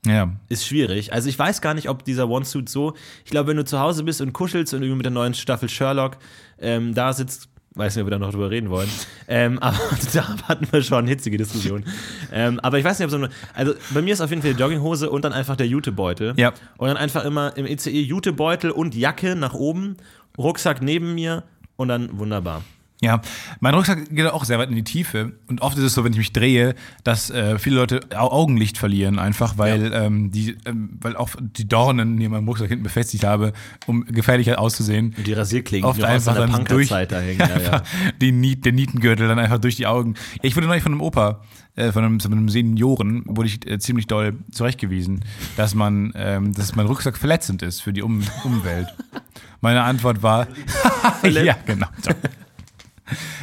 Ja. 0.06 0.30
Ist 0.48 0.66
schwierig. 0.66 1.12
Also 1.12 1.28
ich 1.28 1.38
weiß 1.38 1.60
gar 1.60 1.74
nicht, 1.74 1.88
ob 1.88 2.04
dieser 2.04 2.28
One-Suit 2.28 2.68
so. 2.68 2.94
Ich 3.24 3.30
glaube, 3.30 3.48
wenn 3.48 3.56
du 3.56 3.64
zu 3.64 3.80
Hause 3.80 4.04
bist 4.04 4.20
und 4.20 4.32
kuschelst 4.32 4.74
und 4.74 4.82
irgendwie 4.82 4.96
mit 4.96 5.06
der 5.06 5.12
neuen 5.12 5.34
Staffel 5.34 5.68
Sherlock 5.68 6.18
ähm, 6.60 6.94
da 6.94 7.12
sitzt, 7.12 7.48
weiß 7.74 7.96
nicht, 7.96 8.02
ob 8.02 8.06
wir 8.06 8.10
da 8.12 8.18
noch 8.18 8.30
drüber 8.30 8.50
reden 8.50 8.70
wollen. 8.70 8.88
ähm, 9.28 9.58
aber 9.60 9.78
da 10.12 10.36
hatten 10.48 10.68
wir 10.70 10.82
schon 10.82 11.06
hitzige 11.06 11.38
Diskussionen. 11.38 11.84
ähm, 12.32 12.60
aber 12.60 12.78
ich 12.78 12.84
weiß 12.84 12.98
nicht, 12.98 13.06
ob 13.06 13.10
so 13.10 13.16
eine. 13.16 13.30
Also 13.54 13.74
bei 13.90 14.02
mir 14.02 14.12
ist 14.12 14.20
auf 14.20 14.30
jeden 14.30 14.42
Fall 14.42 14.54
die 14.54 14.60
Jogginghose 14.60 15.10
und 15.10 15.24
dann 15.24 15.32
einfach 15.32 15.56
der 15.56 15.66
Jutebeutel. 15.66 16.34
Ja. 16.36 16.52
Und 16.76 16.88
dann 16.88 16.96
einfach 16.96 17.24
immer 17.24 17.56
im 17.56 17.66
ECE 17.66 17.90
Jutebeutel 17.90 18.70
und 18.70 18.94
Jacke 18.94 19.36
nach 19.36 19.54
oben, 19.54 19.96
Rucksack 20.36 20.82
neben 20.82 21.14
mir 21.14 21.44
und 21.76 21.88
dann 21.88 22.18
wunderbar. 22.18 22.62
Ja, 23.04 23.20
mein 23.60 23.74
Rucksack 23.74 24.08
geht 24.10 24.26
auch 24.26 24.44
sehr 24.44 24.58
weit 24.58 24.70
in 24.70 24.76
die 24.76 24.82
Tiefe. 24.84 25.32
Und 25.46 25.60
oft 25.60 25.76
ist 25.76 25.84
es 25.84 25.92
so, 25.94 26.04
wenn 26.04 26.12
ich 26.12 26.18
mich 26.18 26.32
drehe, 26.32 26.74
dass 27.04 27.28
äh, 27.28 27.58
viele 27.58 27.76
Leute 27.76 28.00
Au- 28.16 28.30
Augenlicht 28.32 28.78
verlieren, 28.78 29.18
einfach 29.18 29.58
weil, 29.58 29.92
ähm, 29.92 30.30
die, 30.30 30.56
ähm, 30.64 30.98
weil 31.02 31.14
auch 31.16 31.30
die 31.38 31.68
Dornen, 31.68 32.16
die 32.16 32.24
in 32.24 32.30
meinem 32.30 32.48
Rucksack 32.48 32.68
hinten 32.68 32.82
befestigt 32.84 33.24
habe, 33.24 33.52
um 33.86 34.06
gefährlicher 34.06 34.58
auszusehen. 34.58 35.14
Und 35.18 35.26
die 35.26 35.34
Rasierklingen, 35.34 35.88
Oft 35.88 35.98
die 36.00 36.04
einfach 36.04 36.34
dann 36.34 36.64
durch, 36.64 36.88
da 36.88 37.20
hängen. 37.20 37.38
Ja, 37.38 37.60
ja. 37.60 37.82
die 38.20 38.32
Niet, 38.32 38.64
der 38.64 38.72
Nietengürtel 38.72 39.28
dann 39.28 39.38
einfach 39.38 39.58
durch 39.58 39.76
die 39.76 39.86
Augen. 39.86 40.14
Ja, 40.36 40.40
ich 40.44 40.56
wurde 40.56 40.66
neulich 40.66 40.82
von 40.82 40.92
einem 40.92 41.02
Opa, 41.02 41.42
äh, 41.76 41.92
von 41.92 42.04
einem, 42.04 42.20
von 42.20 42.32
einem 42.32 42.48
Senioren, 42.48 43.22
wurde 43.26 43.48
ich 43.48 43.66
äh, 43.70 43.78
ziemlich 43.78 44.06
doll 44.06 44.34
zurechtgewiesen, 44.50 45.24
dass 45.56 45.74
man, 45.74 46.12
ähm, 46.16 46.54
dass 46.54 46.74
mein 46.74 46.86
Rucksack 46.86 47.18
verletzend 47.18 47.60
ist 47.62 47.80
für 47.82 47.92
die 47.92 48.02
um 48.02 48.22
Umwelt. 48.44 48.88
Meine 49.60 49.82
Antwort 49.82 50.22
war, 50.22 50.46
ja, 51.22 51.56
genau. 51.66 51.86
So. 52.02 52.10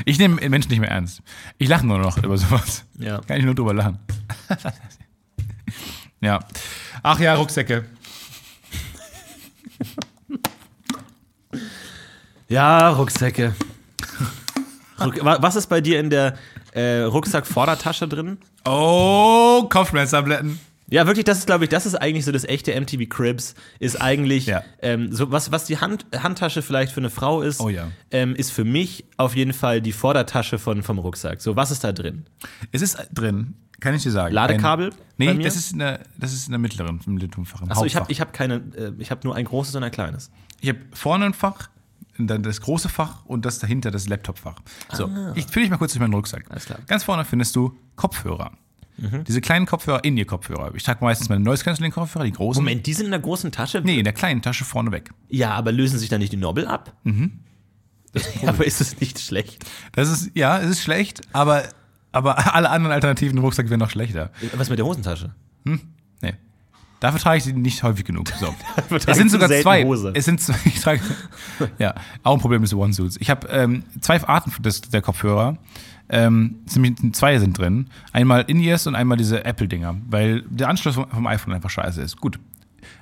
Ich 0.06 0.18
nehme 0.18 0.36
Menschen 0.50 0.70
nicht 0.70 0.80
mehr 0.80 0.90
ernst. 0.90 1.22
Ich 1.58 1.68
lache 1.70 1.86
nur 1.86 2.00
noch 2.00 2.18
über 2.24 2.38
sowas. 2.38 2.84
Ja. 2.98 3.20
Kann 3.22 3.38
ich 3.38 3.46
nur 3.46 3.54
drüber 3.56 3.74
lachen. 3.74 4.00
ja. 6.22 6.40
Ach 7.04 7.20
ja, 7.20 7.36
Rucksäcke. 7.36 7.86
Ja, 12.48 12.90
Rucksäcke. 12.90 13.54
Ruck, 15.00 15.24
wa- 15.24 15.38
was 15.42 15.56
ist 15.56 15.68
bei 15.68 15.82
dir 15.82 16.00
in 16.00 16.10
der 16.10 16.38
äh, 16.74 17.02
Rucksack-Vordertasche 17.02 18.08
drin? 18.08 18.38
Oh, 18.66 19.64
Kopfschmerztabletten. 19.70 20.60
Ja, 20.92 21.08
wirklich, 21.08 21.26
das 21.26 21.40
ist, 21.40 21.46
glaube 21.48 21.64
ich, 21.64 21.70
das 21.70 21.86
ist 21.86 21.96
eigentlich 21.96 22.26
so 22.26 22.32
das 22.32 22.44
echte 22.44 22.80
MTV 22.80 23.08
Cribs, 23.10 23.56
ist 23.80 24.00
eigentlich, 24.02 24.46
Ja. 24.46 24.62
ähm, 24.82 25.12
so 25.12 25.32
was, 25.32 25.52
was 25.52 25.66
die 25.66 25.78
Hand, 25.80 26.06
Handtasche 26.16 26.62
vielleicht 26.62 26.92
für 26.92 27.00
eine 27.00 27.10
Frau 27.10 27.42
ist, 27.42 27.60
Oh 27.62 27.70
ja. 27.70 27.88
ähm, 28.12 28.36
ist 28.36 28.52
für 28.52 28.66
mich 28.66 29.06
auf 29.18 29.36
jeden 29.36 29.54
Fall 29.54 29.82
die 29.82 29.94
Vordertasche 29.94 30.60
von, 30.60 30.84
vom 30.84 31.00
Rucksack. 31.00 31.42
So, 31.42 31.56
was 31.56 31.72
ist 31.72 31.84
da 31.84 31.92
drin? 31.94 32.26
Es 32.72 32.82
ist 32.82 32.98
drin, 33.14 33.56
kann 33.80 33.96
ich 33.96 34.04
dir 34.04 34.12
sagen. 34.12 34.34
Ladekabel 34.34 34.90
Ein, 34.90 35.38
nee, 35.38 35.44
das 35.44 35.56
ist, 35.56 35.72
in 35.72 35.80
der, 35.80 36.02
das 36.18 36.34
ist 36.34 36.48
in 36.48 36.52
der 36.52 36.60
mittleren, 36.60 37.00
im 37.08 37.14
mittleren 37.16 37.46
Fach. 37.46 37.62
im 37.62 37.72
Achso, 37.72 37.86
ich 37.86 37.96
habe 37.96 38.12
ich 38.12 38.20
hab 38.22 38.34
keine, 38.34 38.56
äh, 38.76 38.92
ich 39.00 39.12
habe 39.12 39.22
nur 39.24 39.36
ein 39.36 39.46
großes 39.46 39.74
und 39.76 39.84
ein 39.84 39.92
kleines. 39.92 40.30
Ich 40.60 40.70
habe 40.70 40.80
vorne 40.94 41.26
ein 41.26 41.34
Fach, 41.34 41.70
und 42.18 42.28
dann 42.28 42.44
das 42.44 42.62
große 42.62 42.90
Fach 42.90 43.26
und 43.26 43.46
das 43.46 43.60
dahinter 43.60 43.90
das 43.90 44.08
Laptopfach. 44.08 44.60
So, 44.92 45.10
ich 45.34 45.46
führe 45.46 45.62
dich 45.62 45.70
mal 45.72 45.78
kurz 45.78 45.94
durch 45.94 46.02
meinen 46.02 46.14
Rucksack. 46.14 46.44
Ah. 46.50 46.52
Alles 46.52 46.66
klar. 46.66 46.80
Ganz 46.86 47.04
vorne 47.06 47.24
findest 47.26 47.56
du 47.56 47.76
Kopfhörer. 47.96 48.52
Diese 49.28 49.42
kleinen 49.42 49.66
Kopfhörer, 49.66 50.04
In-Ear-Kopfhörer. 50.04 50.74
Ich 50.76 50.84
trage 50.84 51.04
meistens 51.04 51.30
meine 51.30 51.44
Noise 51.44 51.64
Cancelling 51.64 51.92
Kopfhörer, 51.92 52.26
die 52.26 52.32
großen. 52.32 52.64
Moment, 52.64 52.86
die 52.86 52.94
sind 52.94 53.06
in 53.06 53.12
der 53.12 53.20
großen 53.20 53.52
Tasche? 53.52 53.82
Nee, 53.84 53.98
in 53.98 54.04
der 54.04 54.14
kleinen 54.14 54.42
Tasche 54.42 54.64
vorne 54.64 54.92
weg. 54.92 55.12
Ja, 55.30 55.52
aber 55.52 55.72
lösen 55.72 55.98
sich 55.98 56.10
da 56.10 56.18
nicht 56.18 56.32
die 56.32 56.38
Nobel 56.38 56.68
ab? 56.68 56.94
Mhm. 57.04 57.40
aber 58.46 58.66
ist 58.66 58.82
es 58.82 59.00
nicht 59.00 59.20
schlecht? 59.20 59.66
Das 59.94 60.10
ist, 60.10 60.32
ja, 60.36 60.60
es 60.60 60.70
ist 60.70 60.82
schlecht, 60.82 61.22
aber, 61.34 61.64
aber 62.12 62.54
alle 62.56 62.70
anderen 62.70 62.94
Alternativen 62.94 63.38
im 63.38 63.44
Rucksack 63.44 63.70
wären 63.70 63.80
noch 63.80 63.90
schlechter. 63.90 64.32
Was 64.56 64.70
mit 64.70 64.78
der 64.78 64.86
Hosentasche? 64.86 65.34
Nee. 65.64 66.34
Dafür 67.02 67.20
trage 67.20 67.40
ich 67.40 67.44
sie 67.44 67.54
nicht 67.54 67.82
häufig 67.82 68.06
genug. 68.06 68.30
So. 68.40 68.54
es 69.08 69.18
sind 69.18 69.32
sogar 69.32 69.50
zwei. 69.50 69.84
Hose. 69.84 70.12
Es 70.14 70.26
sind 70.26 70.40
zwei. 70.40 70.56
Ich 70.66 70.82
trage, 70.82 71.02
ja, 71.80 71.96
auch 72.22 72.36
ein 72.36 72.40
Problem 72.40 72.64
ist 72.64 72.76
One-Suits. 72.76 73.18
Ich 73.20 73.32
habe 73.32 73.48
ähm, 73.48 73.84
zwei 74.02 74.22
Arten 74.24 74.52
des, 74.62 74.82
der 74.82 75.02
Kopfhörer. 75.02 75.58
Ähm, 76.12 76.56
zwei 77.14 77.40
sind 77.40 77.58
drin. 77.58 77.88
Einmal 78.12 78.44
In-Ears 78.48 78.86
und 78.86 78.96
einmal 78.96 79.18
diese 79.18 79.46
Apple-Dinger, 79.46 79.96
weil 80.10 80.44
der 80.50 80.68
Anschluss 80.70 80.96
vom, 80.96 81.08
vom 81.10 81.26
iPhone 81.26 81.54
einfach 81.54 81.70
scheiße 81.70 82.02
ist. 82.02 82.18
Gut. 82.18 82.38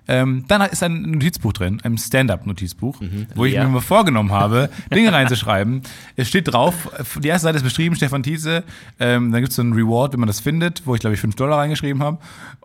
Ähm, 0.07 0.45
dann 0.47 0.61
ist 0.63 0.81
ein 0.83 1.03
Notizbuch 1.03 1.53
drin, 1.53 1.79
ein 1.83 1.97
Stand-up-Notizbuch, 1.97 2.99
wo 3.35 3.45
ich 3.45 3.53
Ja. 3.53 3.63
mir 3.63 3.69
mal 3.69 3.79
vorgenommen 3.81 4.31
habe, 4.31 4.69
Dinge 4.93 5.13
reinzuschreiben. 5.13 5.83
Es 6.15 6.27
steht 6.27 6.51
drauf, 6.51 6.89
die 7.21 7.27
erste 7.27 7.43
Seite 7.45 7.57
ist 7.57 7.63
beschrieben, 7.63 7.95
Stefan 7.95 8.23
Tietze. 8.23 8.63
Ähm, 8.99 9.31
dann 9.31 9.41
gibt 9.41 9.51
es 9.51 9.55
so 9.55 9.61
einen 9.61 9.73
Reward, 9.73 10.13
wenn 10.13 10.19
man 10.19 10.27
das 10.27 10.39
findet, 10.39 10.85
wo 10.87 10.95
ich 10.95 11.01
glaube 11.01 11.13
ich 11.13 11.19
5 11.21 11.35
Dollar 11.35 11.59
reingeschrieben 11.59 12.01
habe. 12.01 12.17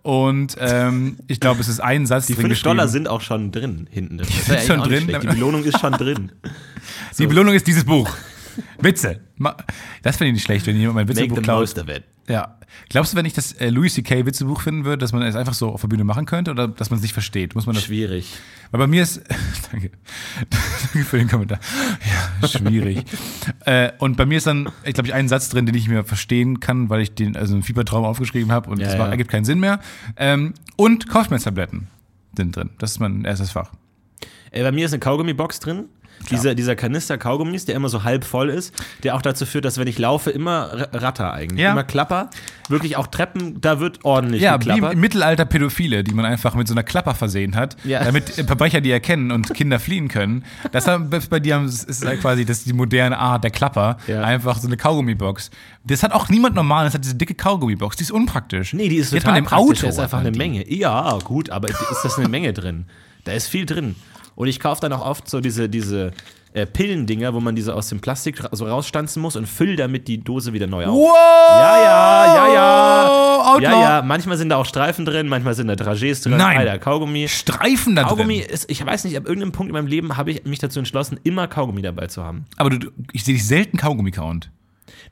Und 0.02 0.56
ähm, 0.58 1.16
ich 1.26 1.38
glaube, 1.40 1.60
es 1.60 1.68
ist 1.68 1.80
ein 1.80 2.06
Satz 2.06 2.26
Die 2.26 2.34
drin 2.34 2.42
5 2.44 2.48
geschrieben. 2.54 2.76
Dollar 2.76 2.88
sind 2.88 3.08
auch 3.08 3.20
schon 3.20 3.52
drin, 3.52 3.88
hinten 3.90 4.18
drin. 4.18 4.28
Das 4.30 4.46
sind 4.46 4.56
ist 4.56 4.66
schon 4.66 4.80
drin. 4.82 5.06
Die 5.06 5.26
Belohnung 5.26 5.64
ist 5.64 5.78
schon 5.80 5.92
drin. 5.92 6.32
Die 7.18 7.26
Belohnung 7.26 7.54
ist 7.54 7.66
dieses 7.66 7.84
Buch. 7.84 8.10
Witze. 8.80 9.20
Das 10.02 10.16
finde 10.16 10.28
ich 10.28 10.34
nicht 10.34 10.44
schlecht, 10.44 10.66
wenn 10.66 10.76
jemand 10.76 10.94
mein 10.96 11.06
Make 11.06 11.20
Witzebuch 11.20 11.36
the 11.36 11.42
klaut. 11.42 11.60
most 11.60 11.78
of 11.78 11.88
it. 11.88 12.04
Ja. 12.28 12.58
Glaubst 12.88 13.12
du, 13.12 13.16
wenn 13.16 13.26
ich 13.26 13.34
das 13.34 13.52
äh, 13.52 13.68
Louis 13.68 13.94
C.K. 13.94 14.26
Witzebuch 14.26 14.60
finden 14.60 14.84
würde, 14.84 14.98
dass 14.98 15.12
man 15.12 15.22
es 15.22 15.36
einfach 15.36 15.54
so 15.54 15.68
auf 15.68 15.80
der 15.82 15.88
Bühne 15.88 16.04
machen 16.04 16.26
könnte 16.26 16.50
oder 16.50 16.66
dass 16.66 16.90
man 16.90 16.96
es 16.96 17.02
nicht 17.02 17.12
versteht? 17.12 17.54
Muss 17.54 17.66
man 17.66 17.74
das 17.74 17.84
Schwierig. 17.84 18.36
Weil 18.70 18.78
bei 18.78 18.86
mir 18.86 19.02
ist. 19.02 19.22
danke. 19.72 19.90
danke 20.50 21.04
für 21.06 21.18
den 21.18 21.28
Kommentar. 21.28 21.60
Ja, 22.40 22.48
schwierig. 22.48 23.04
äh, 23.66 23.92
und 23.98 24.16
bei 24.16 24.26
mir 24.26 24.38
ist 24.38 24.46
dann, 24.46 24.68
ich 24.84 24.94
glaube, 24.94 25.08
ich 25.08 25.14
einen 25.14 25.28
Satz 25.28 25.50
drin, 25.50 25.66
den 25.66 25.74
ich 25.74 25.88
mir 25.88 26.04
verstehen 26.04 26.60
kann, 26.60 26.88
weil 26.88 27.00
ich 27.02 27.14
den, 27.14 27.36
also 27.36 27.54
einen 27.54 27.62
Fiebertraum 27.62 28.04
aufgeschrieben 28.04 28.50
habe 28.50 28.70
und 28.70 28.78
Ja, 28.80 28.86
das 28.86 28.94
ja. 28.94 29.06
ergibt 29.06 29.30
keinen 29.30 29.44
Sinn 29.44 29.60
mehr. 29.60 29.80
Ähm, 30.16 30.54
und 30.76 31.08
Kopfschmerztabletten 31.08 31.88
sind 32.36 32.56
drin. 32.56 32.70
Das 32.78 32.92
ist 32.92 32.98
mein 33.00 33.24
erstes 33.24 33.52
Fach. 33.52 33.70
Äh, 34.50 34.62
bei 34.62 34.72
mir 34.72 34.86
ist 34.86 34.92
eine 34.92 35.00
Kaugummibox 35.00 35.60
drin. 35.60 35.84
Dieser, 36.30 36.54
dieser 36.54 36.76
Kanister 36.76 37.18
Kaugummis, 37.18 37.64
der 37.64 37.74
immer 37.76 37.88
so 37.88 38.02
halb 38.04 38.24
voll 38.24 38.48
ist, 38.50 38.74
der 39.02 39.14
auch 39.14 39.22
dazu 39.22 39.46
führt, 39.46 39.64
dass 39.64 39.78
wenn 39.78 39.86
ich 39.86 39.98
laufe, 39.98 40.30
immer 40.30 40.88
ratter 40.92 41.32
eigentlich. 41.32 41.60
Ja. 41.60 41.72
Immer 41.72 41.84
klapper. 41.84 42.30
Wirklich 42.68 42.96
auch 42.96 43.06
Treppen, 43.06 43.60
da 43.60 43.78
wird 43.80 44.04
ordentlich 44.04 44.40
Ja, 44.42 44.54
wie 44.54 44.64
geklappert. 44.64 44.94
im 44.94 45.00
Mittelalter 45.00 45.44
Pädophile, 45.44 46.02
die 46.02 46.14
man 46.14 46.24
einfach 46.24 46.54
mit 46.54 46.66
so 46.66 46.74
einer 46.74 46.82
Klapper 46.82 47.14
versehen 47.14 47.56
hat, 47.56 47.76
Ja. 47.84 48.02
damit 48.02 48.30
Verbrecher 48.30 48.80
die 48.80 48.90
erkennen 48.90 49.30
und 49.32 49.52
Kinder 49.54 49.78
fliehen 49.78 50.08
können. 50.08 50.44
Das 50.72 50.86
haben- 50.86 51.10
das 51.10 51.26
bei 51.26 51.40
dir 51.40 51.60
ist 51.64 51.84
ist 51.84 52.04
halt 52.04 52.20
quasi 52.20 52.44
das 52.44 52.58
ist 52.58 52.66
die 52.66 52.72
moderne 52.72 53.18
Art 53.18 53.44
der 53.44 53.50
Klapper. 53.50 53.98
Ja. 54.06 54.22
Einfach 54.22 54.58
so 54.58 54.66
eine 54.66 54.76
Kaugummibox. 54.76 55.50
Das 55.84 56.02
hat 56.02 56.12
auch 56.12 56.28
niemand 56.30 56.54
normal, 56.54 56.86
das 56.86 56.94
hat 56.94 57.04
diese 57.04 57.14
dicke 57.16 57.34
Kaugummibox, 57.34 57.96
die 57.98 58.04
ist 58.04 58.10
unpraktisch. 58.10 58.72
Nee, 58.72 58.88
die 58.88 58.96
ist 58.96 59.12
hat 59.12 59.18
total 59.20 59.32
man 59.32 59.38
im 59.40 59.44
praktisch, 59.44 59.68
Auto. 59.68 59.82
Da 59.82 59.88
ist 59.88 59.98
einfach 59.98 60.20
eine 60.20 60.32
die. 60.32 60.38
Menge. 60.38 60.72
Ja, 60.74 61.18
gut, 61.22 61.50
aber 61.50 61.68
ist 61.68 61.78
das 62.02 62.18
eine 62.18 62.28
Menge 62.28 62.52
drin? 62.54 62.86
Da 63.24 63.32
ist 63.32 63.48
viel 63.48 63.66
drin. 63.66 63.94
Und 64.36 64.48
ich 64.48 64.60
kaufe 64.60 64.80
dann 64.80 64.92
auch 64.92 65.04
oft 65.04 65.28
so 65.30 65.40
diese, 65.40 65.68
diese 65.68 66.10
äh, 66.52 66.66
Pillendinger, 66.66 67.34
wo 67.34 67.40
man 67.40 67.54
diese 67.56 67.74
aus 67.74 67.88
dem 67.88 68.00
Plastik 68.00 68.42
ra- 68.44 68.48
so 68.52 68.66
rausstanzen 68.66 69.20
muss 69.22 69.36
und 69.36 69.46
fülle 69.48 69.76
damit 69.76 70.06
die 70.08 70.22
Dose 70.22 70.52
wieder 70.52 70.66
neu 70.66 70.86
auf. 70.86 70.94
Wow! 70.94 71.14
Ja, 71.50 71.78
ja, 71.82 72.34
ja, 72.34 72.54
ja. 72.54 73.50
Outlaw. 73.54 73.62
Ja, 73.62 73.80
ja, 73.80 74.02
manchmal 74.02 74.36
sind 74.36 74.48
da 74.48 74.56
auch 74.56 74.66
Streifen 74.66 75.04
drin, 75.04 75.28
manchmal 75.28 75.54
sind 75.54 75.68
da 75.68 75.74
Dragés 75.74 76.22
drin. 76.22 76.36
Nein. 76.36 76.58
Alter, 76.58 76.78
Kaugummi. 76.78 77.28
Streifen 77.28 77.94
da 77.94 78.04
Kaugummi 78.04 78.40
drin. 78.40 78.50
ist, 78.50 78.70
ich 78.70 78.84
weiß 78.84 79.04
nicht, 79.04 79.16
ab 79.16 79.24
irgendeinem 79.26 79.52
Punkt 79.52 79.70
in 79.70 79.74
meinem 79.74 79.86
Leben 79.86 80.16
habe 80.16 80.30
ich 80.30 80.44
mich 80.44 80.58
dazu 80.58 80.78
entschlossen, 80.78 81.18
immer 81.24 81.46
Kaugummi 81.46 81.82
dabei 81.82 82.06
zu 82.06 82.22
haben. 82.24 82.46
Aber 82.56 82.70
du, 82.70 82.90
ich 83.12 83.24
sehe 83.24 83.34
dich 83.34 83.46
selten 83.46 83.76
Kaugummi 83.76 84.10
count. 84.12 84.50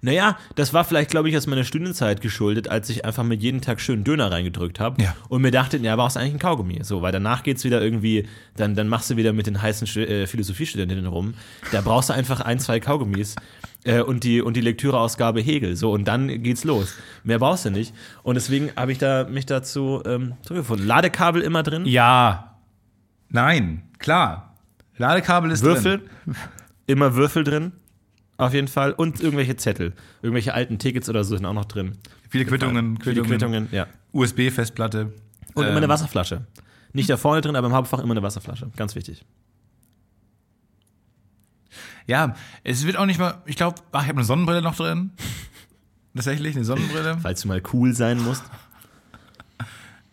Naja, 0.01 0.37
das 0.55 0.75
war 0.75 0.85
vielleicht, 0.85 1.11
glaube 1.11 1.29
ich, 1.29 1.37
aus 1.37 1.47
meiner 1.47 1.65
Studienzeit 1.65 2.21
geschuldet, 2.21 2.69
als 2.69 2.89
ich 2.91 3.05
einfach 3.05 3.25
mit 3.25 3.43
jeden 3.43 3.61
Tag 3.61 3.81
schön 3.81 4.05
Döner 4.05 4.31
reingedrückt 4.31 4.81
habe 4.81 5.03
Ja. 5.03 5.15
und 5.29 5.43
mir 5.43 5.51
dachte, 5.51 5.79
ja, 5.79 5.97
brauchst 5.97 6.17
eigentlich 6.17 6.35
ein 6.35 6.39
Kaugummi. 6.39 6.81
So, 6.83 7.03
weil 7.03 7.13
danach 7.13 7.43
geht's 7.43 7.65
wieder 7.65 7.81
irgendwie, 7.83 8.29
dann, 8.57 8.75
dann 8.75 8.89
machst 8.89 9.11
du 9.11 9.17
wieder 9.17 9.33
mit 9.33 9.47
den 9.47 9.61
heißen 9.63 9.87
äh, 10.03 10.27
Philosophiestudentinnen 10.27 11.07
rum. 11.07 11.35
Da 11.73 11.81
brauchst 11.81 12.11
du 12.11 12.15
einfach 12.15 12.41
ein, 12.41 12.59
zwei 12.59 12.81
Kaugummis 12.81 13.35
äh, 13.85 14.01
und, 14.03 14.25
die, 14.25 14.43
und 14.43 14.55
die 14.57 14.61
Lektüreausgabe 14.61 15.41
Hegel. 15.41 15.77
So, 15.77 15.91
und 15.93 16.07
dann 16.07 16.43
geht's 16.43 16.65
los. 16.65 16.95
Mehr 17.25 17.39
brauchst 17.39 17.65
du 17.65 17.71
nicht. 17.71 17.95
Und 18.23 18.35
deswegen 18.35 18.71
habe 18.77 18.93
ich 18.93 18.99
da, 18.99 19.25
mich 19.25 19.47
dazu 19.47 20.03
ähm, 20.05 20.35
zurückgefunden. 20.43 20.87
Ladekabel 20.87 21.43
immer 21.43 21.63
drin. 21.63 21.87
Ja. 21.87 22.57
Nein. 23.31 23.83
Klar. 23.99 24.55
Ladekabel 24.99 25.51
ist 25.51 25.63
Würfel. 25.63 25.99
drin. 26.27 26.37
Immer 26.87 27.15
Würfel 27.15 27.45
drin. 27.45 27.73
Auf 28.43 28.55
jeden 28.55 28.67
Fall. 28.67 28.93
Und 28.93 29.21
irgendwelche 29.21 29.55
Zettel. 29.57 29.93
Irgendwelche 30.21 30.53
alten 30.53 30.79
Tickets 30.81 31.09
oder 31.09 31.23
so 31.23 31.37
sind 31.37 31.47
auch 31.47 31.53
noch 31.53 31.65
drin. 31.67 31.93
Viele 32.29 32.45
Quittungen, 32.45 32.97
Für 32.99 33.15
die 33.15 33.21
Quittungen, 33.21 33.69
Quittungen, 33.69 33.69
ja. 33.71 33.87
USB-Festplatte. 34.13 35.13
Und 35.55 35.63
immer 35.63 35.71
Ähm, 35.71 35.77
eine 35.77 35.89
Wasserflasche. 35.89 36.47
Nicht 36.93 37.09
da 37.09 37.17
vorne 37.17 37.41
drin, 37.41 37.55
aber 37.55 37.69
im 37.69 37.73
Hauptfach 37.73 38.01
immer 38.01 38.13
eine 38.15 38.23
Wasserflasche. 38.23 38.71
Ganz 38.77 38.97
wichtig. 38.97 39.25
Ja, 42.07 42.35
es 42.65 42.85
wird 42.85 42.97
auch 42.97 43.07
nicht 43.07 43.21
mal, 43.21 43.41
ich 43.47 43.55
glaube, 43.57 43.81
ach, 43.93 44.03
ich 44.03 44.09
habe 44.09 44.19
eine 44.19 44.25
Sonnenbrille 44.27 44.61
noch 44.61 44.75
drin. 44.75 45.13
Tatsächlich, 46.15 46.57
eine 46.57 46.65
Sonnenbrille. 46.65 47.19
Falls 47.23 47.43
du 47.43 47.49
mal 47.49 47.63
cool 47.73 47.95
sein 47.95 48.21
musst. 48.23 48.43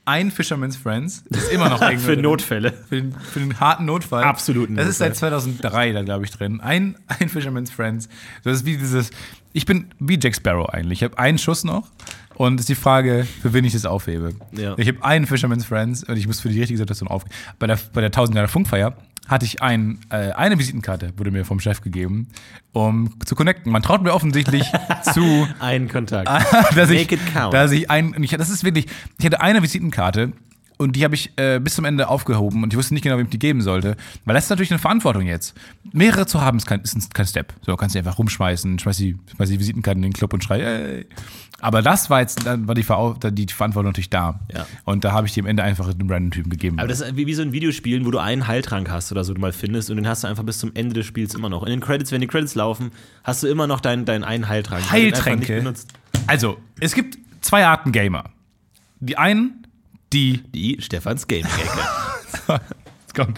Ein 0.09 0.31
Fisherman's 0.31 0.75
Friends 0.75 1.23
ist 1.29 1.51
immer 1.51 1.69
noch 1.69 1.81
irgendwo 1.83 2.07
Für 2.07 2.13
drin. 2.15 2.23
Notfälle. 2.23 2.73
Für 2.89 2.95
den, 2.95 3.11
für 3.13 3.39
den 3.39 3.59
harten 3.59 3.85
Notfall. 3.85 4.23
Absoluten 4.23 4.75
Das 4.75 4.87
ist 4.87 4.97
seit 4.97 5.09
Notfall. 5.09 5.29
2003 5.39 5.91
da, 5.91 6.01
glaube 6.01 6.25
ich, 6.25 6.31
drin. 6.31 6.61
Ein, 6.61 6.97
ein 7.07 7.29
Fisherman's 7.29 7.69
Friends. 7.69 8.09
Das 8.43 8.57
ist 8.57 8.65
wie 8.65 8.75
dieses, 8.75 9.11
ich 9.53 9.67
bin 9.67 9.91
wie 9.99 10.17
Jack 10.19 10.35
Sparrow 10.35 10.67
eigentlich. 10.67 10.99
Ich 10.99 11.03
habe 11.03 11.19
einen 11.19 11.37
Schuss 11.37 11.63
noch 11.63 11.87
und 12.39 12.53
es 12.55 12.61
ist 12.61 12.69
die 12.69 12.75
Frage, 12.75 13.27
für 13.41 13.53
wen 13.53 13.65
ich 13.65 13.73
das 13.73 13.85
aufhebe. 13.85 14.33
Ja. 14.53 14.73
Ich 14.77 14.87
habe 14.87 15.03
einen 15.03 15.27
Fisherman's 15.27 15.65
Friends 15.65 16.05
und 16.05 16.15
ich 16.15 16.25
muss 16.25 16.39
für 16.39 16.47
die 16.47 16.57
richtige 16.57 16.77
Situation 16.77 17.09
aufgeben. 17.09 17.35
Bei 17.59 17.67
der, 17.67 17.77
bei 17.91 17.99
der 17.99 18.07
1000 18.07 18.33
Jahre 18.37 18.47
Funkfeier 18.47 18.95
hatte 19.27 19.43
ich 19.43 19.61
ein, 19.61 19.99
äh, 20.09 20.31
eine 20.31 20.57
Visitenkarte, 20.57 21.11
wurde 21.17 21.31
mir 21.31 21.43
vom 21.43 21.59
Chef 21.59 21.81
gegeben, 21.81 22.29
um 22.71 23.13
zu 23.25 23.35
connecten. 23.35 23.73
Man 23.73 23.81
traut 23.81 24.03
mir 24.03 24.13
offensichtlich 24.13 24.71
zu, 25.13 25.49
Ein 25.59 25.89
Kontakt. 25.89 26.29
dass 26.77 26.89
ich, 26.89 27.01
Make 27.01 27.15
it 27.15 27.33
count. 27.33 27.53
dass 27.53 27.73
ich 27.73 27.91
ein, 27.91 28.15
ich, 28.23 28.31
das 28.31 28.49
ist 28.49 28.63
wirklich, 28.63 28.85
ich 29.17 29.25
hatte 29.25 29.41
eine 29.41 29.61
Visitenkarte 29.61 30.31
und 30.79 30.95
die 30.95 31.03
habe 31.03 31.13
ich 31.13 31.31
äh, 31.35 31.59
bis 31.59 31.75
zum 31.75 31.85
Ende 31.85 32.07
aufgehoben 32.07 32.63
und 32.63 32.73
ich 32.73 32.77
wusste 32.77 32.93
nicht 32.95 33.03
genau, 33.03 33.17
wem 33.17 33.25
ich 33.25 33.29
die 33.31 33.37
geben 33.37 33.61
sollte, 33.61 33.95
weil 34.25 34.33
das 34.33 34.45
ist 34.45 34.49
natürlich 34.49 34.71
eine 34.71 34.79
Verantwortung 34.79 35.23
jetzt. 35.27 35.53
Mehrere 35.91 36.25
zu 36.25 36.41
haben 36.41 36.57
ist 36.57 36.65
kein, 36.65 36.79
ist 36.81 36.95
ein- 36.95 37.03
kein 37.13 37.27
Step. 37.27 37.53
So 37.61 37.75
kannst 37.75 37.93
du 37.95 37.99
einfach 37.99 38.17
rumschmeißen, 38.17 38.79
schmeiß 38.79 38.97
die, 38.97 39.17
schmeiß 39.35 39.49
die 39.49 39.59
Visitenkarten 39.59 40.01
in 40.03 40.09
den 40.09 40.13
Club 40.13 40.33
und 40.33 40.43
schrei, 40.43 40.61
ey. 40.61 41.05
Aber 41.61 41.81
das 41.81 42.09
war 42.09 42.21
jetzt, 42.21 42.45
dann 42.45 42.69
war 42.69 42.75
die, 42.75 42.83
Ver 42.83 43.17
die 43.21 43.45
Verantwortung 43.47 43.89
natürlich 43.89 44.09
da. 44.09 44.39
Ja. 44.53 44.65
Und 44.85 45.03
da 45.03 45.11
habe 45.11 45.27
ich 45.27 45.33
die 45.33 45.41
am 45.41 45.45
Ende 45.45 45.61
einfach 45.61 45.85
einem 45.89 46.09
random 46.09 46.31
Typen 46.31 46.49
gegeben. 46.49 46.79
Aber 46.79 46.87
das 46.87 47.01
ist 47.01 47.17
wie, 47.17 47.27
wie 47.27 47.33
so 47.33 47.41
ein 47.41 47.51
Videospiel, 47.51 48.05
wo 48.05 48.11
du 48.11 48.17
einen 48.19 48.47
Heiltrank 48.47 48.89
hast 48.89 49.11
oder 49.11 49.25
so, 49.25 49.33
du 49.33 49.41
mal 49.41 49.51
findest 49.51 49.89
und 49.89 49.97
den 49.97 50.07
hast 50.07 50.23
du 50.23 50.29
einfach 50.29 50.43
bis 50.43 50.59
zum 50.59 50.71
Ende 50.73 50.93
des 50.93 51.05
Spiels 51.05 51.35
immer 51.35 51.49
noch. 51.49 51.63
In 51.63 51.71
den 51.71 51.81
Credits, 51.81 52.13
wenn 52.13 52.21
die 52.21 52.27
Credits 52.27 52.55
laufen, 52.55 52.91
hast 53.25 53.43
du 53.43 53.47
immer 53.47 53.67
noch 53.67 53.81
deinen, 53.81 54.05
deinen 54.05 54.23
einen 54.23 54.47
Heiltrank. 54.47 54.89
Heiltränke. 54.89 55.73
Also, 56.27 56.57
es 56.79 56.93
gibt 56.95 57.17
zwei 57.41 57.65
Arten 57.65 57.91
Gamer. 57.91 58.23
Die 59.01 59.17
einen, 59.17 59.67
die. 60.13 60.43
Die 60.53 60.77
Stefans 60.81 61.27
Gaming-Ecke. 61.27 62.59
Komm. 63.15 63.33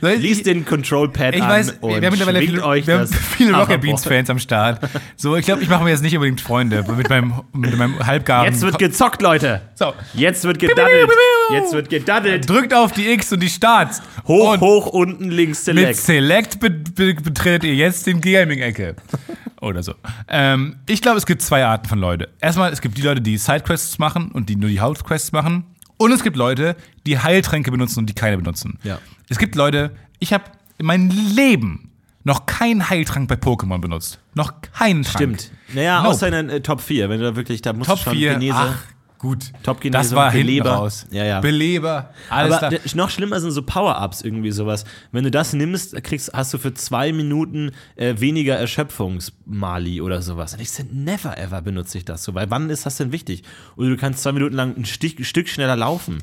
Lies 0.00 0.42
den 0.42 0.64
Control-Pad 0.64 1.34
Ich 1.36 1.42
an 1.42 1.48
weiß, 1.48 1.70
und 1.80 1.90
wir 1.90 1.96
haben 1.96 2.10
mittlerweile 2.10 2.40
viele, 2.40 2.64
euch 2.64 2.86
wir 2.86 2.98
haben 2.98 3.06
viele 3.06 3.52
Rocket 3.52 3.68
Hoverboard. 3.68 3.80
Beans 3.80 4.04
Fans 4.04 4.30
am 4.30 4.38
Start. 4.38 4.80
So, 5.16 5.36
ich 5.36 5.44
glaube, 5.44 5.62
ich 5.62 5.68
mache 5.68 5.84
mir 5.84 5.90
jetzt 5.90 6.02
nicht 6.02 6.14
unbedingt 6.14 6.40
Freunde 6.40 6.84
mit 6.96 7.08
meinem, 7.08 7.40
mit 7.52 7.76
meinem 7.76 8.04
halbgaren. 8.04 8.46
Jetzt 8.46 8.62
wird 8.62 8.78
gezockt, 8.78 9.22
Leute. 9.22 9.62
so. 9.74 9.94
Jetzt 10.14 10.44
wird 10.44 10.58
gedaddelt. 10.58 11.10
Jetzt 11.52 11.72
wird 11.72 11.88
gedaddelt. 11.88 12.48
Drückt 12.48 12.74
auf 12.74 12.92
die 12.92 13.10
X 13.10 13.32
und 13.32 13.40
die 13.40 13.48
Starts. 13.48 14.02
Hoch, 14.26 14.54
und 14.54 14.60
hoch, 14.60 14.86
unten, 14.88 15.30
links, 15.30 15.66
mit 15.66 15.76
select. 15.76 15.96
Select 15.96 16.60
be 16.60 16.70
be 16.70 17.14
betretet 17.14 17.64
ihr 17.64 17.74
jetzt 17.74 18.06
den 18.06 18.20
Gaming-Ecke. 18.20 18.96
Oder 19.60 19.84
so. 19.84 19.94
Ähm, 20.28 20.76
ich 20.88 21.00
glaube, 21.00 21.18
es 21.18 21.26
gibt 21.26 21.40
zwei 21.40 21.64
Arten 21.64 21.88
von 21.88 22.00
Leute. 22.00 22.28
Erstmal, 22.40 22.72
es 22.72 22.80
gibt 22.80 22.98
die 22.98 23.02
Leute, 23.02 23.20
die 23.20 23.38
Sidequests 23.38 24.00
machen 24.00 24.32
und 24.32 24.48
die 24.48 24.56
nur 24.56 24.68
die 24.68 24.80
Hauptquests 24.80 25.30
machen. 25.30 25.64
Und 26.02 26.12
es 26.12 26.22
gibt 26.22 26.36
Leute, 26.36 26.76
die 27.06 27.18
Heiltränke 27.18 27.70
benutzen 27.70 28.00
und 28.00 28.06
die 28.06 28.14
keine 28.14 28.36
benutzen. 28.36 28.78
Ja. 28.82 28.98
Es 29.28 29.38
gibt 29.38 29.54
Leute, 29.54 29.94
ich 30.18 30.32
habe 30.32 30.44
in 30.78 30.86
meinem 30.86 31.10
Leben 31.10 31.90
noch 32.24 32.46
keinen 32.46 32.90
Heiltrank 32.90 33.28
bei 33.28 33.36
Pokémon 33.36 33.78
benutzt. 33.80 34.18
Noch 34.34 34.54
keinen 34.60 35.02
Trank. 35.02 35.16
Stimmt. 35.40 35.50
Naja, 35.74 35.98
Nope. 36.02 36.08
außer 36.08 36.26
in 36.28 36.32
den 36.32 36.48
äh, 36.50 36.60
Top 36.60 36.80
4, 36.80 37.08
wenn 37.08 37.20
du 37.20 37.26
da 37.30 37.36
wirklich, 37.36 37.62
da 37.62 37.72
musst 37.72 37.88
Top 37.88 37.98
du 37.98 38.04
schon 38.04 38.14
4. 38.14 38.34
Genese. 38.34 38.54
Ach, 38.56 38.82
gut. 39.22 39.52
Top-Genesung, 39.62 40.02
Das 40.02 40.14
war 40.14 40.30
hinten 40.32 40.48
Beleber. 40.48 40.70
raus. 40.72 41.06
Ja, 41.10 41.24
ja. 41.24 41.40
Beleber. 41.40 42.10
Alles 42.28 42.56
Aber 42.58 42.70
da. 42.70 42.78
noch 42.94 43.08
schlimmer 43.08 43.40
sind 43.40 43.52
so 43.52 43.62
Power-Ups 43.62 44.20
irgendwie 44.22 44.50
sowas. 44.50 44.84
Wenn 45.12 45.24
du 45.24 45.30
das 45.30 45.52
nimmst, 45.54 45.94
kriegst, 46.02 46.32
hast 46.34 46.52
du 46.52 46.58
für 46.58 46.74
zwei 46.74 47.12
Minuten 47.12 47.70
äh, 47.96 48.16
weniger 48.18 48.56
Erschöpfungsmali 48.56 50.00
oder 50.00 50.20
sowas. 50.22 50.54
Und 50.54 50.60
ich 50.60 50.70
sage, 50.70 50.88
never 50.92 51.38
ever 51.38 51.62
benutze 51.62 51.98
ich 51.98 52.04
das 52.04 52.24
so, 52.24 52.34
weil 52.34 52.50
wann 52.50 52.68
ist 52.68 52.84
das 52.84 52.96
denn 52.96 53.12
wichtig? 53.12 53.44
Oder 53.76 53.88
du 53.90 53.96
kannst 53.96 54.22
zwei 54.22 54.32
Minuten 54.32 54.54
lang 54.54 54.76
ein 54.76 54.84
Stich, 54.84 55.26
Stück 55.26 55.48
schneller 55.48 55.76
laufen. 55.76 56.18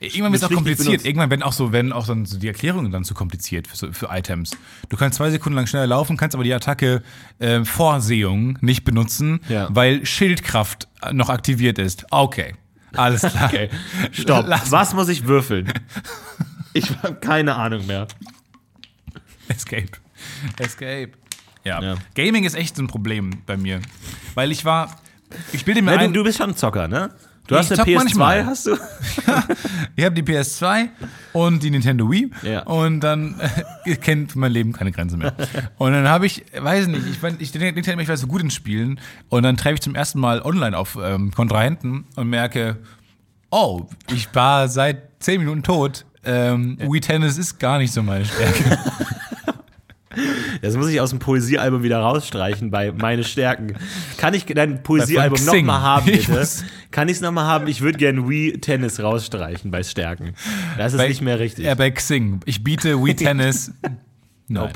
Irgendwann 0.00 0.32
wird 0.32 0.42
es 0.42 0.48
auch 0.48 0.52
kompliziert. 0.52 0.86
benutzt. 0.88 1.06
Irgendwann 1.06 1.30
werden 1.30 1.42
auch 1.42 1.52
so, 1.52 1.72
werden 1.72 1.92
auch 1.92 2.06
dann 2.06 2.26
so 2.26 2.38
die 2.38 2.48
Erklärungen 2.48 2.90
dann 2.92 3.04
zu 3.04 3.14
kompliziert 3.14 3.66
für, 3.66 3.92
für 3.92 4.08
Items. 4.10 4.50
Du 4.88 4.96
kannst 4.96 5.16
zwei 5.16 5.30
Sekunden 5.30 5.56
lang 5.56 5.66
schneller 5.66 5.86
laufen, 5.86 6.16
kannst 6.16 6.34
aber 6.34 6.44
die 6.44 6.52
Attacke 6.54 7.02
äh, 7.38 7.64
Vorsehung 7.64 8.58
nicht 8.60 8.84
benutzen, 8.84 9.40
Ja. 9.48 9.68
weil 9.70 10.04
Schildkraft 10.04 10.88
noch 11.12 11.28
aktiviert 11.30 11.78
ist. 11.78 12.04
Okay. 12.10 12.54
Alles 12.94 13.20
klar. 13.22 13.44
Okay, 13.52 13.70
stopp. 14.12 14.44
Lass- 14.48 14.70
Was 14.70 14.94
muss 14.94 15.08
ich 15.08 15.26
würfeln? 15.26 15.72
Ich 16.72 16.90
habe 17.02 17.14
keine 17.16 17.54
Ahnung 17.56 17.86
mehr. 17.86 18.06
Escape. 19.48 19.88
Escape. 20.58 21.10
Ja. 21.64 21.82
Ja. 21.82 21.94
Gaming 22.14 22.44
ist 22.44 22.54
echt 22.54 22.76
so 22.76 22.82
ein 22.82 22.86
Problem 22.86 23.30
bei 23.46 23.56
mir. 23.56 23.80
Weil 24.34 24.52
ich 24.52 24.64
war. 24.64 24.96
Ich 25.52 25.64
bilde 25.64 25.82
mir 25.82 25.92
Ja, 25.92 25.98
du, 25.98 26.04
ein. 26.04 26.12
du 26.12 26.22
bist 26.24 26.38
schon 26.38 26.50
ein 26.50 26.56
Zocker, 26.56 26.86
ne? 26.88 27.10
Du 27.46 27.54
Ich 27.54 27.60
hast 27.60 27.70
eine 27.70 27.76
zock 27.78 27.86
PS2, 27.86 27.94
manchmal. 27.96 28.46
hast 28.46 28.66
du? 28.66 28.76
Ich 29.96 30.04
habe 30.04 30.14
die 30.14 30.22
PS2 30.22 30.88
und 31.32 31.62
die 31.62 31.70
Nintendo 31.70 32.10
Wii 32.10 32.30
Ja. 32.42 32.62
und 32.64 33.00
dann 33.00 33.40
äh, 33.84 33.94
kennt 33.96 34.36
mein 34.36 34.52
Leben 34.52 34.72
keine 34.72 34.92
Grenze 34.92 35.16
mehr. 35.16 35.32
Und 35.78 35.92
dann 35.92 36.08
habe 36.08 36.26
ich, 36.26 36.44
weiß 36.58 36.86
nicht, 36.88 37.06
ich, 37.08 37.22
mein, 37.22 37.36
ich 37.38 37.52
denke 37.52 37.90
immer, 37.92 38.02
ich 38.02 38.08
war 38.08 38.16
so 38.16 38.26
gut 38.26 38.42
in 38.42 38.50
Spielen 38.50 39.00
und 39.28 39.42
dann 39.42 39.56
treffe 39.56 39.74
ich 39.76 39.80
zum 39.80 39.94
ersten 39.94 40.18
Mal 40.20 40.42
online 40.42 40.76
auf 40.76 40.98
ähm, 41.00 41.30
Kontrahenten 41.32 42.04
und 42.16 42.28
merke, 42.28 42.76
oh, 43.50 43.86
ich 44.12 44.28
war 44.34 44.68
seit 44.68 45.02
10 45.20 45.40
Minuten 45.40 45.62
tot. 45.62 46.04
Ähm, 46.24 46.76
Wii 46.80 47.00
Tennis 47.00 47.38
ist 47.38 47.58
gar 47.60 47.78
nicht 47.78 47.92
so 47.92 48.02
meine 48.02 48.24
Stärke. 48.24 48.78
Das 50.62 50.76
muss 50.76 50.88
ich 50.88 51.00
aus 51.00 51.10
dem 51.10 51.18
Poesiealbum 51.18 51.82
wieder 51.82 51.98
rausstreichen 51.98 52.70
bei 52.70 52.92
Meine 52.92 53.24
Stärken. 53.24 53.74
Kann 54.16 54.34
ich 54.34 54.46
dein 54.46 54.82
Poesiealbum 54.82 55.44
nochmal 55.44 55.80
haben, 55.82 56.08
Ich 56.08 56.26
bitte? 56.26 56.38
muss- 56.38 56.64
Kann 56.90 57.08
ich 57.08 57.16
es 57.16 57.20
nochmal 57.20 57.44
haben? 57.46 57.66
Ich 57.66 57.80
würde 57.82 57.98
gerne 57.98 58.28
Wii 58.28 58.58
Tennis 58.60 59.00
rausstreichen 59.00 59.70
bei 59.70 59.82
Stärken. 59.82 60.34
Das 60.78 60.92
ist 60.92 60.98
Bei- 60.98 61.08
nicht 61.08 61.20
mehr 61.22 61.38
richtig. 61.38 61.64
Ja, 61.66 61.74
bei 61.74 61.90
Xing. 61.90 62.40
Ich 62.46 62.64
biete 62.64 63.02
Wii 63.04 63.14
Tennis. 63.14 63.72
Nein, 64.48 64.70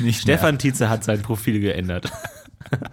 nicht 0.00 0.20
Stefan 0.22 0.58
Tietze 0.58 0.88
hat 0.88 1.04
sein 1.04 1.20
Profil 1.22 1.60
geändert. 1.60 2.10
mehr. 2.70 2.90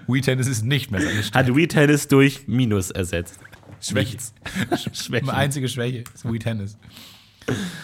Wii 0.08 0.20
Tennis 0.20 0.46
ist 0.48 0.64
nicht 0.64 0.90
mehr 0.90 1.00
seine 1.00 1.22
Stärke. 1.22 1.48
Hat 1.50 1.56
Wii 1.56 1.68
Tennis 1.68 2.08
durch 2.08 2.46
Minus 2.46 2.90
ersetzt. 2.90 3.38
Schwäche. 3.80 4.16
Schwäche. 4.92 5.24
Meine 5.26 5.38
einzige 5.38 5.68
Schwäche 5.68 6.04
ist 6.14 6.30
Wii 6.30 6.38
Tennis. 6.38 6.76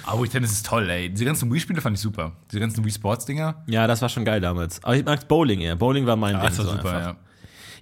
Aber 0.05 0.23
Wii 0.23 0.29
Tennis 0.29 0.53
ist 0.53 0.67
toll, 0.67 0.89
ey. 0.89 1.11
Diese 1.11 1.25
ganzen 1.25 1.53
Wii-Spiele 1.53 1.81
fand 1.81 1.97
ich 1.97 2.03
super. 2.03 2.33
Diese 2.51 2.61
ganzen 2.61 2.85
Wii 2.85 2.93
Sports-Dinger. 2.93 3.63
Ja, 3.67 3.87
das 3.87 4.01
war 4.03 4.09
schon 4.09 4.25
geil 4.25 4.41
damals. 4.41 4.83
Aber 4.83 4.97
ich 4.97 5.05
mag 5.05 5.29
Bowling 5.29 5.61
eher. 5.61 5.77
Bowling 5.77 6.07
war 6.07 6.17
mein 6.17 6.37
Ah, 6.37 6.41
Ding. 6.41 6.49
das 6.49 6.59
war 6.59 6.65
so 6.67 6.71
super, 6.73 6.89
einfach. 6.97 7.07
ja. 7.13 7.17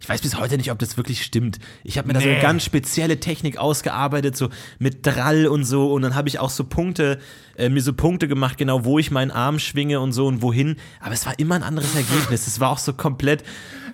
Ich 0.00 0.08
weiß 0.08 0.20
bis 0.20 0.38
heute 0.38 0.56
nicht, 0.56 0.70
ob 0.70 0.78
das 0.78 0.96
wirklich 0.96 1.24
stimmt. 1.24 1.58
Ich 1.82 1.98
habe 1.98 2.06
mir 2.06 2.14
da 2.14 2.20
so 2.20 2.26
Nee. 2.26 2.34
eine 2.34 2.42
ganz 2.42 2.64
spezielle 2.64 3.18
Technik 3.18 3.58
ausgearbeitet, 3.58 4.36
so 4.36 4.48
mit 4.78 5.04
Drall 5.04 5.48
und 5.48 5.64
so. 5.64 5.92
Und 5.92 6.02
dann 6.02 6.14
habe 6.14 6.28
ich 6.28 6.38
auch 6.38 6.50
so 6.50 6.62
Punkte, 6.62 7.18
äh, 7.56 7.68
mir 7.68 7.82
so 7.82 7.92
Punkte 7.92 8.28
gemacht, 8.28 8.58
genau 8.58 8.84
wo 8.84 9.00
ich 9.00 9.10
meinen 9.10 9.32
Arm 9.32 9.58
schwinge 9.58 9.98
und 9.98 10.12
so 10.12 10.26
und 10.28 10.40
wohin. 10.40 10.76
Aber 11.00 11.14
es 11.14 11.26
war 11.26 11.36
immer 11.40 11.56
ein 11.56 11.64
anderes 11.64 11.96
Ergebnis. 11.96 12.46
Es 12.46 12.60
war 12.60 12.70
auch 12.70 12.78
so 12.78 12.92
komplett, 12.92 13.42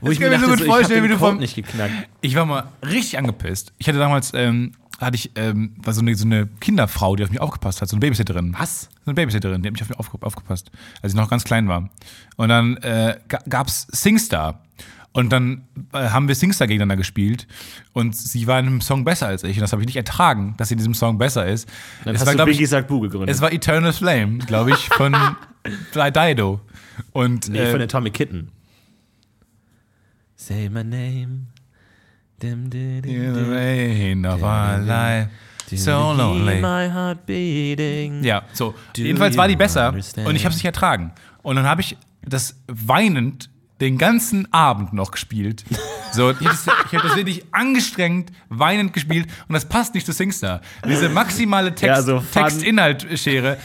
wo 0.02 0.10
ich 0.10 0.20
kann 0.20 0.28
mir 0.28 0.34
ich 0.36 0.40
mir 0.42 0.46
so 0.46 0.50
dachte, 0.50 0.50
gut 0.50 0.58
so, 0.58 0.64
ich 0.64 0.70
habe 0.70 0.78
vorstellen, 0.80 1.02
den 1.02 1.04
wie 1.10 1.14
du 1.14 1.18
Code 1.18 1.30
vom- 1.32 1.40
nicht 1.40 1.54
geknackt. 1.54 1.94
Ich 2.20 2.34
war 2.34 2.44
mal 2.44 2.64
richtig 2.86 3.16
angepisst. 3.16 3.72
Ich 3.78 3.88
hatte 3.88 3.98
damals, 3.98 4.32
ähm, 4.34 4.72
hatte 5.00 5.16
ich, 5.16 5.32
ähm, 5.36 5.74
war 5.78 5.92
so 5.92 6.00
eine, 6.00 6.14
so 6.14 6.24
eine 6.24 6.46
Kinderfrau, 6.60 7.16
die 7.16 7.24
auf 7.24 7.30
mich 7.30 7.40
aufgepasst 7.40 7.80
hat, 7.82 7.88
so 7.88 7.96
eine 7.96 8.00
Babysitterin. 8.00 8.54
Was? 8.58 8.82
So 8.82 8.88
eine 9.06 9.14
Babysitterin, 9.14 9.62
die 9.62 9.68
hat 9.68 9.72
mich 9.72 9.82
auf 9.82 9.88
mich 9.88 9.98
aufge 9.98 10.18
aufgepasst, 10.24 10.70
als 11.02 11.12
ich 11.12 11.16
noch 11.16 11.28
ganz 11.28 11.44
klein 11.44 11.68
war. 11.68 11.90
Und 12.36 12.48
dann 12.48 12.76
äh, 12.78 13.18
ga- 13.28 13.42
gab's 13.48 13.86
Singstar. 13.90 14.60
Und 15.12 15.30
dann 15.30 15.62
äh, 15.92 16.08
haben 16.08 16.26
wir 16.26 16.34
Singstar 16.34 16.66
gegeneinander 16.66 16.96
gespielt 16.96 17.46
und 17.92 18.16
sie 18.16 18.48
war 18.48 18.58
in 18.58 18.66
einem 18.66 18.80
Song 18.80 19.04
besser 19.04 19.28
als 19.28 19.44
ich 19.44 19.56
und 19.56 19.60
das 19.60 19.70
habe 19.70 19.80
ich 19.80 19.86
nicht 19.86 19.94
ertragen, 19.96 20.54
dass 20.56 20.68
sie 20.70 20.74
in 20.74 20.78
diesem 20.78 20.94
Song 20.94 21.18
besser 21.18 21.46
ist. 21.46 21.68
Dann 22.04 22.16
es 22.16 22.20
hast 22.20 22.26
war, 22.26 22.34
du 22.34 22.44
Biggie 22.46 22.64
ich, 22.64 22.68
Sagt 22.70 22.88
gegründet. 22.88 23.28
es 23.30 23.40
war 23.40 23.52
Eternal 23.52 23.92
Flame, 23.92 24.38
glaube 24.38 24.70
ich, 24.72 24.88
von 24.88 25.14
Dido. 25.94 26.60
Und 27.12 27.48
nee, 27.48 27.58
äh, 27.58 27.70
von 27.70 27.80
Atomic 27.80 28.14
Kitten. 28.14 28.50
Say 30.34 30.68
my 30.68 30.82
name. 30.82 31.46
In 32.52 32.70
the 33.34 33.50
rain 33.50 34.26
of 34.26 34.42
our 34.42 34.78
life, 34.78 35.28
so 35.74 36.12
lonely. 36.12 36.60
My 36.60 36.88
heart 36.90 37.26
beating. 37.26 38.22
Ja, 38.22 38.42
so. 38.52 38.74
Do 38.96 39.02
Jedenfalls 39.02 39.36
war 39.36 39.48
die 39.48 39.56
besser 39.56 39.88
understand? 39.88 40.28
und 40.28 40.36
ich 40.36 40.44
habe 40.44 40.50
es 40.52 40.56
nicht 40.56 40.66
ertragen. 40.66 41.12
Und 41.42 41.56
dann 41.56 41.66
habe 41.66 41.80
ich 41.80 41.96
das 42.22 42.56
weinend 42.66 43.50
den 43.84 43.98
ganzen 43.98 44.50
Abend 44.52 44.94
noch 44.94 45.10
gespielt. 45.10 45.62
So, 46.12 46.30
ich 46.30 46.36
habe 46.38 46.44
das, 46.46 46.66
ich 46.90 46.94
hab 46.96 47.02
das 47.02 47.16
wirklich 47.16 47.44
angestrengt, 47.52 48.30
weinend 48.48 48.92
gespielt 48.94 49.26
und 49.48 49.52
das 49.52 49.66
passt 49.66 49.94
nicht 49.94 50.06
zu 50.06 50.12
Singstar. 50.12 50.60
Diese 50.88 51.08
maximale 51.10 51.74
Text, 51.74 51.84
Ja, 51.84 52.00
so. 52.02 52.24
Text-Inhalt-Schere. 52.32 53.58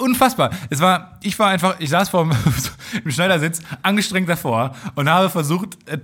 Unfassbar. 0.00 0.50
Es 0.70 0.80
war, 0.80 1.18
ich 1.22 1.38
war 1.38 1.50
einfach, 1.50 1.76
ich 1.78 1.90
saß 1.90 2.08
vor 2.08 2.28
im 3.04 3.10
Schneidersitz, 3.10 3.60
angestrengt 3.82 4.28
davor 4.28 4.74
und 4.96 5.08
habe 5.08 5.30
versucht, 5.30 5.76
äh, 5.88 5.98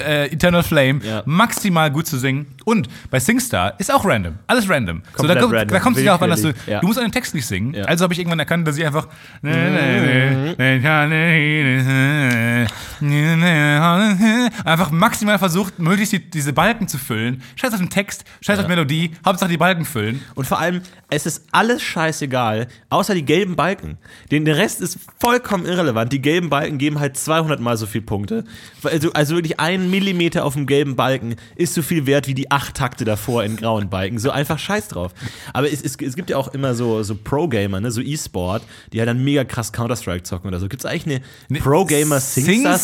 äh, 0.00 0.32
Eternal 0.32 0.62
Flame 0.64 1.00
Ja. 1.04 1.22
maximal 1.26 1.90
gut 1.92 2.08
zu 2.08 2.18
singen. 2.18 2.46
Und 2.64 2.88
bei 3.10 3.20
Singstar 3.20 3.78
ist 3.78 3.92
auch 3.92 4.04
random. 4.04 4.34
Alles 4.48 4.68
random. 4.68 5.02
so, 5.16 5.28
da, 5.28 5.34
da 5.34 5.80
kommt 5.80 5.96
es 5.96 6.02
nicht 6.02 6.08
darauf 6.08 6.22
an, 6.22 6.30
dass 6.30 6.42
du. 6.42 6.52
Ja. 6.66 6.80
du 6.80 6.86
musst 6.88 6.98
einen 6.98 7.12
Text 7.12 7.34
nicht 7.34 7.46
singen. 7.46 7.76
Also 7.84 8.02
habe 8.02 8.14
ich 8.14 8.18
irgendwann 8.18 8.40
erkannt, 8.40 8.66
dass 8.66 8.76
ich 8.76 8.84
einfach 8.84 9.06
einfach 14.64 14.90
maximal 14.90 15.38
versucht, 15.38 15.78
möglichst 15.78 16.12
die, 16.12 16.30
diese 16.30 16.52
Balken 16.52 16.88
zu 16.88 16.98
füllen. 16.98 17.42
Scheiß 17.56 17.72
auf 17.72 17.78
den 17.78 17.90
Text, 17.90 18.24
scheiß 18.40 18.58
auf 18.58 18.68
Melodie, 18.68 19.12
Hauptsache 19.24 19.50
die 19.50 19.56
Balken 19.56 19.84
füllen. 19.84 20.22
Und 20.34 20.46
vor 20.46 20.58
allem, 20.58 20.80
es 21.08 21.26
ist 21.26 21.44
alles 21.52 21.82
scheißegal, 21.82 22.68
außer 22.90 23.14
die 23.14 23.24
gelben 23.24 23.56
Balken. 23.56 23.98
Den, 24.30 24.44
der 24.44 24.56
Rest 24.56 24.80
ist 24.80 24.98
vollkommen 25.18 25.66
irrelevant. 25.66 26.12
Die 26.12 26.20
gelben 26.20 26.50
Balken 26.50 26.78
geben 26.78 26.98
halt 26.98 27.16
200 27.16 27.60
mal 27.60 27.76
so 27.76 27.86
viel 27.86 28.02
Punkte. 28.02 28.44
Also, 28.82 29.12
also 29.12 29.34
wirklich 29.36 29.60
ein 29.60 29.90
Millimeter 29.90 30.44
auf 30.44 30.54
dem 30.54 30.66
gelben 30.66 30.96
Balken 30.96 31.36
ist 31.54 31.74
so 31.74 31.82
viel 31.82 32.06
wert 32.06 32.26
wie 32.26 32.34
die 32.34 32.50
acht 32.50 32.74
Takte 32.74 33.04
davor 33.04 33.44
in 33.44 33.56
grauen 33.56 33.88
Balken. 33.88 34.18
So 34.18 34.30
einfach 34.30 34.58
scheiß 34.58 34.88
drauf. 34.88 35.12
Aber 35.52 35.70
es, 35.70 35.82
es, 35.82 35.96
es 35.96 36.16
gibt 36.16 36.30
ja 36.30 36.36
auch 36.36 36.48
immer 36.48 36.74
so, 36.74 37.02
so 37.02 37.14
Pro-Gamer, 37.14 37.80
ne, 37.80 37.90
so 37.90 38.00
E-Sport, 38.00 38.62
die 38.92 38.98
halt 38.98 39.08
dann 39.08 39.22
mega 39.22 39.44
krass 39.44 39.72
Counter-Strike 39.72 40.24
zocken 40.24 40.48
oder 40.48 40.60
so. 40.60 40.68
Gibt 40.68 40.84
es 40.84 40.90
eigentlich 40.90 41.22
eine 41.50 41.60
Pro-Gamer 41.60 42.20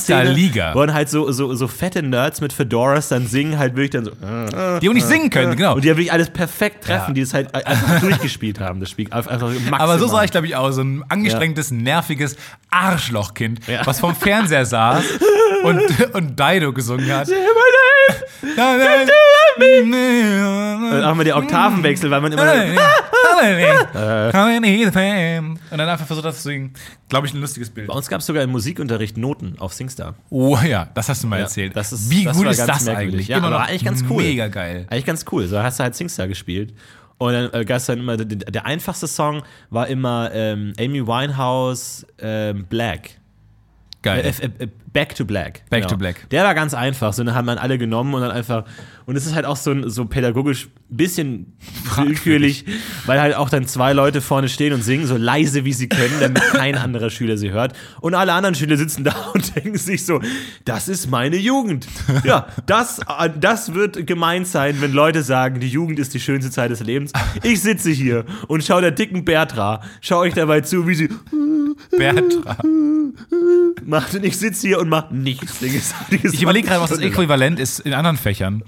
Singstar-Szene? 0.07 0.35
Singstar-Liga. 0.35 0.75
Wo 0.75 0.81
dann 0.85 0.95
halt 0.95 1.09
so, 1.11 1.31
so, 1.33 1.55
so 1.55 1.69
fette 1.69 2.03
Nerds 2.03 2.41
mit 2.41 2.53
Fedoras 2.53 3.09
dann 3.09 3.27
singen, 3.27 3.59
halt 3.59 3.77
wirklich 3.77 3.91
dann 3.91 4.05
so. 4.05 4.11
Die 4.81 4.89
auch 4.89 4.93
nicht 4.95 5.07
singen 5.07 5.31
können, 5.31 5.57
genau. 5.57 5.75
Und 5.75 5.85
die 5.85 5.89
ja 5.89 5.95
wirklich 5.97 6.13
alles 6.13 6.31
perfekt 6.31 6.85
treffen, 6.85 7.09
Ja. 7.11 7.15
die 7.15 7.21
das 7.23 7.35
halt 7.35 7.55
einfach 7.55 8.01
durchgespielt 8.01 8.61
haben, 8.61 8.81
das 8.81 8.91
Spiel. 8.91 9.07
Einfach 9.13 9.41
maximal. 9.41 9.81
Aber 9.81 9.99
so 9.99 10.07
sah 10.07 10.25
ich, 10.25 10.31
glaube 10.31 10.47
ich, 10.47 10.57
aus. 10.57 10.75
So 10.77 10.83
ein 10.83 11.05
angestrengtes, 11.09 11.71
nerviges 11.71 12.37
Arschlochkind, 12.71 13.61
was 13.85 14.01
vorm 14.01 14.17
Fernseher 14.17 14.65
saß 14.67 15.05
und, 15.65 16.15
und 16.15 16.39
Dido 16.39 16.73
gesungen 16.73 17.11
hat. 17.13 17.29
Und 19.63 21.05
auch 21.05 21.15
mal 21.15 21.25
die 21.25 21.33
Oktavenwechsel, 21.33 22.11
weil 22.11 22.21
man 22.21 22.33
immer. 22.33 22.43
Und 25.71 25.79
dann 25.79 25.89
einfach 25.89 26.07
versucht, 26.07 26.25
das 26.27 26.37
zu 26.37 26.43
singen. 26.45 26.73
Glaube 27.09 27.27
ich, 27.27 27.35
ein 27.35 27.41
lustiges 27.41 27.71
Bild. 27.71 27.89
Bei 27.89 27.95
uns 27.95 28.09
gab 28.09 28.21
es 28.21 28.27
sogar 28.27 28.43
im 28.43 28.51
Musikunterricht 28.51 29.17
Noten 29.17 29.57
auf 29.59 29.73
Singstar. 29.97 30.15
Oh 30.31 30.59
ja, 30.67 30.89
das 30.95 31.09
hast 31.09 31.23
du 31.23 31.27
mal 31.29 31.37
Ja, 31.37 31.43
erzählt. 31.45 31.77
das 31.77 31.93
ist- 31.93 32.11
Wie 32.11 32.25
das 32.25 32.37
gut 32.37 32.45
war 32.47 32.53
ist 32.53 32.67
das 32.67 32.89
eigentlich? 32.89 33.29
Ja, 33.29 33.39
Immer 33.39 33.49
aber 33.49 33.59
noch 33.59 33.69
eigentlich 33.69 33.85
ganz 33.85 34.05
cool. 34.09 34.23
Mega 34.23 34.49
geil. 34.49 34.87
Eigentlich 34.91 35.05
ganz 35.07 35.25
cool. 35.31 35.47
So 35.47 35.63
hast 35.63 35.79
du 35.79 35.85
halt 35.85 35.95
Singstar 35.95 36.29
gespielt. 36.29 36.75
Und 37.19 37.33
dann 37.35 37.53
äh, 37.53 37.65
gab 37.65 37.77
es 37.77 37.87
dann 37.87 37.99
immer, 38.01 38.17
der, 38.17 38.27
der 38.27 38.67
einfachste 38.67 39.07
Song 39.07 39.43
war 39.71 39.87
immer 39.87 40.31
ähm, 40.33 40.73
Amy 40.79 41.07
Winehouse 41.07 42.05
ähm, 42.19 42.65
Black. 42.69 43.11
Geil. 44.03 44.21
Äh, 44.25 44.47
äh, 44.47 44.65
äh, 44.65 44.69
Back 44.93 45.15
to 45.15 45.25
Black. 45.25 45.63
Back 45.71 45.87
to 45.87 45.97
Black. 45.97 46.29
Der 46.31 46.43
war 46.45 46.55
ganz 46.55 46.75
einfach. 46.75 47.13
So, 47.13 47.23
den 47.23 47.35
haben 47.35 47.47
man 47.47 47.59
alle 47.59 47.79
genommen 47.79 48.13
und 48.15 48.23
dann 48.23 48.33
einfach. 48.33 48.65
Und 49.07 49.15
es 49.17 49.25
ist 49.27 49.35
halt 49.35 49.47
auch 49.47 49.57
so, 49.57 49.89
so 49.89 50.05
pädagogisch 50.07 50.69
bisschen 50.97 51.57
willkürlich, 51.97 52.65
weil 53.07 53.21
halt 53.21 53.35
auch 53.35 53.49
dann 53.49 53.67
zwei 53.67 53.93
Leute 53.93 54.21
vorne 54.21 54.49
stehen 54.49 54.73
und 54.73 54.83
singen, 54.83 55.07
so 55.07 55.17
leise 55.17 55.65
wie 55.65 55.73
sie 55.73 55.89
können, 55.89 56.15
damit 56.21 56.43
kein 56.53 56.75
anderer 56.77 57.11
Schüler 57.11 57.37
sie 57.37 57.51
hört. 57.51 57.75
Und 58.01 58.15
alle 58.15 58.33
anderen 58.33 58.55
Schüler 58.55 58.77
sitzen 58.77 59.05
da 59.05 59.15
und 59.35 59.55
denken 59.57 59.77
sich 59.79 60.05
so: 60.05 60.21
Das 60.65 60.89
ist 60.89 61.11
meine 61.11 61.37
Jugend. 61.37 61.87
Ja, 62.25 62.47
das, 62.67 63.01
äh, 63.01 63.31
das 63.39 63.75
wird 63.75 64.07
gemeint 64.07 64.47
sein, 64.47 64.77
wenn 64.81 64.93
Leute 64.93 65.23
sagen, 65.23 65.61
die 65.61 65.69
Jugend 65.69 65.99
ist 65.99 66.15
die 66.15 66.21
schönste 66.21 66.51
Zeit 66.51 66.71
des 66.71 66.81
Lebens. 66.81 67.13
Ich 67.43 67.61
sitze 67.63 67.91
hier 67.91 68.25
und 68.49 68.65
schaue 68.65 68.83
der 68.83 68.91
dicken 68.91 69.25
Bertra, 69.25 69.83
schaue 70.01 70.21
euch 70.21 70.35
dabei 70.35 70.61
zu, 70.61 70.87
wie 70.87 70.95
sie 70.95 71.09
Bertra. 71.97 72.59
macht 73.85 74.15
und 74.15 74.25
ich 74.25 74.37
sitze 74.37 74.69
hier 74.69 74.81
und 74.81 74.89
mache 74.89 75.15
nichts. 75.15 75.61
Ich 75.63 76.43
überlege 76.43 76.69
gerade, 76.69 76.81
was 76.81 76.91
das. 76.91 76.99
Äquivalent 76.99 77.59
ist 77.59 77.81
in 77.81 77.95
anderen 77.95 78.17
Fächern. 78.17 78.63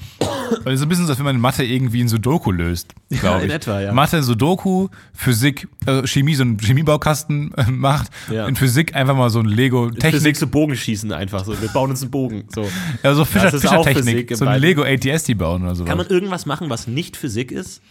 Weil 0.64 0.74
es 0.74 0.80
ist 0.80 0.87
ein 0.87 0.88
bisschen 0.88 1.07
so, 1.07 1.12
als 1.12 1.18
wenn 1.18 1.24
man 1.26 1.35
in 1.37 1.40
Mathe 1.40 1.64
irgendwie 1.64 2.00
ein 2.00 2.09
Sudoku 2.09 2.50
löst, 2.50 2.94
glaube 3.11 3.38
ich. 3.38 3.44
in 3.44 3.50
etwa, 3.50 3.80
ja. 3.80 3.92
Mathe, 3.92 4.22
Sudoku, 4.22 4.88
Physik, 5.12 5.68
äh, 5.87 6.07
Chemie, 6.07 6.35
so 6.35 6.42
einen 6.42 6.59
Chemiebaukasten 6.59 7.52
äh, 7.54 7.70
macht. 7.70 8.11
Ja. 8.30 8.46
In 8.46 8.57
Physik 8.57 8.94
einfach 8.94 9.16
mal 9.16 9.31
so 9.31 9.40
ein 9.40 9.46
Lego-Technik. 9.46 10.14
Physik 10.14 10.37
so 10.37 10.46
Bogenschießen 10.46 11.12
einfach 11.12 11.44
so. 11.44 11.60
Wir 11.60 11.69
bauen 11.69 11.90
uns 11.90 12.02
einen 12.02 12.10
Bogen. 12.10 12.44
So. 12.54 12.69
Ja, 13.02 13.14
so 13.14 13.25
Fischer, 13.25 13.50
Fischertechnik. 13.50 14.37
So 14.37 14.46
ein. 14.46 14.60
Lego 14.60 14.83
ATST 14.83 15.37
bauen 15.37 15.62
oder 15.62 15.75
sowas. 15.75 15.88
Kann 15.88 15.98
man 15.98 16.06
irgendwas 16.06 16.46
machen, 16.46 16.71
was 16.71 16.87
nicht 16.87 17.16
Physik 17.16 17.52
ist? 17.52 17.83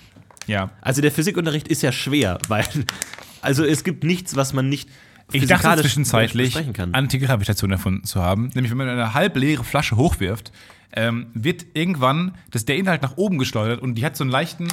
ja. 0.48 0.72
Also 0.82 1.02
der 1.02 1.12
Physikunterricht 1.12 1.68
ist 1.68 1.82
ja 1.82 1.92
schwer, 1.92 2.38
weil 2.48 2.66
also 3.42 3.64
es 3.64 3.84
gibt 3.84 4.04
nichts, 4.04 4.36
was 4.36 4.54
man 4.54 4.70
nicht 4.70 4.90
Ich 5.32 5.46
dachte 5.46 5.82
zwischenzeitlich. 5.82 6.58
Antigravitation 6.92 7.72
erfunden 7.72 8.06
zu 8.06 8.22
haben. 8.22 8.50
Nämlich, 8.54 8.72
wenn 8.72 8.78
man 8.78 8.90
eine 8.90 9.14
halb 9.14 9.36
leere 9.38 9.64
Flasche 9.64 9.98
hochwirft, 9.98 10.52
ähm, 10.96 11.28
wird 11.34 11.66
irgendwann 11.74 12.36
das, 12.52 12.66
der 12.66 12.78
Inhalt 12.78 13.02
nach 13.02 13.18
oben 13.18 13.38
geschleudert 13.38 13.82
und 13.82 13.96
die 13.96 14.06
hat 14.06 14.16
so 14.16 14.24
einen 14.24 14.32
leichten 14.32 14.68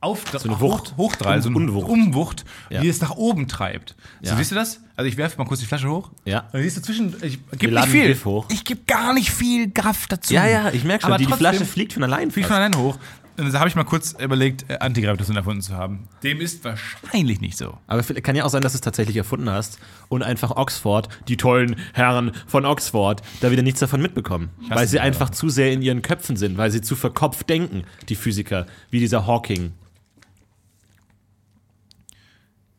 Auf 0.00 0.22
so 0.30 0.48
eine 0.50 0.60
Wucht. 0.60 0.92
Hoch, 0.92 0.96
Hochdrall, 0.98 1.40
so 1.40 1.48
eine 1.48 1.56
Unwucht. 1.56 1.88
Umwucht, 1.88 2.44
Ja. 2.68 2.82
die 2.82 2.88
es 2.88 3.00
nach 3.00 3.12
oben 3.12 3.48
treibt. 3.48 3.94
So, 4.22 4.30
Ja. 4.32 4.36
siehst 4.36 4.50
du 4.50 4.54
das? 4.54 4.80
Also 4.96 5.08
ich 5.08 5.16
werfe 5.16 5.38
mal 5.38 5.46
kurz 5.46 5.60
die 5.60 5.66
Flasche 5.66 5.88
hoch. 5.88 6.10
Ja. 6.26 6.40
Und 6.40 6.54
dann 6.54 6.62
siehst 6.62 6.76
du 6.76 6.82
zwischen, 6.82 7.14
ich 7.22 7.38
gebe 7.58 7.72
nicht 7.74 7.88
viel. 7.88 8.14
Hoch. 8.24 8.46
Ich 8.50 8.64
gebe 8.66 8.82
gar 8.86 9.14
nicht 9.14 9.30
viel 9.30 9.70
Kraft 9.70 10.12
dazu. 10.12 10.34
Ja, 10.34 10.46
ja, 10.46 10.70
ich 10.72 10.84
merke 10.84 11.02
schon, 11.02 11.10
Aber 11.12 11.18
die, 11.18 11.24
die 11.24 11.30
trotzdem 11.30 11.48
Flasche 11.52 11.64
fliegt 11.64 11.94
von 11.94 12.02
allein. 12.02 12.30
fliegt 12.30 12.46
fast. 12.48 12.58
von 12.60 12.62
allein 12.74 12.76
hoch. 12.76 12.98
Und 13.36 13.52
da 13.52 13.58
habe 13.58 13.68
ich 13.68 13.74
mal 13.74 13.84
kurz 13.84 14.12
überlegt, 14.12 14.70
äh, 14.70 14.78
Antigravitation 14.78 15.36
erfunden 15.36 15.60
zu 15.60 15.74
haben. 15.74 16.08
Dem 16.22 16.40
ist 16.40 16.64
wahrscheinlich 16.64 17.40
nicht 17.40 17.58
so. 17.58 17.76
Aber 17.88 18.02
kann 18.02 18.36
ja 18.36 18.44
auch 18.44 18.50
sein, 18.50 18.62
dass 18.62 18.72
du 18.72 18.76
es 18.76 18.80
tatsächlich 18.80 19.16
erfunden 19.16 19.50
hast 19.50 19.78
und 20.08 20.22
einfach 20.22 20.52
Oxford, 20.56 21.08
die 21.26 21.36
tollen 21.36 21.76
Herren 21.94 22.32
von 22.46 22.64
Oxford, 22.64 23.22
da 23.40 23.50
wieder 23.50 23.62
nichts 23.62 23.80
davon 23.80 24.00
mitbekommen. 24.00 24.50
Weil 24.68 24.86
sie 24.86 25.00
einfach 25.00 25.30
zu 25.30 25.48
sehr 25.48 25.72
in 25.72 25.82
ihren 25.82 26.02
Köpfen 26.02 26.36
sind, 26.36 26.58
weil 26.58 26.70
sie 26.70 26.80
zu 26.80 26.94
verkopft 26.94 27.48
denken, 27.48 27.84
die 28.08 28.14
Physiker, 28.14 28.66
wie 28.90 29.00
dieser 29.00 29.26
Hawking. 29.26 29.72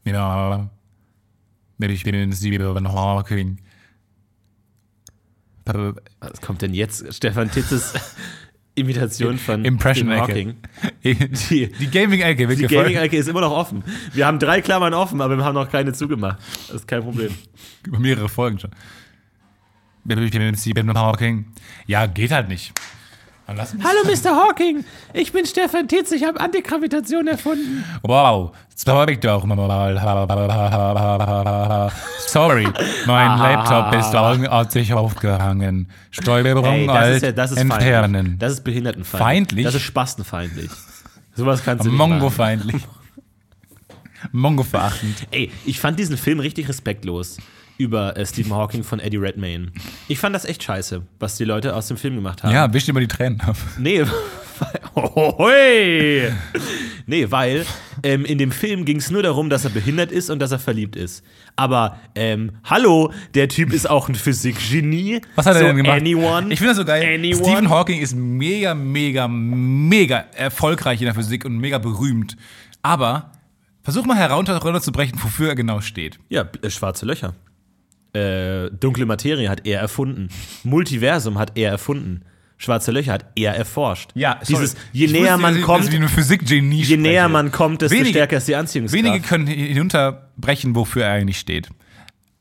Ja. 0.05 0.69
Ich 1.79 2.03
bin 2.03 2.91
Hawking. 2.93 3.57
Was 5.65 6.41
kommt 6.41 6.61
denn 6.61 6.73
jetzt? 6.73 7.13
Stefan 7.13 7.51
Titzes 7.51 7.93
Imitation 8.75 9.37
von 9.37 9.63
Impression. 9.63 10.09
Hawking. 10.11 10.55
Die, 11.03 11.71
die 11.71 11.87
Gaming-Ecke 11.87 12.49
wird 12.49 12.59
Die. 12.59 12.67
Gaming-Ecke 12.67 13.15
ist 13.15 13.29
immer 13.29 13.41
noch 13.41 13.51
offen. 13.51 13.83
Wir 14.13 14.27
haben 14.27 14.37
drei 14.37 14.61
Klammern 14.61 14.93
offen, 14.93 15.21
aber 15.21 15.37
wir 15.37 15.45
haben 15.45 15.55
noch 15.55 15.71
keine 15.71 15.93
zugemacht. 15.93 16.39
Das 16.67 16.77
ist 16.77 16.87
kein 16.87 17.01
Problem. 17.01 17.33
Über 17.85 17.99
mehrere 17.99 18.27
Folgen 18.27 18.59
schon. 18.59 18.71
Hawking. 20.97 21.45
Ja, 21.87 22.05
geht 22.05 22.31
halt 22.31 22.49
nicht. 22.49 22.73
Hallo 23.47 23.63
Mr. 24.05 24.31
Hawking, 24.35 24.83
ich 25.13 25.31
bin 25.31 25.45
Stefan 25.45 25.87
Titz, 25.87 26.11
ich 26.11 26.23
habe 26.23 26.39
Antigravitation 26.39 27.27
erfunden. 27.27 27.83
Wow, 28.01 28.55
sorry 28.73 29.17
doch. 29.17 29.43
Sorry, 32.27 32.67
mein 33.05 33.39
Laptop 33.39 33.93
ist 33.93 34.71
sich 34.71 34.93
aufgehangen. 34.93 35.89
Steuerung 36.09 36.65
Ey, 36.65 36.87
das 36.87 36.95
alt 36.95 37.15
ist 37.17 37.21
ja, 37.21 37.31
das 37.31 37.51
ist 37.51 37.57
entfernen. 37.57 38.15
feindlich. 38.15 38.39
Das 38.39 38.51
ist 38.53 38.63
behindertenfeindlich. 38.63 39.27
Feindlich? 39.27 39.65
Das 39.65 39.75
ist 39.75 39.81
spastenfeindlich. 39.83 40.71
Sowas 41.35 41.63
kannst 41.63 41.85
du 41.85 41.89
nicht 41.89 41.97
Mongo 41.99 42.15
machen. 42.25 42.31
feindlich. 42.31 42.81
Mongo 44.31 44.63
verachtend. 44.63 45.27
Ey, 45.29 45.51
ich 45.65 45.79
fand 45.79 45.99
diesen 45.99 46.17
Film 46.17 46.39
richtig 46.39 46.67
respektlos 46.67 47.37
über 47.77 48.17
äh, 48.17 48.25
Stephen 48.25 48.53
Hawking 48.53 48.83
von 48.83 48.99
Eddie 48.99 49.17
Redmayne. 49.17 49.71
Ich 50.07 50.19
fand 50.19 50.35
das 50.35 50.45
echt 50.45 50.63
scheiße, 50.63 51.01
was 51.19 51.37
die 51.37 51.45
Leute 51.45 51.75
aus 51.75 51.87
dem 51.87 51.97
Film 51.97 52.15
gemacht 52.15 52.43
haben. 52.43 52.53
Ja, 52.53 52.71
wisch 52.73 52.85
dir 52.85 52.93
mal 52.93 52.99
die 53.01 53.07
Tränen 53.07 53.41
ab. 53.41 53.57
Nee, 53.77 54.05
weil, 54.95 56.33
nee, 57.07 57.29
weil 57.29 57.65
ähm, 58.03 58.23
in 58.23 58.37
dem 58.37 58.51
Film 58.51 58.85
ging 58.85 58.97
es 58.97 59.11
nur 59.11 59.21
darum, 59.21 59.49
dass 59.49 59.65
er 59.65 59.71
behindert 59.71 60.11
ist 60.13 60.29
und 60.29 60.39
dass 60.39 60.51
er 60.51 60.59
verliebt 60.59 60.95
ist. 60.95 61.25
Aber, 61.57 61.99
ähm, 62.15 62.53
hallo, 62.63 63.11
der 63.33 63.49
Typ 63.49 63.73
ist 63.73 63.89
auch 63.89 64.07
ein 64.07 64.15
Physikgenie. 64.15 65.21
Was 65.35 65.45
hat 65.45 65.55
so 65.55 65.59
er 65.59 65.67
denn 65.67 65.77
gemacht? 65.77 65.99
Anyone? 65.99 66.53
Ich 66.53 66.59
finde 66.59 66.71
das 66.71 66.77
so 66.77 66.85
geil. 66.85 67.15
Anyone? 67.15 67.43
Stephen 67.43 67.69
Hawking 67.69 67.99
ist 67.99 68.15
mega, 68.15 68.73
mega, 68.73 69.27
mega 69.27 70.25
erfolgreich 70.35 71.01
in 71.01 71.05
der 71.05 71.15
Physik 71.15 71.43
und 71.43 71.57
mega 71.57 71.77
berühmt. 71.77 72.37
Aber 72.81 73.31
versuch 73.83 74.05
mal 74.05 74.15
herunter, 74.15 74.57
runterzubrechen, 74.57 75.21
wofür 75.21 75.49
er 75.49 75.55
genau 75.55 75.81
steht. 75.81 76.17
Ja, 76.29 76.45
äh, 76.61 76.69
schwarze 76.69 77.05
Löcher. 77.05 77.33
Äh, 78.15 78.71
dunkle 78.71 79.05
Materie 79.05 79.49
hat 79.49 79.65
er 79.67 79.79
erfunden. 79.81 80.29
Multiversum 80.63 81.37
hat 81.37 81.57
er 81.57 81.71
erfunden. 81.71 82.21
Schwarze 82.57 82.91
Löcher 82.91 83.11
hat 83.13 83.25
er 83.35 83.53
erforscht. 83.53 84.11
Dieses, 84.47 84.75
je 84.93 85.07
näher 85.07 85.37
man 85.37 85.61
kommt, 85.61 85.91
wie 85.91 85.97
eine 85.97 86.07
Physik-Genie 86.07 86.83
je 86.83 86.95
näher 86.97 87.27
man 87.27 87.51
kommt, 87.51 87.81
desto 87.81 87.95
Wenige- 87.97 88.11
stärker 88.11 88.37
ist 88.37 88.47
die 88.47 88.55
Anziehungskraft. 88.55 89.03
Wenige 89.03 89.19
können 89.27 89.47
hinunterbrechen, 89.47 90.73
wofür 90.75 91.03
er 91.03 91.11
eigentlich 91.11 91.37
steht. 91.39 91.69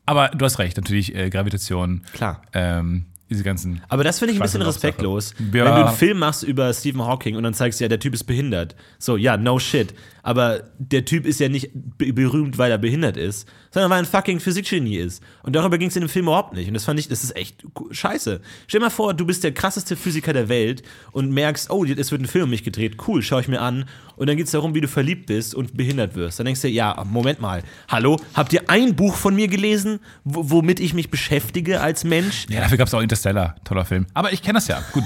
Aber 0.05 0.29
du 0.29 0.45
hast 0.45 0.59
recht, 0.59 0.77
natürlich 0.77 1.13
äh, 1.15 1.29
Gravitation. 1.29 2.03
Klar. 2.13 2.41
Ähm, 2.53 3.05
diese 3.29 3.43
ganzen. 3.43 3.81
Aber 3.89 4.03
das 4.03 4.19
finde 4.19 4.33
ich 4.33 4.39
ein 4.39 4.43
bisschen 4.43 4.61
respektlos. 4.61 5.33
Ja. 5.39 5.45
Wenn 5.65 5.65
du 5.65 5.85
einen 5.87 5.95
Film 5.95 6.19
machst 6.19 6.43
über 6.43 6.71
Stephen 6.73 7.01
Hawking 7.01 7.35
und 7.35 7.43
dann 7.43 7.53
zeigst 7.53 7.79
du 7.79 7.83
ja, 7.85 7.87
der 7.87 7.99
Typ 7.99 8.13
ist 8.13 8.25
behindert. 8.25 8.75
So, 8.99 9.17
ja, 9.17 9.35
no 9.37 9.57
shit. 9.57 9.93
Aber 10.21 10.63
der 10.79 11.05
Typ 11.05 11.25
ist 11.25 11.39
ja 11.39 11.49
nicht 11.49 11.69
be 11.73 12.11
berühmt, 12.13 12.57
weil 12.57 12.71
er 12.71 12.77
behindert 12.77 13.15
ist, 13.17 13.47
sondern 13.71 13.89
weil 13.91 13.97
er 13.97 14.03
ein 14.03 14.05
fucking 14.05 14.39
Physikgenie 14.39 14.97
ist. 14.97 15.21
Und 15.43 15.55
darüber 15.55 15.77
ging 15.77 15.89
es 15.89 15.95
in 15.95 16.01
dem 16.01 16.09
Film 16.09 16.25
überhaupt 16.25 16.53
nicht. 16.53 16.67
Und 16.67 16.73
das 16.75 16.85
fand 16.85 16.99
ich, 16.99 17.07
das 17.07 17.23
ist 17.23 17.35
echt 17.35 17.63
scheiße. 17.91 18.41
Stell 18.67 18.79
dir 18.79 18.85
mal 18.85 18.89
vor, 18.89 19.13
du 19.13 19.25
bist 19.25 19.43
der 19.43 19.53
krasseste 19.53 19.95
Physiker 19.95 20.33
der 20.33 20.49
Welt 20.49 20.83
und 21.11 21.31
merkst, 21.31 21.69
oh, 21.69 21.83
es 21.85 22.11
wird 22.11 22.21
ein 22.21 22.27
Film 22.27 22.45
um 22.45 22.49
mich 22.51 22.63
gedreht. 22.63 22.97
Cool, 23.07 23.21
schau 23.21 23.39
ich 23.39 23.47
mir 23.47 23.61
an. 23.61 23.85
Und 24.15 24.27
dann 24.27 24.37
geht 24.37 24.45
es 24.45 24.51
darum, 24.53 24.73
wie 24.73 24.81
du 24.81 24.87
verliebt 24.87 25.25
bist 25.25 25.53
und 25.53 25.75
behindert 25.75 26.15
wirst. 26.15 26.39
Dann 26.39 26.45
denkst 26.45 26.61
du, 26.61 26.69
ja, 26.69 27.03
Moment 27.07 27.41
mal. 27.41 27.63
Hallo, 27.89 28.17
habt 28.33 28.53
ihr 28.53 28.69
ein 28.69 28.95
Buch 28.95 29.15
von 29.15 29.35
mir 29.35 29.47
gelesen, 29.49 29.99
wo- 30.23 30.49
womit 30.49 30.79
ich 30.79 30.93
mich 30.93 31.11
beschäftige 31.11 31.81
als 31.81 32.03
Mensch? 32.03 32.45
Ja, 32.49 32.61
dafür 32.61 32.77
gab 32.77 32.87
es 32.87 32.93
auch 32.93 33.01
Interstellar, 33.15 33.55
toller 33.63 33.85
Film. 33.85 34.05
Aber 34.13 34.33
ich 34.33 34.41
kenne 34.41 34.57
das 34.57 34.67
ja, 34.67 34.81
gut. 34.91 35.03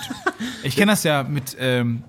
Ich 0.63 0.75
kenne 0.75 0.91
das 0.91 1.03
ja 1.03 1.23
mit. 1.23 1.55
Ähm, 1.59 2.03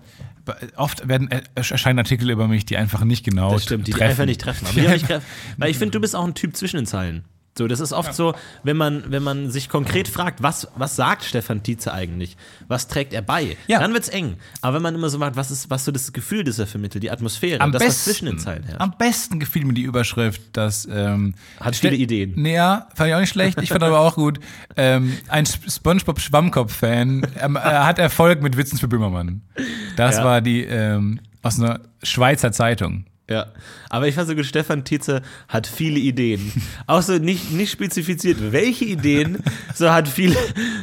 oft 0.77 1.07
werden 1.07 1.31
äh, 1.31 1.43
erscheinen 1.55 1.99
Artikel 1.99 2.31
über 2.31 2.49
mich, 2.49 2.65
die 2.65 2.77
einfach 2.77 3.05
nicht 3.05 3.25
genau 3.25 3.53
Das 3.53 3.65
stimmt, 3.65 3.87
die, 3.87 3.93
die 3.93 3.99
treffen. 3.99 4.11
einfach 4.11 4.25
nicht 4.25 4.41
treffen. 4.41 4.67
Aber 4.67 4.81
die 4.81 4.89
nicht 4.89 5.07
treffen. 5.07 5.27
Weil 5.59 5.71
ich 5.71 5.79
finde, 5.79 5.93
du 5.93 6.01
bist 6.01 6.17
auch 6.17 6.25
ein 6.25 6.35
Typ 6.35 6.57
zwischen 6.57 6.77
den 6.77 6.87
Zeilen. 6.87 7.25
So, 7.61 7.69
das 7.69 7.81
ist 7.81 7.93
oft 7.93 8.15
so, 8.15 8.35
wenn 8.63 8.79
man, 8.79 9.05
wenn 9.11 9.23
man 9.23 9.51
sich 9.51 9.69
konkret 9.69 10.09
fragt, 10.09 10.43
was, 10.43 10.67
was 10.77 10.97
sagt 10.97 11.25
Stefan 11.25 11.63
Tietze 11.63 11.93
eigentlich? 11.93 12.39
Was 12.69 12.89
trägt 12.89 13.13
er 13.13 13.21
bei? 13.21 13.59
Ja. 13.67 13.81
Dann 13.81 13.93
wird's 13.93 14.09
eng. 14.09 14.37
Aber 14.63 14.77
wenn 14.77 14.83
man 14.83 14.95
immer 14.95 15.11
so 15.11 15.19
macht, 15.19 15.37
was 15.37 15.51
ist, 15.51 15.69
was 15.69 15.85
so 15.85 15.93
das 15.93 16.15
Gefühl, 16.15 16.43
das 16.43 16.59
er 16.59 16.67
vermittelt, 16.67 17.05
die 17.05 17.11
Atmosphäre, 17.11 17.61
am 17.61 17.71
das, 17.71 17.83
besten, 17.83 17.99
was 17.99 18.05
zwischen 18.05 18.25
den 18.25 18.39
Zeilen 18.39 18.63
herrscht. 18.63 18.81
Am 18.81 18.95
besten 18.97 19.41
gefiel 19.41 19.67
mir 19.67 19.75
die 19.75 19.83
Überschrift, 19.83 20.41
dass. 20.55 20.89
Ähm, 20.91 21.35
Hat 21.61 21.77
viele 21.77 21.97
Ideen. 21.97 22.33
Nee, 22.37 22.55
ja, 22.55 22.89
fand 22.95 23.09
ich 23.11 23.15
auch 23.15 23.21
nicht 23.21 23.29
schlecht. 23.29 23.61
Ich 23.61 23.69
fand 23.69 23.83
aber 23.83 24.01
auch 24.01 24.15
gut. 24.15 24.41
Ähm, 24.79 25.19
ein 25.29 25.45
Sp- 25.45 25.69
Spongebob-Schwammkopf-Fan 25.69 27.27
ähm, 27.43 27.57
äh, 27.57 27.61
hat 27.61 27.99
Erfolg 27.99 28.41
mit 28.43 28.57
Witzen 28.57 28.79
für 28.79 28.89
Böhmermann. 28.89 29.43
Das 29.97 30.17
Ja. 30.17 30.25
war 30.25 30.41
die 30.41 30.63
ähm, 30.65 31.21
aus 31.43 31.59
einer 31.61 31.81
Schweizer 32.03 32.53
Zeitung. 32.53 33.05
Ja, 33.31 33.47
aber 33.89 34.09
ich 34.09 34.17
fand 34.17 34.29
so 34.29 34.35
gut, 34.35 34.45
Stefan 34.45 34.85
Tietze 34.85 35.23
hat 35.49 35.67
viele 35.69 36.01
Ideen. 36.01 36.51
Auch 36.89 37.01
so 37.01 37.17
nicht, 37.19 37.53
nicht 37.53 37.71
spezifiziert, 37.71 38.39
welche 38.53 38.85
Ideen, 38.87 39.39
so 39.73 39.91
hat 39.91 40.09
viele, 40.09 40.37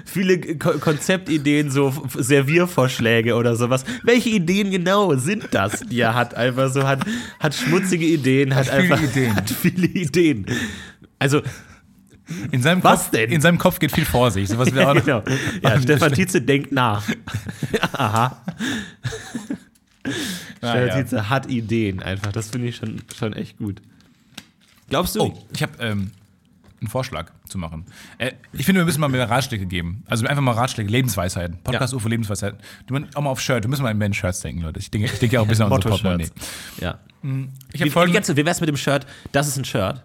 viele 0.06 0.40
Ko 0.58 0.78
Konzeptideen, 0.80 1.70
so 1.70 1.94
Serviervorschläge 2.18 3.36
oder 3.36 3.58
sowas. 3.58 3.84
Welche 4.04 4.30
Ideen 4.30 4.72
genau 4.72 5.14
sind 5.16 5.50
das, 5.52 5.82
die 5.82 6.00
er 6.00 6.16
hat? 6.16 6.36
Einfach 6.36 6.72
so, 6.72 6.88
hat, 6.88 7.02
hat 7.42 7.54
schmutzige 7.54 8.06
Ideen, 8.06 8.56
hat, 8.56 8.68
viele 8.68 8.78
einfach 8.78 9.02
Ideen. 9.04 9.36
Hat 9.36 9.50
viele 9.50 9.88
Ideen. 9.88 10.46
Also, 11.20 11.42
In 12.52 12.62
seinem 12.62 12.84
Was 12.84 13.04
Kopf, 13.04 13.12
denn? 13.12 13.30
In 13.32 13.42
seinem 13.42 13.58
Kopf 13.58 13.80
geht 13.80 13.92
viel 13.92 14.06
vor 14.06 14.32
sich. 14.32 14.48
Sowas 14.48 14.74
wäre 14.74 14.90
auch 14.92 14.96
noch- 14.96 15.04
genau. 15.04 15.24
Ja, 15.64 15.82
Stefan 15.82 16.14
Tietze 16.14 16.42
denkt 16.42 16.72
nach. 16.72 17.04
Aha. 17.94 18.42
Ah, 20.62 20.72
Stefan 20.72 21.18
ja. 21.18 21.30
Hat 21.30 21.50
Ideen 21.50 22.02
einfach. 22.02 22.32
Das 22.32 22.50
finde 22.50 22.68
ich 22.68 22.76
schon, 22.78 23.02
schon 23.18 23.34
echt 23.34 23.58
gut. 23.58 23.82
Glaubst 24.90 25.16
du? 25.16 25.22
Oh, 25.24 25.44
ich 25.54 25.62
habe 25.62 25.74
ähm, 25.80 26.12
einen 26.80 26.90
Vorschlag 26.90 27.32
zu 27.48 27.58
machen. 27.58 27.86
Äh, 28.18 28.34
ich 28.54 28.66
finde, 28.66 28.82
wir 28.82 28.86
müssen 28.86 29.02
mal 29.02 29.08
mehr 29.10 29.30
Ratschläge 29.30 29.66
geben. 29.66 30.04
Also 30.08 30.26
einfach 30.28 30.42
mal 30.44 30.52
Ratschläge, 30.52 30.90
Lebensweisheiten. 30.90 31.58
Podcast 31.64 31.94
UFO 31.94 32.08
Lebensweisheiten. 32.08 32.60
Du, 32.86 32.96
auch 33.16 33.22
mal 33.22 33.30
auf 33.30 33.42
Shirt. 33.42 33.64
Wir 33.64 33.70
müssen 33.70 33.84
mal 33.84 34.02
in 34.02 34.14
Shirts 34.14 34.42
denken, 34.42 34.62
Leute. 34.62 34.80
Ich 34.80 34.92
denke, 34.92 35.08
ich 35.08 35.20
denke 35.20 35.36
ja 35.36 35.42
auch 35.42 35.46
ein 35.46 35.50
bisschen 35.50 35.66
an 35.66 35.72
unser 35.72 35.90
Portemonnaie. 35.90 36.30
Ja. 36.80 37.00
Ich 37.74 37.82
Wie, 37.82 37.94
wie, 37.94 38.12
ganz- 38.12 38.30
wie 38.30 38.46
wär's 38.46 38.60
mit 38.62 38.70
dem 38.70 38.78
Shirt? 38.78 39.06
Das 39.32 39.48
ist 39.48 39.58
ein 39.58 39.66
Shirt. 39.66 40.04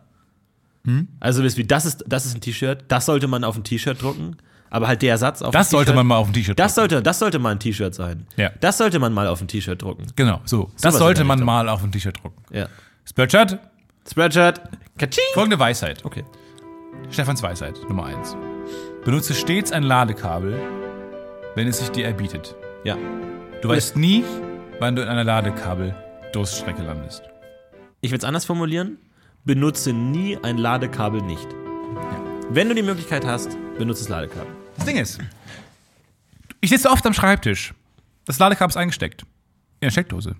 Hm? 0.85 1.09
Also 1.21 1.45
wie 1.45 1.65
das 1.65 1.85
ist, 1.85 2.05
das 2.09 2.27
ist 2.27 2.35
ein 2.35 2.41
T-Shirt. 2.41 2.85
Das 2.89 3.07
sollte 3.07 3.29
man 3.29 3.45
auf 3.45 3.57
ein 3.57 3.65
T-Shirt 3.65 4.03
drucken. 4.03 4.37
Aber 4.75 4.89
halt 4.89 5.03
der 5.03 5.19
Satz 5.19 5.43
auf 5.43 5.51
das 5.53 5.69
sollte 5.69 5.93
man 5.93 6.07
mal 6.07 6.17
auf 6.17 6.29
dem 6.29 6.33
T-Shirt 6.33 6.59
Das 6.59 6.75
drucken. 6.75 6.89
sollte, 6.91 7.03
das 7.03 7.19
sollte 7.19 7.39
mal 7.39 7.51
ein 7.51 7.59
T-Shirt 7.61 7.95
sein. 7.95 8.27
Ja. 8.37 8.51
Das 8.61 8.79
sollte 8.79 8.99
man 8.99 9.13
mal 9.13 9.27
auf 9.27 9.43
ein 9.43 9.47
T-Shirt 9.47 9.83
drucken. 9.83 10.07
Genau, 10.17 10.41
so. 10.47 10.63
Sowas 10.63 10.73
Das 10.81 10.95
in 10.95 10.99
sollte 10.99 11.19
der 11.19 11.25
man 11.27 11.39
Richtung. 11.41 11.47
mal 11.47 11.69
auf 11.69 11.85
ein 11.85 11.93
T-Shirt 11.93 12.17
drucken. 12.23 12.43
Ja. 12.51 12.69
Spreadshirt, 13.05 13.59
Spreadshirt. 14.11 14.63
Kaching. 14.99 15.23
folgende 15.35 15.59
Weisheit. 15.59 16.03
Okay. 16.07 16.25
Stefans 17.11 17.43
Weisheit, 17.43 17.79
Nummer 17.87 18.07
eins. 18.07 18.35
Benutze 19.05 19.35
stets 19.35 19.73
ein 19.73 19.83
Ladekabel, 19.83 20.59
wenn 21.55 21.69
es 21.69 21.79
sich 21.79 21.91
dir 21.91 22.07
erbietet. 22.07 22.57
Ja. 22.85 22.97
Du 23.61 23.69
weißt 23.69 23.97
nie, 23.99 24.25
wann 24.81 24.97
du 24.97 25.03
in 25.03 25.09
einer 25.09 25.25
Ladekabel-Durststrecke 25.25 26.83
landest. 26.83 27.23
Ich 28.01 28.11
will 28.11 28.19
es 28.19 28.25
anders 28.25 28.47
formulieren. 28.47 28.97
Benutze 29.45 29.93
nie 29.93 30.39
ein 30.43 30.57
Ladekabel 30.57 31.21
nicht. 31.21 31.47
Wenn 32.49 32.69
du 32.71 32.75
die 32.75 32.83
Möglichkeit 32.83 33.27
hast, 33.27 33.57
benutze 33.77 34.01
das 34.05 34.09
Ladekabel. 34.09 34.51
Das 34.83 34.89
Ding 34.89 35.01
ist, 35.01 35.21
ich 36.61 36.71
sitze 36.71 36.91
oft 36.91 37.07
am 37.07 37.15
Schreibtisch. 37.15 37.73
Das 38.25 38.41
Ladekabel 38.41 38.71
ist 38.71 38.77
eingesteckt. 38.77 39.23
In 39.23 39.87
der 39.87 39.91
Steckdose. 39.93 40.35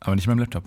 Aber 0.00 0.14
nicht 0.14 0.26
in 0.26 0.32
meinem 0.32 0.40
Laptop. 0.40 0.64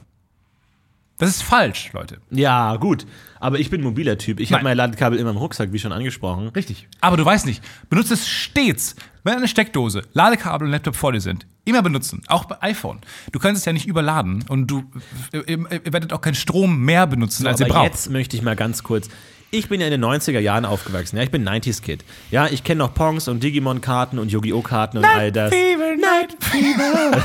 Das 1.20 1.30
ist 1.30 1.44
falsch, 1.44 1.94
Leute. 1.94 2.18
Ja, 2.32 2.76
gut. 2.78 3.06
Aber 3.40 3.60
ich 3.60 3.70
bin 3.70 3.82
ein 3.82 3.84
mobiler 3.84 4.18
Typ. 4.18 4.40
Ich 4.40 4.52
habe 4.52 4.64
mein 4.64 4.76
Ladekabel 4.76 5.20
immer 5.20 5.30
im 5.30 5.38
Rucksack, 5.38 5.72
wie 5.72 5.78
schon 5.78 5.92
angesprochen. 5.92 6.48
Richtig. 6.48 6.88
Aber 7.02 7.16
du 7.16 7.24
weißt 7.24 7.46
nicht, 7.46 7.64
benutze 7.88 8.16
es 8.16 8.28
stets, 8.28 8.96
wenn 9.24 9.36
eine 9.36 9.48
Steckdose, 9.48 10.02
Ladekabel 10.14 10.66
und 10.66 10.72
Laptop 10.72 10.96
vor 10.96 11.12
dir 11.12 11.22
sind. 11.22 11.46
Immer 11.66 11.84
benutzen, 11.84 12.24
auch 12.30 12.46
bei 12.46 12.60
iPhone. 12.64 13.00
Du 13.32 13.38
kannst 13.38 13.60
es 13.60 13.66
ja 13.66 13.74
nicht 13.74 13.86
überladen 13.86 14.44
und 14.50 14.66
du 14.66 14.86
ihr, 15.32 15.48
ihr 15.48 15.94
werdet 15.94 16.14
auch 16.14 16.22
keinen 16.22 16.34
Strom 16.34 16.80
mehr 16.80 17.06
benutzen, 17.06 17.46
als 17.46 17.60
ihr 17.60 17.68
braucht. 17.68 17.86
jetzt 17.86 18.10
möchte 18.10 18.36
ich 18.36 18.42
mal 18.42 18.56
ganz 18.56 18.82
kurz. 18.82 19.08
Ich 19.54 19.70
bin 19.70 19.80
ja 19.80 19.86
in 19.86 19.92
den 19.92 20.04
90er 20.04 20.40
Jahren 20.40 20.66
aufgewachsen. 20.66 21.16
Ja, 21.18 21.22
ich 21.22 21.30
bin 21.30 21.48
90s 21.48 21.84
Kid. 21.84 22.04
Ja, 22.32 22.48
ich 22.48 22.64
kenne 22.64 22.80
noch 22.80 22.96
Pongs 22.96 23.28
und 23.28 23.44
Digimon-Karten 23.44 24.18
und 24.18 24.32
Yu-Gi-Oh! 24.32 24.64
Karten 24.64 24.98
und 24.98 25.06
all 25.06 25.32
das. 25.32 25.54
Fever, 25.54 25.96
Night 25.96 26.36
Fever. 26.40 27.24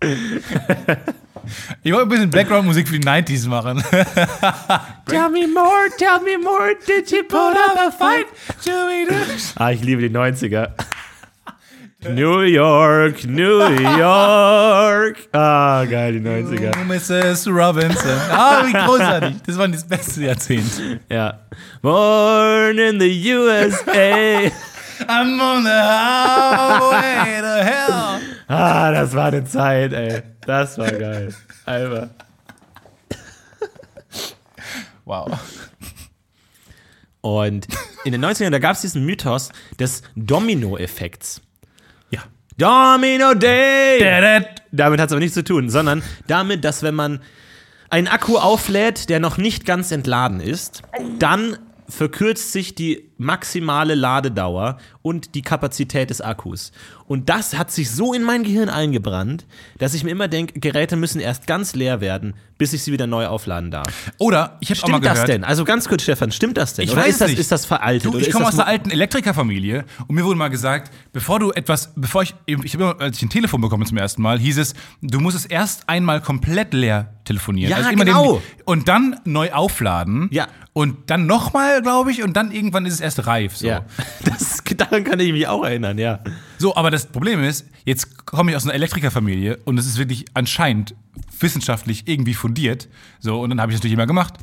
ich 1.82 1.92
wollte 1.92 2.06
ein 2.06 2.08
bisschen 2.08 2.30
Background-Musik 2.30 2.88
für 2.88 2.98
die 2.98 3.06
90s 3.06 3.46
machen. 3.46 3.84
Tell 5.06 5.28
me 5.28 5.46
more, 5.48 5.90
tell 5.98 6.20
me 6.24 6.38
more, 6.42 6.74
did 6.86 7.10
you 7.10 7.24
put 7.24 7.54
up 7.54 7.76
a 7.76 7.90
fight? 7.90 8.24
Ah, 9.56 9.72
ich 9.72 9.82
liebe 9.82 10.00
die 10.00 10.08
90er. 10.08 10.70
New 12.14 12.40
York, 12.40 13.24
New 13.24 13.60
York. 13.98 15.16
Ah, 15.32 15.84
geil, 15.84 16.12
die 16.14 16.20
90er. 16.20 16.76
Mrs. 16.84 17.46
Robinson. 17.48 18.18
Ah, 18.30 18.62
wie 18.64 18.72
großartig. 18.72 19.36
Das 19.46 19.58
war 19.58 19.68
das 19.68 19.86
beste 19.86 20.22
Jahrzehnt. 20.24 21.00
Ja. 21.10 21.40
Born 21.82 22.78
in 22.78 22.98
the 23.00 23.34
USA. 23.34 24.50
I'm 25.06 25.40
on 25.40 25.64
the 25.64 25.70
highway 25.70 27.40
to 27.40 27.64
hell. 27.64 28.20
Ah, 28.48 28.90
das 28.90 29.14
war 29.14 29.26
eine 29.26 29.44
Zeit, 29.44 29.92
ey. 29.92 30.22
Das 30.40 30.76
war 30.78 30.90
geil. 30.90 31.34
Einfach. 31.66 32.08
Wow. 35.04 35.38
Und 37.20 37.66
in 38.04 38.12
den 38.12 38.24
90ern, 38.24 38.50
da 38.50 38.58
gab 38.58 38.76
es 38.76 38.82
diesen 38.82 39.04
Mythos 39.04 39.50
des 39.78 40.02
Domino-Effekts. 40.16 41.40
Domino 42.58 43.34
Day! 43.34 44.00
Damit 44.72 44.98
hat 44.98 45.06
es 45.06 45.12
aber 45.12 45.20
nichts 45.20 45.34
zu 45.34 45.44
tun, 45.44 45.70
sondern 45.70 46.02
damit, 46.26 46.64
dass 46.64 46.82
wenn 46.82 46.96
man 46.96 47.20
einen 47.88 48.08
Akku 48.08 48.36
auflädt, 48.36 49.08
der 49.10 49.20
noch 49.20 49.38
nicht 49.38 49.64
ganz 49.64 49.92
entladen 49.92 50.40
ist, 50.40 50.82
dann 51.20 51.56
verkürzt 51.88 52.50
sich 52.50 52.74
die 52.74 53.12
maximale 53.16 53.94
Ladedauer 53.94 54.78
und 55.02 55.36
die 55.36 55.42
Kapazität 55.42 56.10
des 56.10 56.20
Akkus. 56.20 56.72
Und 57.08 57.30
das 57.30 57.56
hat 57.56 57.70
sich 57.72 57.90
so 57.90 58.12
in 58.12 58.22
mein 58.22 58.42
Gehirn 58.44 58.68
eingebrannt, 58.68 59.46
dass 59.78 59.94
ich 59.94 60.04
mir 60.04 60.10
immer 60.10 60.28
denke, 60.28 60.60
Geräte 60.60 60.94
müssen 60.94 61.20
erst 61.20 61.46
ganz 61.46 61.74
leer 61.74 62.00
werden, 62.02 62.34
bis 62.58 62.74
ich 62.74 62.82
sie 62.82 62.92
wieder 62.92 63.06
neu 63.06 63.26
aufladen 63.26 63.70
darf. 63.70 63.88
Oder, 64.18 64.58
ich 64.60 64.70
habe 64.70 64.78
auch 64.82 64.88
mal 64.88 64.94
Stimmt 64.96 65.06
das 65.06 65.12
gehört. 65.14 65.28
denn? 65.28 65.44
Also 65.44 65.64
ganz 65.64 65.88
kurz, 65.88 66.02
Stefan, 66.02 66.30
stimmt 66.32 66.58
das 66.58 66.74
denn? 66.74 66.84
Ich 66.84 66.92
Oder 66.92 67.00
weiß 67.02 67.08
ist 67.08 67.20
das, 67.22 67.30
nicht. 67.30 67.38
ist 67.40 67.50
das 67.50 67.64
veraltet? 67.64 68.12
Du, 68.12 68.18
ich 68.18 68.30
komme 68.30 68.46
aus 68.46 68.54
einer 68.54 68.66
alten 68.66 68.90
Elektrikerfamilie 68.90 69.84
und 70.06 70.14
mir 70.14 70.24
wurde 70.24 70.36
mal 70.38 70.48
gesagt, 70.48 70.92
bevor 71.12 71.38
du 71.40 71.50
etwas, 71.52 71.92
bevor 71.96 72.22
ich, 72.22 72.34
ich 72.46 72.74
habe 72.74 72.84
immer, 72.84 73.00
als 73.00 73.16
ich 73.16 73.22
ein 73.22 73.30
Telefon 73.30 73.62
bekomme 73.62 73.86
zum 73.86 73.96
ersten 73.96 74.20
Mal, 74.20 74.38
hieß 74.38 74.58
es, 74.58 74.74
du 75.00 75.18
musst 75.18 75.36
es 75.36 75.46
erst 75.46 75.88
einmal 75.88 76.20
komplett 76.20 76.74
leer 76.74 77.14
telefonieren. 77.24 77.72
Also 77.72 77.86
Ja, 77.88 77.92
immer 77.94 78.04
genau. 78.04 78.42
und 78.66 78.88
dann 78.88 79.18
neu 79.24 79.50
aufladen. 79.52 80.28
Ja. 80.30 80.48
Und 80.74 81.10
dann 81.10 81.24
nochmal, 81.26 81.80
glaube 81.80 82.10
ich, 82.10 82.22
und 82.22 82.36
dann 82.36 82.52
irgendwann 82.52 82.84
ist 82.86 82.94
es 82.94 83.00
erst 83.00 83.26
reif. 83.26 83.56
So. 83.56 83.66
Ja, 83.66 83.86
das, 84.24 84.62
daran 84.76 85.04
kann 85.04 85.20
ich 85.20 85.32
mich 85.32 85.46
auch 85.48 85.64
erinnern, 85.64 85.96
ja. 85.96 86.20
So, 86.58 86.74
aber 86.74 86.90
das 86.90 87.06
Problem 87.06 87.42
ist, 87.42 87.66
jetzt 87.84 88.26
komme 88.26 88.50
ich 88.50 88.56
aus 88.56 88.64
einer 88.64 88.74
Elektrikerfamilie 88.74 89.58
und 89.64 89.78
es 89.78 89.86
ist 89.86 89.96
wirklich 89.96 90.24
anscheinend 90.34 90.94
wissenschaftlich 91.38 92.02
irgendwie 92.06 92.34
fundiert. 92.34 92.88
So, 93.20 93.40
und 93.40 93.50
dann 93.50 93.60
habe 93.60 93.70
ich 93.70 93.76
es 93.76 93.80
natürlich 93.80 93.94
immer 93.94 94.06
gemacht. 94.06 94.34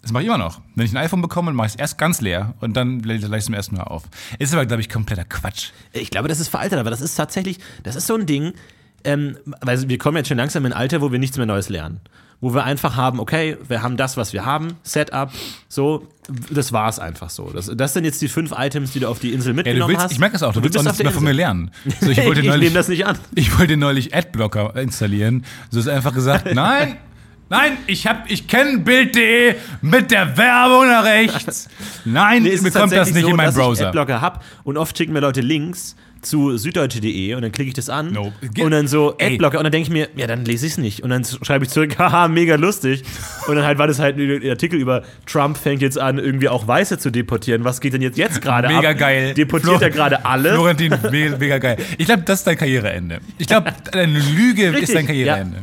Das 0.00 0.12
mache 0.12 0.22
ich 0.22 0.28
immer 0.28 0.38
noch. 0.38 0.62
Wenn 0.74 0.86
ich 0.86 0.92
ein 0.92 0.96
iPhone 0.96 1.20
bekomme, 1.20 1.52
mache 1.52 1.66
ich 1.66 1.74
es 1.74 1.78
erst 1.78 1.98
ganz 1.98 2.20
leer 2.20 2.54
und 2.60 2.76
dann 2.76 3.00
lade 3.00 3.18
ich 3.18 3.24
es 3.24 3.44
zum 3.44 3.54
ersten 3.54 3.76
Mal 3.76 3.82
auf. 3.82 4.04
Ist 4.38 4.54
aber, 4.54 4.64
glaube 4.64 4.80
ich, 4.80 4.88
kompletter 4.88 5.24
Quatsch. 5.24 5.70
Ich 5.92 6.10
glaube, 6.10 6.28
das 6.28 6.40
ist 6.40 6.48
veraltet, 6.48 6.78
aber 6.78 6.90
das 6.90 7.00
ist 7.00 7.14
tatsächlich, 7.16 7.58
das 7.82 7.96
ist 7.96 8.06
so 8.06 8.14
ein 8.14 8.24
Ding, 8.24 8.54
ähm, 9.04 9.36
weil 9.60 9.88
wir 9.88 9.98
kommen 9.98 10.16
jetzt 10.16 10.28
schon 10.28 10.38
langsam 10.38 10.64
in 10.64 10.72
ein 10.72 10.78
Alter, 10.78 11.02
wo 11.02 11.12
wir 11.12 11.18
nichts 11.18 11.36
mehr 11.36 11.46
Neues 11.46 11.68
lernen. 11.68 12.00
Wo 12.40 12.54
wir 12.54 12.62
einfach 12.62 12.94
haben, 12.94 13.18
okay, 13.18 13.56
wir 13.66 13.82
haben 13.82 13.96
das, 13.96 14.16
was 14.16 14.32
wir 14.32 14.44
haben, 14.44 14.74
Setup, 14.84 15.32
so, 15.68 16.06
das 16.50 16.72
war's 16.72 17.00
einfach 17.00 17.30
so. 17.30 17.50
Das, 17.50 17.68
das 17.74 17.94
sind 17.94 18.04
jetzt 18.04 18.22
die 18.22 18.28
fünf 18.28 18.52
Items, 18.56 18.92
die 18.92 19.00
du 19.00 19.08
auf 19.08 19.18
die 19.18 19.32
Insel 19.32 19.48
Ja, 19.48 19.52
du 19.54 19.56
mitgenommen 19.70 19.88
willst, 19.90 20.04
hast. 20.04 20.12
ich 20.12 20.18
merke 20.20 20.34
das 20.34 20.44
auch, 20.44 20.52
du 20.52 20.58
Und 20.60 20.64
willst 20.64 20.78
auch 20.78 20.84
nichts 20.84 21.02
mehr 21.02 21.10
von 21.10 21.24
mir 21.24 21.32
lernen. 21.32 21.72
So, 22.00 22.10
ich 22.10 22.24
wollte 22.24 22.40
ich 22.42 22.46
neulich, 22.46 22.62
nehme 22.62 22.74
das 22.74 22.86
nicht 22.86 23.06
an. 23.06 23.18
Ich 23.34 23.58
wollte 23.58 23.76
neulich 23.76 24.14
Adblocker 24.14 24.76
installieren. 24.76 25.44
So 25.70 25.80
ist 25.80 25.88
einfach 25.88 26.14
gesagt, 26.14 26.54
nein, 26.54 26.96
nein, 27.48 27.76
ich 27.88 28.06
hab, 28.06 28.30
ich 28.30 28.46
kenne 28.46 28.78
Bild.de 28.78 29.56
mit 29.80 30.12
der 30.12 30.36
Werbung 30.36 30.86
nach 30.86 31.02
rechts. 31.04 31.68
Nein, 32.04 32.44
Nee, 32.44 32.50
es 32.50 32.62
ist 32.62 32.72
bekommt 32.72 32.92
das 32.92 33.12
nicht 33.12 33.22
so, 33.22 33.30
in 33.30 33.36
meinen 33.36 33.46
dass 33.46 33.56
Ich 33.56 33.60
Browser. 33.62 33.86
Adblocker 33.88 34.20
hab 34.20 34.44
und 34.62 34.76
oft 34.76 34.96
schicken 34.96 35.12
mir 35.12 35.20
Leute 35.20 35.40
Links 35.40 35.96
zu 36.20 36.56
süddeutsche.de 36.58 37.34
und 37.34 37.42
dann 37.42 37.52
klicke 37.52 37.68
ich 37.68 37.74
das 37.74 37.88
an 37.88 38.12
No. 38.12 38.32
und 38.60 38.70
dann 38.72 38.88
so 38.88 39.14
Ey. 39.18 39.34
Adblocker 39.34 39.58
und 39.58 39.64
dann 39.64 39.72
denke 39.72 39.86
ich 39.86 39.92
mir, 39.92 40.08
ja, 40.16 40.26
dann 40.26 40.44
lese 40.44 40.66
ich 40.66 40.72
es 40.72 40.78
nicht 40.78 41.02
und 41.02 41.10
dann 41.10 41.24
schreibe 41.24 41.64
ich 41.64 41.70
zurück, 41.70 41.96
haha, 41.98 42.26
mega 42.28 42.56
lustig 42.56 43.04
und 43.46 43.54
dann 43.56 43.64
halt 43.64 43.78
war 43.78 43.86
das 43.86 43.98
halt 44.00 44.16
ein 44.18 44.50
Artikel 44.50 44.80
über 44.80 45.04
Trump 45.26 45.56
fängt 45.56 45.80
jetzt 45.80 45.98
an, 45.98 46.18
irgendwie 46.18 46.48
auch 46.48 46.66
Weiße 46.66 46.98
zu 46.98 47.10
deportieren. 47.10 47.62
Was 47.64 47.80
geht 47.80 47.92
denn 47.92 48.02
jetzt 48.02 48.18
jetzt 48.18 48.42
gerade 48.42 48.68
ab? 48.68 48.74
Mega 48.74 48.92
geil. 48.94 49.34
Deportiert 49.34 49.76
Flo- 49.76 49.82
er 49.84 49.90
gerade 49.90 50.24
alle? 50.24 50.50
Florentin, 50.54 50.94
mega, 51.10 51.36
mega 51.36 51.58
geil. 51.58 51.76
Ich 51.98 52.06
glaube, 52.06 52.22
das 52.24 52.40
ist 52.40 52.46
dein 52.46 52.56
Karriereende. 52.56 53.20
Ich 53.38 53.46
glaube, 53.46 53.72
deine 53.92 54.18
Lüge 54.18 54.70
Richtig, 54.70 54.82
ist 54.88 54.94
dein 54.94 55.06
Karriereende. 55.06 55.62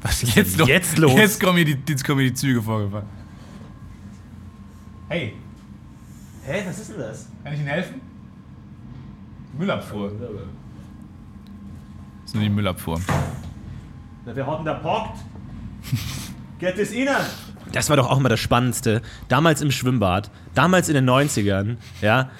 Was 0.00 0.22
ist 0.22 0.34
jetzt 0.34 0.58
los? 0.58 0.68
jetzt 0.68 0.98
los? 0.98 1.12
Jetzt 1.14 1.40
kommen 1.40 1.56
mir 1.56 1.64
die, 1.64 1.76
jetzt 1.88 2.04
kommen 2.04 2.18
mir 2.22 2.30
die 2.30 2.34
Züge 2.34 2.60
vorgefahren. 2.62 3.06
Hey, 5.08 5.34
Hä, 6.44 6.62
was 6.66 6.78
ist 6.80 6.90
denn 6.90 6.98
das? 6.98 7.28
kann 7.44 7.52
ich 7.52 7.60
Ihnen 7.60 7.68
helfen? 7.68 8.00
Müllabfuhr. 9.58 10.10
Das 10.10 10.20
ist 12.26 12.34
nur 12.34 12.42
die 12.42 12.50
Müllabfuhr. 12.50 13.00
Wer 14.24 14.46
hat 14.46 14.58
denn 14.58 14.66
da 14.66 14.74
pockt? 14.74 15.18
Geht 16.58 16.78
es 16.78 16.92
Ihnen? 16.92 17.16
Das 17.72 17.88
war 17.90 17.96
doch 17.96 18.10
auch 18.10 18.18
immer 18.18 18.28
das 18.28 18.40
Spannendste. 18.40 19.02
Damals 19.28 19.62
im 19.62 19.70
Schwimmbad, 19.70 20.30
damals 20.54 20.88
in 20.88 20.94
den 20.94 21.08
90ern, 21.08 21.76
ja. 22.00 22.30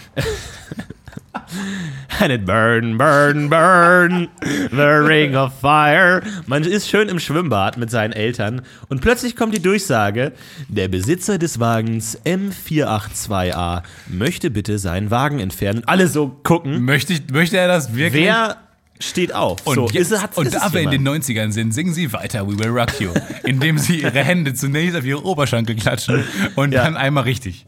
And 2.21 2.31
it 2.31 2.45
burn, 2.45 2.99
burn, 2.99 3.49
burn, 3.49 4.29
the 4.71 4.77
ring 4.83 5.35
of 5.35 5.53
fire. 5.61 6.23
Man 6.47 6.63
ist 6.65 6.89
schön 6.89 7.09
im 7.09 7.19
Schwimmbad 7.19 7.77
mit 7.79 7.91
seinen 7.91 8.13
Eltern 8.13 8.63
und 8.89 9.01
plötzlich 9.01 9.35
kommt 9.35 9.55
die 9.55 9.63
Durchsage, 9.63 10.33
der 10.69 10.89
Besitzer 10.89 11.39
des 11.39 11.59
Wagens 11.59 12.19
M482A 12.25 13.83
möchte 14.09 14.51
bitte 14.51 14.79
seinen 14.79 15.11
Wagen 15.11 15.41
entfernen. 15.41 15.83
Alle 15.87 16.07
so 16.09 16.29
gucken, 16.43 16.85
Möchte, 16.85 17.15
ich, 17.15 17.23
möchte 17.31 17.57
er 17.57 17.69
das 17.69 17.95
wirklich? 17.95 18.25
wer 18.25 18.59
steht 19.01 19.35
auf? 19.35 19.67
Und, 19.67 19.75
so, 19.75 19.89
jetzt, 19.91 20.13
ist, 20.13 20.37
und 20.39 20.55
da 20.55 20.73
wir 20.73 20.83
in 20.83 20.91
den 20.91 21.09
90ern 21.09 21.51
sind, 21.51 21.73
singen 21.73 21.93
sie 21.95 22.13
weiter 22.13 22.47
We 22.47 22.59
Will 22.59 22.69
Rock 22.69 23.01
You, 23.01 23.11
indem 23.43 23.79
sie 23.79 24.03
ihre 24.03 24.23
Hände 24.23 24.55
zunächst 24.55 24.97
auf 24.97 25.05
ihre 25.05 25.25
Oberschenkel 25.25 25.77
klatschen 25.77 26.25
und 26.57 26.73
Ja. 26.73 26.85
dann 26.85 26.97
einmal 26.97 27.25
richtig. 27.25 27.67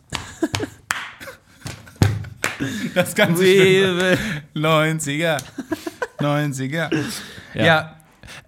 Das 2.94 3.14
ganze 3.14 3.42
We 3.42 3.46
Schwimmbad. 3.46 4.18
will- 4.54 4.62
90er. 4.62 5.38
90er. 6.20 6.90
Ja, 7.54 7.64
Ja. 7.64 7.96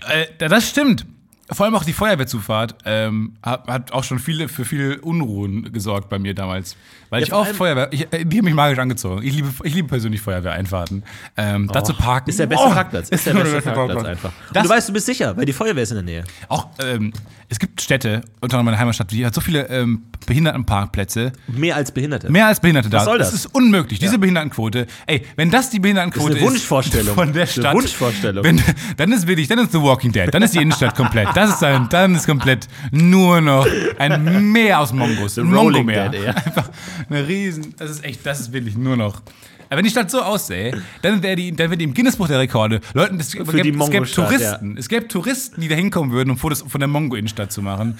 äh, 0.08 0.48
das 0.48 0.68
stimmt. 0.68 1.06
Vor 1.52 1.64
allem 1.64 1.76
auch 1.76 1.84
die 1.84 1.92
Feuerwehrzufahrt 1.92 2.74
ähm, 2.84 3.34
hat, 3.40 3.68
hat 3.68 3.92
auch 3.92 4.02
schon 4.02 4.18
viele 4.18 4.48
für 4.48 4.64
viel 4.64 4.98
Unruhen 5.00 5.72
gesorgt 5.72 6.08
bei 6.08 6.18
mir 6.18 6.34
damals. 6.34 6.74
Weil 7.16 7.22
ich 7.24 7.30
vor 7.30 7.38
oft 7.40 7.48
allem- 7.48 7.56
Feuerwehr, 7.56 7.88
ich, 7.92 8.02
äh, 8.12 8.24
die 8.24 8.38
haben 8.38 8.44
mich 8.44 8.54
magisch 8.54 8.78
angezogen. 8.78 9.22
Ich 9.22 9.34
liebe, 9.34 9.48
ich 9.64 9.74
liebe 9.74 9.88
persönlich 9.88 10.20
Feuerwehreinfahrten. 10.20 11.02
Ähm, 11.36 11.68
dazu 11.72 11.92
parken. 11.94 12.30
Ist 12.30 12.38
der 12.38 12.46
beste 12.46 12.66
Oh, 12.66 12.70
Parkplatz. 12.72 13.08
Ist 13.08 13.26
der 13.26 13.34
beste 13.34 13.62
Parkplatz 13.62 14.04
einfach. 14.04 14.30
Und 14.48 14.56
Das- 14.56 14.62
du 14.64 14.68
weißt, 14.68 14.88
du 14.88 14.92
bist 14.92 15.06
sicher, 15.06 15.36
weil 15.36 15.44
die 15.46 15.52
Feuerwehr 15.52 15.82
ist 15.82 15.90
in 15.90 15.96
der 15.96 16.04
Nähe. 16.04 16.24
Auch, 16.48 16.68
ähm, 16.84 17.12
es 17.48 17.58
gibt 17.58 17.80
Städte, 17.80 18.22
unter 18.40 18.56
anderem 18.58 18.64
meine 18.66 18.78
Heimatstadt, 18.78 19.10
die 19.12 19.24
hat 19.24 19.34
so 19.34 19.40
viele 19.40 19.68
ähm, 19.68 20.02
Behindertenparkplätze. 20.26 21.32
Mehr 21.46 21.76
als 21.76 21.92
Behinderte. 21.92 22.30
Mehr 22.30 22.46
als 22.46 22.58
Behinderte 22.60 22.88
da. 22.90 22.98
Was 22.98 23.04
soll 23.04 23.18
das? 23.18 23.32
ist 23.32 23.46
unmöglich. 23.54 23.98
Diese 24.00 24.18
Behindertenquote. 24.18 24.86
Ey, 25.06 25.22
wenn 25.36 25.50
das 25.50 25.70
die 25.70 25.78
Behindertenquote 25.78 26.30
Das 26.30 26.36
ist 26.38 26.42
eine 26.42 26.50
Wunschvorstellung. 26.52 27.14
von 27.14 27.32
der 27.32 27.42
Das 27.42 27.50
ist 27.50 27.58
eine 27.58 27.62
Stadt. 27.64 27.74
Wunschvorstellung. 27.76 28.44
Wenn, 28.44 28.62
dann 28.96 29.12
ist 29.12 29.26
wirklich, 29.26 29.46
dann 29.48 29.58
ist 29.60 29.72
The 29.72 29.80
Walking 29.80 30.12
Dead. 30.12 30.32
Dann 30.32 30.42
ist 30.42 30.54
die 30.54 30.58
Innenstadt 30.62 30.96
komplett. 30.96 31.28
Das 31.34 31.50
ist 31.50 31.62
dann, 31.62 31.88
dann 31.88 32.14
ist 32.14 32.26
komplett 32.26 32.66
nur 32.90 33.40
noch 33.40 33.66
ein 33.98 34.50
Meer 34.52 34.80
aus 34.80 34.92
Mongos. 34.92 35.38
Ein 35.38 35.52
Rolling. 35.52 35.86
Dead, 35.86 36.14
ja. 36.24 36.30
Einfach 36.32 36.70
eine 37.08 37.26
riesen, 37.26 37.74
das 37.76 37.90
ist 37.90 38.04
echt, 38.04 38.24
das 38.24 38.40
ist 38.40 38.52
wirklich 38.52 38.76
nur 38.76 38.96
noch. 38.96 39.22
Aber 39.68 39.78
wenn 39.78 39.84
die 39.84 39.90
Stadt 39.90 40.10
so 40.10 40.22
aussähe, 40.22 40.80
dann 41.02 41.22
wäre 41.22 41.34
die, 41.34 41.50
dann 41.50 41.70
wäre 41.70 41.76
die 41.76 41.84
im 41.84 41.94
Guinness-Buch 41.94 42.28
der 42.28 42.38
Rekorde. 42.38 42.80
Leuten, 42.94 43.18
es, 43.18 43.32
gäbe, 43.32 43.44
es 43.44 43.90
gäbe 43.90 44.06
Touristen. 44.06 44.76
Es 44.76 44.88
gäbe 44.88 45.08
Touristen, 45.08 45.60
die 45.60 45.68
da 45.68 45.74
hinkommen 45.74 46.12
würden, 46.12 46.30
um 46.30 46.38
Fotos 46.38 46.62
von 46.62 46.78
der 46.78 46.88
Mongo-Innenstadt 46.88 47.50
zu 47.50 47.62
machen. 47.62 47.98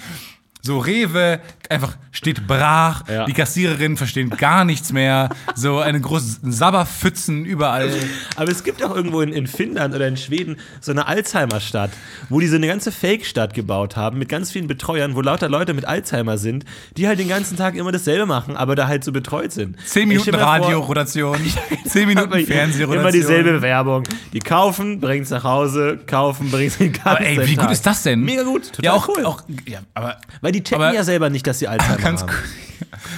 So 0.67 0.79
Rewe 0.79 1.39
einfach 1.69 1.95
steht 2.11 2.45
brach, 2.45 3.03
Ja. 3.07 3.23
die 3.25 3.31
Kassiererinnen 3.31 3.95
verstehen 3.95 4.29
gar 4.31 4.65
nichts 4.65 4.91
mehr, 4.91 5.29
so 5.55 5.79
eine 5.79 6.01
große 6.01 6.39
Sabberpfützen 6.43 7.45
überall. 7.45 7.89
Aber 8.35 8.51
es 8.51 8.65
gibt 8.65 8.83
auch 8.83 8.93
irgendwo 8.93 9.21
in, 9.21 9.31
in 9.31 9.47
Finnland 9.47 9.95
oder 9.95 10.07
in 10.09 10.17
Schweden 10.17 10.57
so 10.81 10.91
eine 10.91 11.07
Alzheimer-Stadt, 11.07 11.91
wo 12.27 12.41
die 12.41 12.47
so 12.47 12.57
eine 12.57 12.67
ganze 12.67 12.91
Fake-Stadt 12.91 13.53
gebaut 13.53 13.95
haben 13.95 14.19
mit 14.19 14.27
ganz 14.27 14.51
vielen 14.51 14.67
Betreuern, 14.67 15.15
wo 15.15 15.21
lauter 15.21 15.47
Leute 15.47 15.73
mit 15.73 15.85
Alzheimer 15.85 16.37
sind, 16.37 16.65
die 16.97 17.07
halt 17.07 17.19
den 17.19 17.29
ganzen 17.29 17.55
Tag 17.55 17.75
immer 17.75 17.93
dasselbe 17.93 18.25
machen, 18.25 18.57
aber 18.57 18.75
da 18.75 18.87
halt 18.87 19.05
so 19.05 19.13
betreut 19.13 19.53
sind. 19.53 19.77
Zehn 19.85 20.11
Ich 20.11 20.19
Minuten 20.19 20.35
Radiorotation, 20.35 21.37
zehn 21.85 22.09
Minuten 22.09 22.33
aber 22.33 22.41
Fernsehrotation. 22.41 22.99
Immer 23.01 23.11
dieselbe 23.11 23.61
Werbung. 23.61 24.03
Die 24.33 24.39
kaufen, 24.39 24.99
bringt's 24.99 25.29
nach 25.29 25.45
Hause, 25.45 25.97
kaufen, 26.05 26.51
bringt's 26.51 26.75
in 26.75 26.91
den 26.91 27.01
Aber 27.05 27.21
ey, 27.21 27.47
wie 27.47 27.55
gut 27.55 27.71
ist 27.71 27.85
das 27.85 28.03
denn? 28.03 28.21
Mega 28.21 28.43
gut, 28.43 28.67
total 28.73 28.83
ja, 28.83 28.93
auch, 28.93 29.07
cool. 29.07 29.25
auch 29.25 29.43
ja, 29.65 29.79
aber 29.93 30.17
Weil 30.41 30.51
die 30.51 30.56
checken 30.63 30.83
aber- 30.83 30.93
ja 30.93 31.03
selber 31.03 31.29
nicht, 31.29 31.45
dass 31.47 31.59
sie 31.59 31.67
Alzheimer 31.67 31.97
ganz 32.01 32.21
haben. 32.21 32.31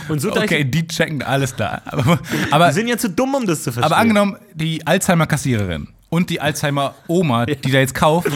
Und 0.07 0.19
so 0.19 0.31
Okay, 0.31 0.63
die 0.63 0.87
checken 0.87 1.21
alles 1.21 1.55
da. 1.55 1.81
Aber, 1.85 2.19
aber, 2.51 2.67
die 2.69 2.73
sind 2.73 2.87
ja 2.87 2.97
zu 2.97 3.09
dumm, 3.09 3.35
um 3.35 3.45
das 3.45 3.59
zu 3.63 3.71
verstehen. 3.71 3.83
aber 3.91 3.97
angenommen, 4.01 4.37
die 4.53 4.85
Alzheimer-Kassiererin 4.87 5.87
und 6.09 6.29
die 6.29 6.39
Alzheimer-Oma, 6.41 7.45
die 7.45 7.71
da 7.71 7.79
jetzt 7.79 7.93
kauft, 7.93 8.27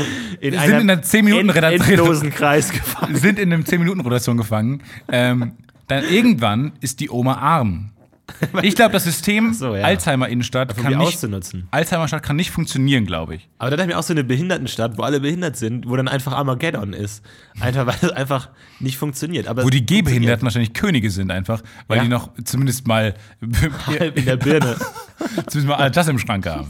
in 0.42 0.54
sind 0.54 0.64
in 0.70 0.90
einer 0.90 1.02
10 1.02 1.26
Minuten 1.26 1.50
end- 1.50 1.56
Redaktion 1.56 1.90
endlosen 1.90 2.30
Kreis 2.32 2.72
gefangen. 2.72 3.16
sind 3.20 3.40
in 3.40 3.52
einem 3.54 3.66
10 3.66 3.80
Minuten 3.80 4.02
Rotation 4.02 4.38
gefangen. 4.38 4.82
Ähm, 5.12 5.54
dann 5.88 6.04
irgendwann 6.04 6.74
ist 6.82 7.00
die 7.00 7.10
Oma 7.10 7.36
arm. 7.38 7.90
Ich 8.62 8.76
glaube, 8.76 8.94
das 8.94 9.04
System 9.04 9.54
so, 9.54 9.76
ja. 9.76 9.84
Alzheimer 9.84 10.30
Innenstadt 10.30 10.76
Um 10.78 10.84
kann 10.84 10.98
nicht, 10.98 11.08
auszunutzen. 11.08 11.68
Alzheimer 11.72 12.08
Stadt 12.08 12.24
kann 12.24 12.36
nicht 12.38 12.52
funktionieren, 12.52 13.06
glaube 13.06 13.36
ich. 13.36 13.50
Aber 13.58 13.70
da 13.72 13.76
dachte 13.78 13.90
ich 13.90 13.94
mir 13.96 14.00
auch 14.00 14.04
so 14.04 14.14
eine 14.14 14.24
Behindertenstadt, 14.24 14.98
wo 14.98 15.02
alle 15.04 15.20
behindert 15.20 15.58
sind, 15.58 15.88
wo 15.90 15.96
dann 15.98 16.08
einfach 16.08 16.32
Armageddon 16.34 16.94
ist. 16.94 17.22
Einfach, 17.60 17.86
weil 17.86 17.96
das 18.02 18.12
einfach 18.12 18.50
nicht 18.80 18.98
funktioniert. 18.98 19.48
Aber 19.48 19.64
Wo 19.66 19.70
die 19.70 19.80
es 19.80 19.86
Gehbehinderten 19.86 20.44
wahrscheinlich 20.46 20.74
Könige 20.74 21.12
sind 21.12 21.32
einfach, 21.32 21.62
weil 21.88 21.98
Ja. 21.98 22.04
die 22.04 22.10
noch 22.10 22.30
zumindest 22.46 22.88
mal 22.88 23.14
funktioniert. 23.42 24.18
in 24.18 24.26
der 24.26 24.38
Birne. 24.38 24.76
zumindest 25.48 25.66
mal 25.66 25.92
das 25.92 26.08
im 26.08 26.18
Schrank 26.20 26.46
haben. 26.48 26.68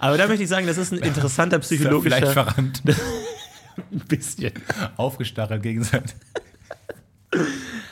Aber 0.00 0.16
da 0.18 0.26
möchte 0.26 0.42
ich 0.44 0.48
sagen, 0.48 0.66
das 0.66 0.78
ist 0.78 0.92
ein 0.92 0.98
interessanter 0.98 1.60
Vielleicht 1.60 1.82
psychologischer. 1.82 2.26
verrannt. 2.32 2.82
Ein 2.86 3.98
bisschen. 4.08 4.52
Aufgestachelt 4.96 5.62
gegenseitig. 5.62 6.14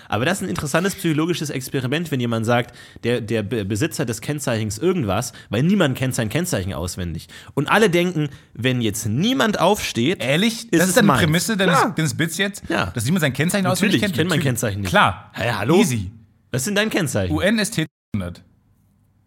Aber 0.09 0.25
das 0.25 0.39
ist 0.39 0.43
ein 0.43 0.49
interessantes 0.51 0.97
psychologisches 0.97 1.51
Experiment, 1.51 2.11
wenn 2.11 2.19
jemand 2.21 2.45
sagt, 2.45 2.77
der, 3.05 3.21
der 3.21 3.43
Be- 3.45 3.65
Besitzer 3.65 4.05
des 4.05 4.21
Kennzeichens 4.21 4.77
irgendwas, 4.79 5.33
weil 5.51 5.63
niemand 5.63 5.97
kennt 5.97 6.15
sein 6.17 6.29
Kennzeichen 6.29 6.73
auswendig. 6.75 7.29
Und 7.55 7.69
alle 7.71 7.91
denken, 7.91 8.29
wenn 8.55 8.81
jetzt 8.81 9.07
niemand 9.07 9.61
aufsteht, 9.61 10.23
Ehrlich? 10.23 10.65
Ist 10.73 10.81
das 10.81 10.89
ist 10.89 10.97
deine 10.97 11.07
meins. 11.07 11.21
Prämisse 11.23 11.57
deines, 11.57 11.79
deines 11.95 12.17
Bits 12.17 12.39
jetzt? 12.39 12.65
Ja. 12.69 12.87
Dass 12.87 13.05
jemand 13.05 13.21
sein 13.21 13.33
Kennzeichen 13.33 13.65
Natürlich, 13.65 13.79
auswendig 13.79 13.97
ich 13.97 14.03
kennt? 14.03 14.15
kenn 14.17 14.27
mein 14.27 14.39
Natürlich. 14.39 14.45
Kennzeichen 14.47 14.81
nicht. 14.81 14.91
Klar. 14.91 15.31
Hä, 15.35 15.53
hallo? 15.53 15.77
Easy. 15.77 16.11
was 16.51 16.65
sind 16.65 16.75
dein 16.77 16.91
Kennzeichen? 16.91 17.33
UNST 17.35 17.87
100. 18.17 18.43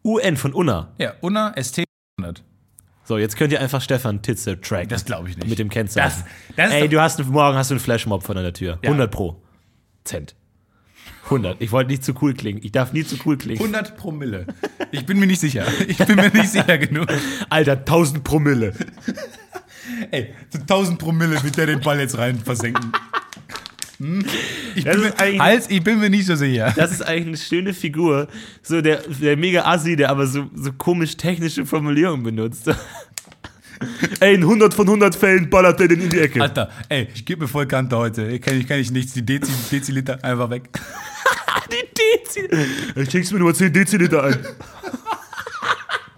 UN 0.05 0.35
von 0.35 0.51
Unna. 0.53 0.91
Ja, 0.97 1.13
UNA 1.21 1.53
ST 1.61 1.85
100. 2.19 2.43
So, 3.05 3.17
jetzt 3.17 3.37
könnt 3.37 3.51
ihr 3.53 3.61
einfach 3.61 3.81
Stefan 3.81 4.21
Titze 4.21 4.59
tracken. 4.59 4.89
Das 4.89 5.05
glaube 5.05 5.29
ich 5.29 5.37
nicht. 5.37 5.47
Mit 5.49 5.59
dem 5.59 5.69
Kennzeichen. 5.69 6.23
Das- 6.55 6.55
das 6.57 6.71
Ey, 6.73 6.89
du 6.89 6.99
hast 7.01 7.23
morgen 7.25 7.57
hast 7.57 7.69
du 7.69 7.75
einen 7.75 7.79
Flashmob 7.81 8.23
vor 8.23 8.35
deiner 8.35 8.51
Tür. 8.53 8.79
Ja. 8.81 8.89
100 8.89 9.09
pro. 9.11 9.41
Cent. 10.05 10.35
100. 11.25 11.61
Ich 11.61 11.71
wollte 11.71 11.91
nicht 11.91 12.03
zu 12.03 12.13
cool 12.21 12.33
klingen. 12.33 12.59
Ich 12.63 12.71
darf 12.71 12.93
nie 12.93 13.03
zu 13.03 13.17
cool 13.25 13.37
klingen. 13.37 13.59
100 13.59 13.97
Promille. 13.97 14.45
Ich 14.91 15.05
bin 15.05 15.19
mir 15.19 15.27
nicht 15.27 15.39
sicher. 15.39 15.65
Ich 15.87 15.97
bin 15.97 16.15
mir 16.15 16.29
nicht 16.29 16.49
sicher 16.49 16.77
genug. 16.77 17.07
Alter, 17.49 17.73
1000 17.73 18.23
Promille. 18.23 18.73
Ey, 20.11 20.33
so 20.49 20.59
1000 20.59 20.99
Promille 20.99 21.41
wird 21.43 21.57
der 21.57 21.67
den 21.67 21.81
Ball 21.81 21.99
jetzt 21.99 22.17
rein 22.17 22.37
versenken. 22.37 22.91
Hm? 23.99 24.25
Ich, 24.75 24.83
bin 24.83 25.01
mir, 25.01 25.13
Hals, 25.39 25.69
ich 25.69 25.83
bin 25.83 25.99
mir 25.99 26.09
nicht 26.09 26.25
so 26.25 26.35
sicher. 26.35 26.73
Das 26.75 26.91
ist 26.91 27.01
eigentlich 27.01 27.27
eine 27.27 27.37
schöne 27.37 27.73
Figur. 27.73 28.27
So 28.61 28.81
der, 28.81 29.01
der 29.21 29.37
mega 29.37 29.65
Assi, 29.65 29.95
der 29.95 30.09
aber 30.09 30.27
so, 30.27 30.49
so 30.55 30.73
komisch 30.73 31.15
technische 31.15 31.65
Formulierungen 31.65 32.23
benutzt. 32.23 32.69
Ey, 34.19 34.35
in 34.35 34.41
100 34.41 34.73
von 34.73 34.87
100 34.87 35.15
Fällen 35.15 35.49
ballert 35.49 35.79
der 35.79 35.87
den 35.87 36.01
in 36.01 36.09
die 36.09 36.19
Ecke. 36.19 36.41
Alter, 36.41 36.69
ey, 36.89 37.07
ich 37.13 37.25
gebe 37.25 37.41
mir 37.43 37.47
voll 37.47 37.65
Kante 37.67 37.97
heute. 37.97 38.27
Ich 38.27 38.41
kann, 38.41 38.59
ich 38.59 38.67
kann 38.67 38.79
ich 38.79 38.91
nichts. 38.91 39.13
Die 39.13 39.25
Dezi, 39.25 39.51
Deziliter 39.71 40.23
einfach 40.23 40.49
weg. 40.49 40.69
Die 41.71 42.25
Deziliter. 42.25 42.57
Ich 42.95 43.09
schenk's 43.11 43.31
mir 43.31 43.39
nur 43.39 43.53
10 43.53 43.71
Deziliter 43.73 44.23
ein. 44.23 44.37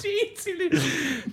Deziliter. 0.03 0.77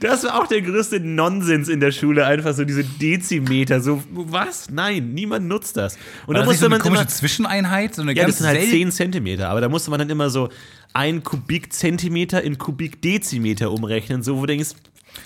Das 0.01 0.25
war 0.25 0.41
auch 0.41 0.47
der 0.47 0.63
größte 0.63 1.01
Nonsens 1.01 1.69
in 1.69 1.81
der 1.81 1.93
Schule, 1.93 2.27
einfach 2.27 2.55
so 2.55 2.65
diese 2.65 2.85
Dezimeter. 2.85 3.81
So, 3.81 4.03
was? 4.11 4.71
Nein, 4.71 5.13
niemand 5.15 5.47
nutzt 5.47 5.77
das. 5.77 5.97
Und 6.27 6.35
da 6.35 6.41
das 6.41 6.49
nicht 6.51 6.61
so 6.61 6.65
musste 6.65 6.67
eine 6.67 6.71
man 6.77 6.81
komische 6.81 7.03
immer. 7.03 7.09
Zwischeneinheit? 7.11 7.95
So 7.95 8.03
eine 8.03 8.15
Ja, 8.15 8.27
das 8.27 8.39
sind 8.39 8.47
halt 8.47 8.61
sel- 8.61 8.71
10 8.71 8.93
Zentimeter, 8.93 9.49
aber 9.49 9.61
da 9.61 9.69
musste 9.69 9.91
man 9.91 9.99
dann 9.99 10.11
immer 10.11 10.31
so 10.31 10.49
ein 10.95 11.23
Kubikzentimeter 11.23 12.43
in 12.43 12.59
Kubikdezimeter 12.59 13.71
umrechnen, 13.71 14.23
so 14.23 14.37
wo 14.37 14.41
du 14.43 14.47
denkst, 14.49 14.71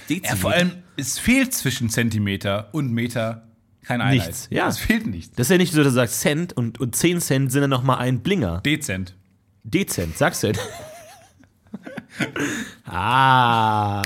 Dezimeter. 0.09 0.29
Ja, 0.29 0.37
vor 0.37 0.53
allem, 0.53 0.73
es 0.97 1.19
fehlt 1.19 1.55
zwischen 1.55 1.91
Zentimeter 1.91 2.69
und 2.73 2.93
Meter 2.93 3.47
keine 3.83 4.05
Einheit. 4.05 4.29
Nichts, 4.29 4.49
ja. 4.51 4.67
Es 4.67 4.79
fehlt 4.79 5.07
nichts. 5.07 5.37
Das 5.37 5.47
ist 5.47 5.51
ja 5.53 5.59
nicht 5.59 5.73
so, 5.73 5.79
dass 5.79 5.93
du 5.93 5.95
sagst 5.95 6.21
Cent 6.21 6.53
und, 6.53 6.81
und 6.81 6.97
10 6.97 7.21
Cent 7.21 7.53
sind 7.53 7.61
dann 7.61 7.71
nochmal 7.71 7.99
ein 7.99 8.21
Blinger. 8.21 8.61
Dezent. 8.63 9.15
Dezent, 9.63 10.17
sagst 10.19 10.43
du 10.43 10.53
denn? 10.53 10.63
ah. 12.87 14.03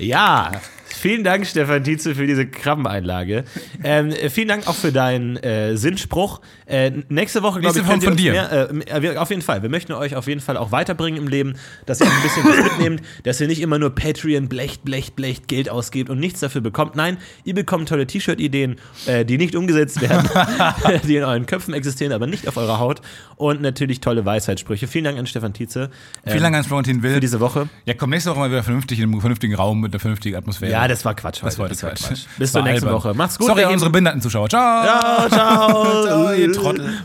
Ja. 0.00 0.52
Vielen 0.98 1.24
Dank, 1.24 1.46
Stefan 1.46 1.84
Tietze, 1.84 2.14
für 2.14 2.26
diese 2.26 2.46
Krabbeneinlage. 2.46 3.44
Ähm, 3.84 4.10
äh, 4.10 4.30
vielen 4.30 4.48
Dank 4.48 4.66
auch 4.66 4.74
für 4.74 4.92
deinen 4.92 5.36
äh, 5.36 5.76
Sinnspruch. 5.76 6.40
Äh, 6.66 6.90
nächste 7.08 7.42
Woche, 7.42 7.60
glaube 7.60 7.78
ich, 7.78 7.84
von 7.84 8.16
dir. 8.16 8.32
mehr, 8.32 8.70
äh, 8.70 9.02
wir- 9.02 9.20
auf 9.22 9.30
jeden 9.30 9.42
Fall. 9.42 9.62
Wir 9.62 9.68
möchten 9.68 9.92
euch 9.92 10.16
auf 10.16 10.26
jeden 10.26 10.40
Fall 10.40 10.56
auch 10.56 10.72
weiterbringen 10.72 11.20
im 11.22 11.28
Leben, 11.28 11.54
dass 11.84 12.00
ihr 12.00 12.06
ein 12.06 12.22
bisschen 12.22 12.44
was 12.44 12.62
mitnehmt, 12.64 13.02
dass 13.24 13.40
ihr 13.40 13.46
nicht 13.46 13.60
immer 13.60 13.78
nur 13.78 13.94
Patreon 13.94 14.48
blecht, 14.48 14.84
blecht, 14.84 15.14
blecht 15.16 15.48
Geld 15.48 15.68
ausgebt 15.70 16.10
und 16.10 16.18
nichts 16.18 16.40
dafür 16.40 16.60
bekommt. 16.62 16.96
Nein, 16.96 17.18
ihr 17.44 17.54
bekommt 17.54 17.88
tolle 17.88 18.06
T-Shirt-Ideen, 18.06 18.76
äh, 19.06 19.24
die 19.24 19.38
nicht 19.38 19.54
umgesetzt 19.54 20.00
werden, 20.00 20.28
die 21.06 21.16
in 21.16 21.24
euren 21.24 21.46
Köpfen 21.46 21.74
existieren, 21.74 22.12
aber 22.12 22.26
nicht 22.26 22.48
auf 22.48 22.56
eurer 22.56 22.78
Haut. 22.78 23.00
Und 23.36 23.60
natürlich 23.60 24.00
tolle 24.00 24.24
Weisheitssprüche. 24.24 24.86
Vielen 24.86 25.04
Dank 25.04 25.18
an 25.18 25.26
Stefan 25.26 25.52
Tietze. 25.52 25.90
ähm, 26.24 26.30
Vielen 26.32 26.42
Dank 26.42 26.56
an 26.56 26.64
Florentin 26.64 27.02
Will. 27.02 27.14
für 27.14 27.20
diese 27.20 27.40
Woche. 27.40 27.68
ja, 27.84 27.94
komm 27.94 28.10
nächste 28.10 28.30
Woche 28.30 28.38
mal 28.40 28.50
wieder 28.50 28.62
vernünftig 28.62 28.98
in 28.98 29.04
einem 29.10 29.20
vernünftigen 29.20 29.54
Raum 29.54 29.80
mit 29.80 29.92
einer 29.92 30.00
vernünftigen 30.00 30.36
Atmosphäre. 30.36 30.72
Ja, 30.72 30.85
das 30.88 31.04
war 31.04 31.14
Quatsch 31.14 31.42
heute. 31.42 31.68
das 31.68 31.82
war 31.82 31.90
Quatsch. 31.90 32.26
Bis 32.38 32.52
zur 32.52 32.62
nächsten 32.62 32.86
albern. 32.88 33.02
Woche. 33.02 33.14
Macht's 33.14 33.38
gut. 33.38 33.46
Sorry 33.46 33.62
gehen- 33.62 33.72
unsere 33.72 33.90
behinderten 33.90 34.20
Zuschauer. 34.20 34.48
Ciao. 34.48 34.84
Ciao, 34.84 35.28
ciao. 35.30 36.04
Ciao, 36.04 36.32
ihr 36.32 36.52
Trottel. 36.52 37.00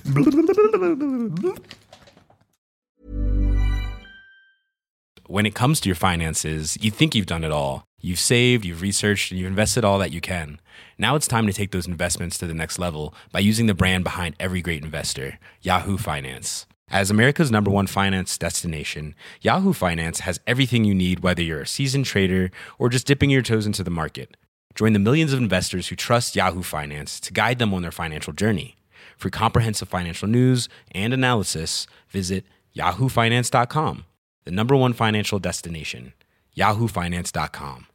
when 5.28 5.46
it 5.46 5.56
comes 5.56 5.80
to 5.80 5.88
your 5.90 5.96
finances, 5.96 6.78
you 6.82 6.92
think 6.92 7.16
you've 7.16 7.26
done 7.26 7.44
it 7.44 7.52
all. 7.52 7.86
You've 8.02 8.20
saved, 8.20 8.66
you've 8.66 8.82
researched, 8.82 9.32
and 9.32 9.40
you've 9.40 9.48
invested 9.48 9.86
all 9.86 10.00
that 10.00 10.12
you 10.12 10.20
can. 10.20 10.60
Now 10.98 11.16
it's 11.16 11.28
time 11.28 11.48
to 11.48 11.54
take 11.54 11.72
those 11.72 11.88
investments 11.88 12.38
to 12.40 12.48
the 12.48 12.54
next 12.54 12.80
level 12.80 13.14
by 13.32 13.40
using 13.40 13.68
the 13.68 13.74
brand 13.74 14.04
behind 14.04 14.36
every 14.40 14.62
great 14.62 14.84
investor, 14.84 15.40
Yahoo 15.62 15.98
Finance. 15.98 16.66
As 16.92 17.10
America's 17.10 17.50
number 17.50 17.72
one 17.72 17.88
finance 17.88 18.38
destination, 18.38 19.16
Yahoo 19.40 19.72
Finance 19.72 20.20
has 20.20 20.42
everything 20.46 20.84
you 20.84 20.94
need, 20.94 21.22
whether 21.22 21.42
you're 21.42 21.62
a 21.62 21.68
seasoned 21.68 22.06
trader 22.06 22.52
or 22.78 22.90
just 22.90 23.08
dipping 23.08 23.30
your 23.30 23.42
toes 23.42 23.66
into 23.66 23.82
the 23.82 23.90
market. 23.90 24.36
Join 24.76 24.92
the 24.92 25.00
millions 25.00 25.32
of 25.32 25.40
investors 25.40 25.88
who 25.88 25.96
trust 25.96 26.36
Yahoo 26.36 26.64
Finance 26.64 27.22
to 27.22 27.32
guide 27.32 27.60
them 27.60 27.74
on 27.74 27.82
their 27.82 27.94
financial 27.94 28.34
journey. 28.34 28.76
For 29.16 29.30
comprehensive 29.30 29.88
financial 29.88 30.28
news 30.28 30.68
and 30.92 31.14
analysis, 31.14 31.88
visit 32.10 32.44
yahoofinance.com, 32.76 34.04
the 34.44 34.52
number 34.52 34.76
one 34.76 34.92
financial 34.92 35.40
destination, 35.40 36.12
yahoofinance.com. 36.58 37.88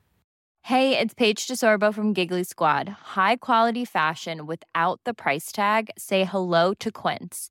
Hey, 0.62 0.98
it's 0.98 1.12
Paige 1.12 1.46
DeSorbo 1.46 1.92
from 1.92 2.14
Giggly 2.14 2.44
Squad. 2.44 2.88
High 3.14 3.36
quality 3.36 3.84
fashion 3.84 4.46
without 4.46 5.00
the 5.04 5.12
price 5.12 5.52
tag. 5.52 5.90
Say 5.98 6.24
hello 6.24 6.72
to 6.80 6.90
Quince. 6.90 7.50